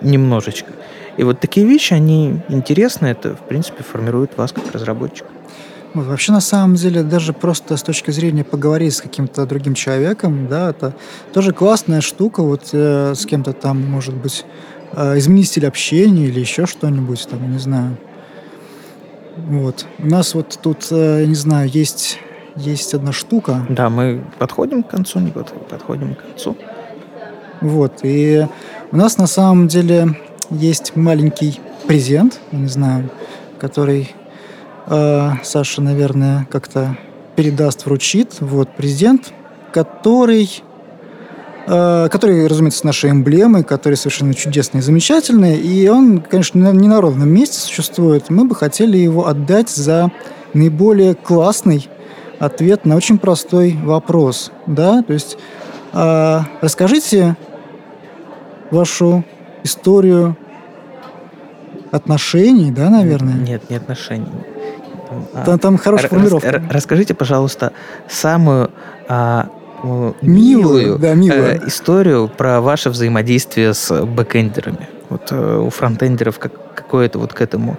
немножечко. 0.00 0.72
И 1.20 1.22
вот 1.22 1.38
такие 1.38 1.66
вещи, 1.66 1.92
они 1.92 2.40
интересны, 2.48 3.08
это, 3.08 3.34
в 3.36 3.40
принципе, 3.40 3.82
формирует 3.82 4.38
вас 4.38 4.52
как 4.52 4.72
разработчика. 4.72 5.28
Вот, 5.92 6.06
вообще, 6.06 6.32
на 6.32 6.40
самом 6.40 6.76
деле, 6.76 7.02
даже 7.02 7.34
просто 7.34 7.76
с 7.76 7.82
точки 7.82 8.10
зрения 8.10 8.42
поговорить 8.42 8.94
с 8.94 9.02
каким-то 9.02 9.44
другим 9.44 9.74
человеком, 9.74 10.48
да, 10.48 10.70
это 10.70 10.94
тоже 11.34 11.52
классная 11.52 12.00
штука, 12.00 12.42
вот 12.42 12.70
э, 12.72 13.12
с 13.14 13.26
кем-то 13.26 13.52
там, 13.52 13.82
может 13.82 14.14
быть, 14.14 14.46
э, 14.92 15.18
изменить 15.18 15.48
стиль 15.48 15.66
общения 15.66 16.24
или 16.24 16.40
еще 16.40 16.64
что-нибудь, 16.64 17.28
там, 17.28 17.52
не 17.52 17.58
знаю. 17.58 17.98
Вот. 19.36 19.84
У 19.98 20.06
нас 20.06 20.32
вот 20.32 20.58
тут, 20.62 20.86
э, 20.90 21.26
не 21.26 21.34
знаю, 21.34 21.68
есть, 21.68 22.18
есть 22.56 22.94
одна 22.94 23.12
штука. 23.12 23.66
Да, 23.68 23.90
мы 23.90 24.24
подходим 24.38 24.82
к 24.82 24.88
концу, 24.88 25.20
не 25.20 25.32
подходим 25.32 26.14
к 26.14 26.22
концу. 26.22 26.56
Вот. 27.60 27.98
И 28.04 28.46
у 28.90 28.96
нас 28.96 29.18
на 29.18 29.26
самом 29.26 29.68
деле 29.68 30.14
есть 30.50 30.96
маленький 30.96 31.60
презент, 31.86 32.40
не 32.52 32.68
знаю, 32.68 33.10
который 33.58 34.14
э, 34.86 35.30
Саша, 35.42 35.82
наверное, 35.82 36.46
как-то 36.50 36.96
передаст, 37.36 37.86
вручит. 37.86 38.36
Вот 38.40 38.74
презент, 38.76 39.32
который 39.72 40.62
Э, 41.72 42.08
который, 42.10 42.48
разумеется, 42.48 42.80
с 42.80 42.84
нашей 42.84 43.10
эмблемой, 43.10 43.62
который 43.62 43.94
совершенно 43.94 44.34
чудесный 44.34 44.80
и 44.80 44.82
замечательный. 44.82 45.56
И 45.56 45.88
он, 45.88 46.20
конечно, 46.20 46.72
не 46.72 46.88
на 46.88 47.00
ровном 47.00 47.28
месте 47.28 47.58
существует. 47.58 48.28
Мы 48.28 48.44
бы 48.44 48.56
хотели 48.56 48.96
его 48.96 49.28
отдать 49.28 49.68
за 49.68 50.10
наиболее 50.52 51.14
классный 51.14 51.88
ответ 52.40 52.86
на 52.86 52.96
очень 52.96 53.18
простой 53.18 53.78
вопрос. 53.84 54.50
Да? 54.66 55.02
То 55.02 55.12
есть 55.12 55.38
э, 55.92 56.40
расскажите 56.60 57.36
вашу 58.72 59.24
историю 59.62 60.36
отношений, 61.90 62.70
да, 62.70 62.90
наверное? 62.90 63.34
Нет, 63.34 63.70
не 63.70 63.76
отношений. 63.76 64.26
Там, 65.44 65.58
там 65.58 65.78
хорошая 65.78 66.08
формулировка. 66.08 66.62
Расскажите, 66.70 67.14
пожалуйста, 67.14 67.72
самую 68.08 68.70
а, 69.08 69.48
милую, 70.22 70.98
да, 70.98 71.14
милую. 71.14 71.62
Э, 71.62 71.66
историю 71.66 72.28
про 72.28 72.60
ваше 72.60 72.90
взаимодействие 72.90 73.74
с 73.74 74.04
бэкэндерами. 74.04 74.88
Вот 75.08 75.32
э, 75.32 75.58
у 75.58 75.70
фронтендеров 75.70 76.38
как, 76.38 76.74
какое-то 76.74 77.18
вот 77.18 77.32
к 77.32 77.40
этому 77.40 77.76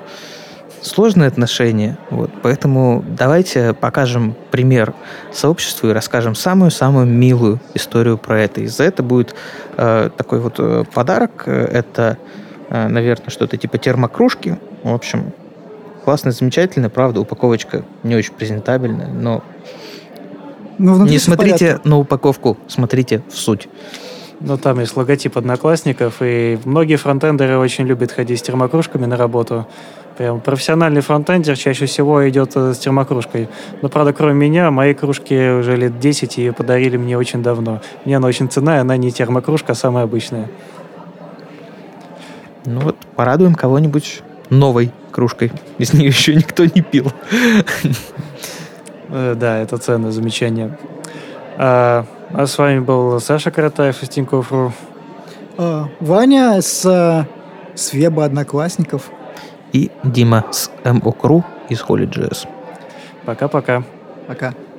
сложное 0.81 1.27
отношение. 1.27 1.97
Вот, 2.09 2.31
поэтому 2.41 3.03
давайте 3.07 3.73
покажем 3.73 4.35
пример 4.49 4.93
сообществу 5.31 5.89
и 5.89 5.93
расскажем 5.93 6.35
самую-самую 6.35 7.05
милую 7.05 7.59
историю 7.73 8.17
про 8.17 8.41
это. 8.41 8.61
И 8.61 8.67
за 8.67 8.83
это 8.83 9.03
будет 9.03 9.35
э, 9.77 10.09
такой 10.17 10.39
вот 10.39 10.55
э, 10.57 10.83
подарок. 10.93 11.43
Это, 11.47 12.17
э, 12.17 12.40
наверное, 12.71 13.29
что-то 13.29 13.57
типа 13.57 13.77
термокружки. 13.77 14.57
В 14.83 14.93
общем, 14.93 15.33
классно, 16.05 16.31
замечательно. 16.31 16.89
Правда, 16.89 17.21
упаковочка 17.21 17.83
не 18.03 18.15
очень 18.15 18.33
презентабельная, 18.33 19.07
но 19.07 19.43
ну, 20.77 21.05
Не 21.05 21.19
смотрите 21.19 21.79
на 21.83 21.99
упаковку, 21.99 22.57
смотрите 22.67 23.21
в 23.29 23.35
суть. 23.35 23.67
Ну, 24.39 24.57
там 24.57 24.79
есть 24.79 24.97
логотип 24.97 25.37
одноклассников, 25.37 26.15
и 26.21 26.57
многие 26.65 26.95
фронтендеры 26.95 27.59
очень 27.59 27.85
любят 27.85 28.11
ходить 28.11 28.39
с 28.39 28.41
термокружками 28.41 29.05
на 29.05 29.15
работу. 29.15 29.67
Прям 30.17 30.39
профессиональный 30.41 31.01
фронтендер 31.01 31.55
чаще 31.55 31.85
всего 31.85 32.27
идет 32.27 32.53
э, 32.55 32.73
с 32.73 32.79
термокружкой. 32.79 33.49
Но, 33.83 33.89
правда, 33.89 34.13
кроме 34.13 34.33
меня, 34.33 34.71
мои 34.71 34.95
кружки 34.95 35.51
уже 35.51 35.75
лет 35.75 35.99
10 35.99 36.39
и 36.39 36.49
подарили 36.49 36.97
мне 36.97 37.17
очень 37.17 37.43
давно. 37.43 37.81
Мне 38.03 38.17
она 38.17 38.27
очень 38.27 38.49
ценная, 38.49 38.81
она 38.81 38.97
не 38.97 39.11
термокружка, 39.11 39.73
а 39.73 39.75
самая 39.75 40.05
обычная. 40.05 40.49
Ну 42.65 42.81
вот, 42.81 42.97
порадуем 43.15 43.55
кого-нибудь 43.55 44.21
новой 44.49 44.91
кружкой. 45.11 45.51
Из 45.77 45.93
нее 45.93 46.07
еще 46.07 46.35
никто 46.35 46.65
не 46.65 46.81
пил. 46.81 47.11
Э, 49.13 49.35
да, 49.35 49.57
это 49.57 49.77
ценное 49.77 50.11
замечание. 50.11 50.77
А, 51.57 52.05
а 52.33 52.47
с 52.47 52.57
вами 52.57 52.79
был 52.79 53.19
Саша 53.19 53.51
Каратаев 53.51 54.01
из 54.01 54.07
Тинькофф.ру. 54.07 54.71
А, 55.57 55.89
Ваня 55.99 56.61
с, 56.61 57.27
с 57.75 57.93
веба 57.93 58.23
Одноклассников. 58.23 59.09
И 59.73 59.91
Дима 60.03 60.45
с 60.51 60.71
МОКРУ 60.85 61.43
из 61.67 61.81
Holy.js. 61.81 62.47
Пока-пока. 63.25 63.83
Пока. 64.27 64.47
-пока. 64.47 64.53
Пока. 64.53 64.70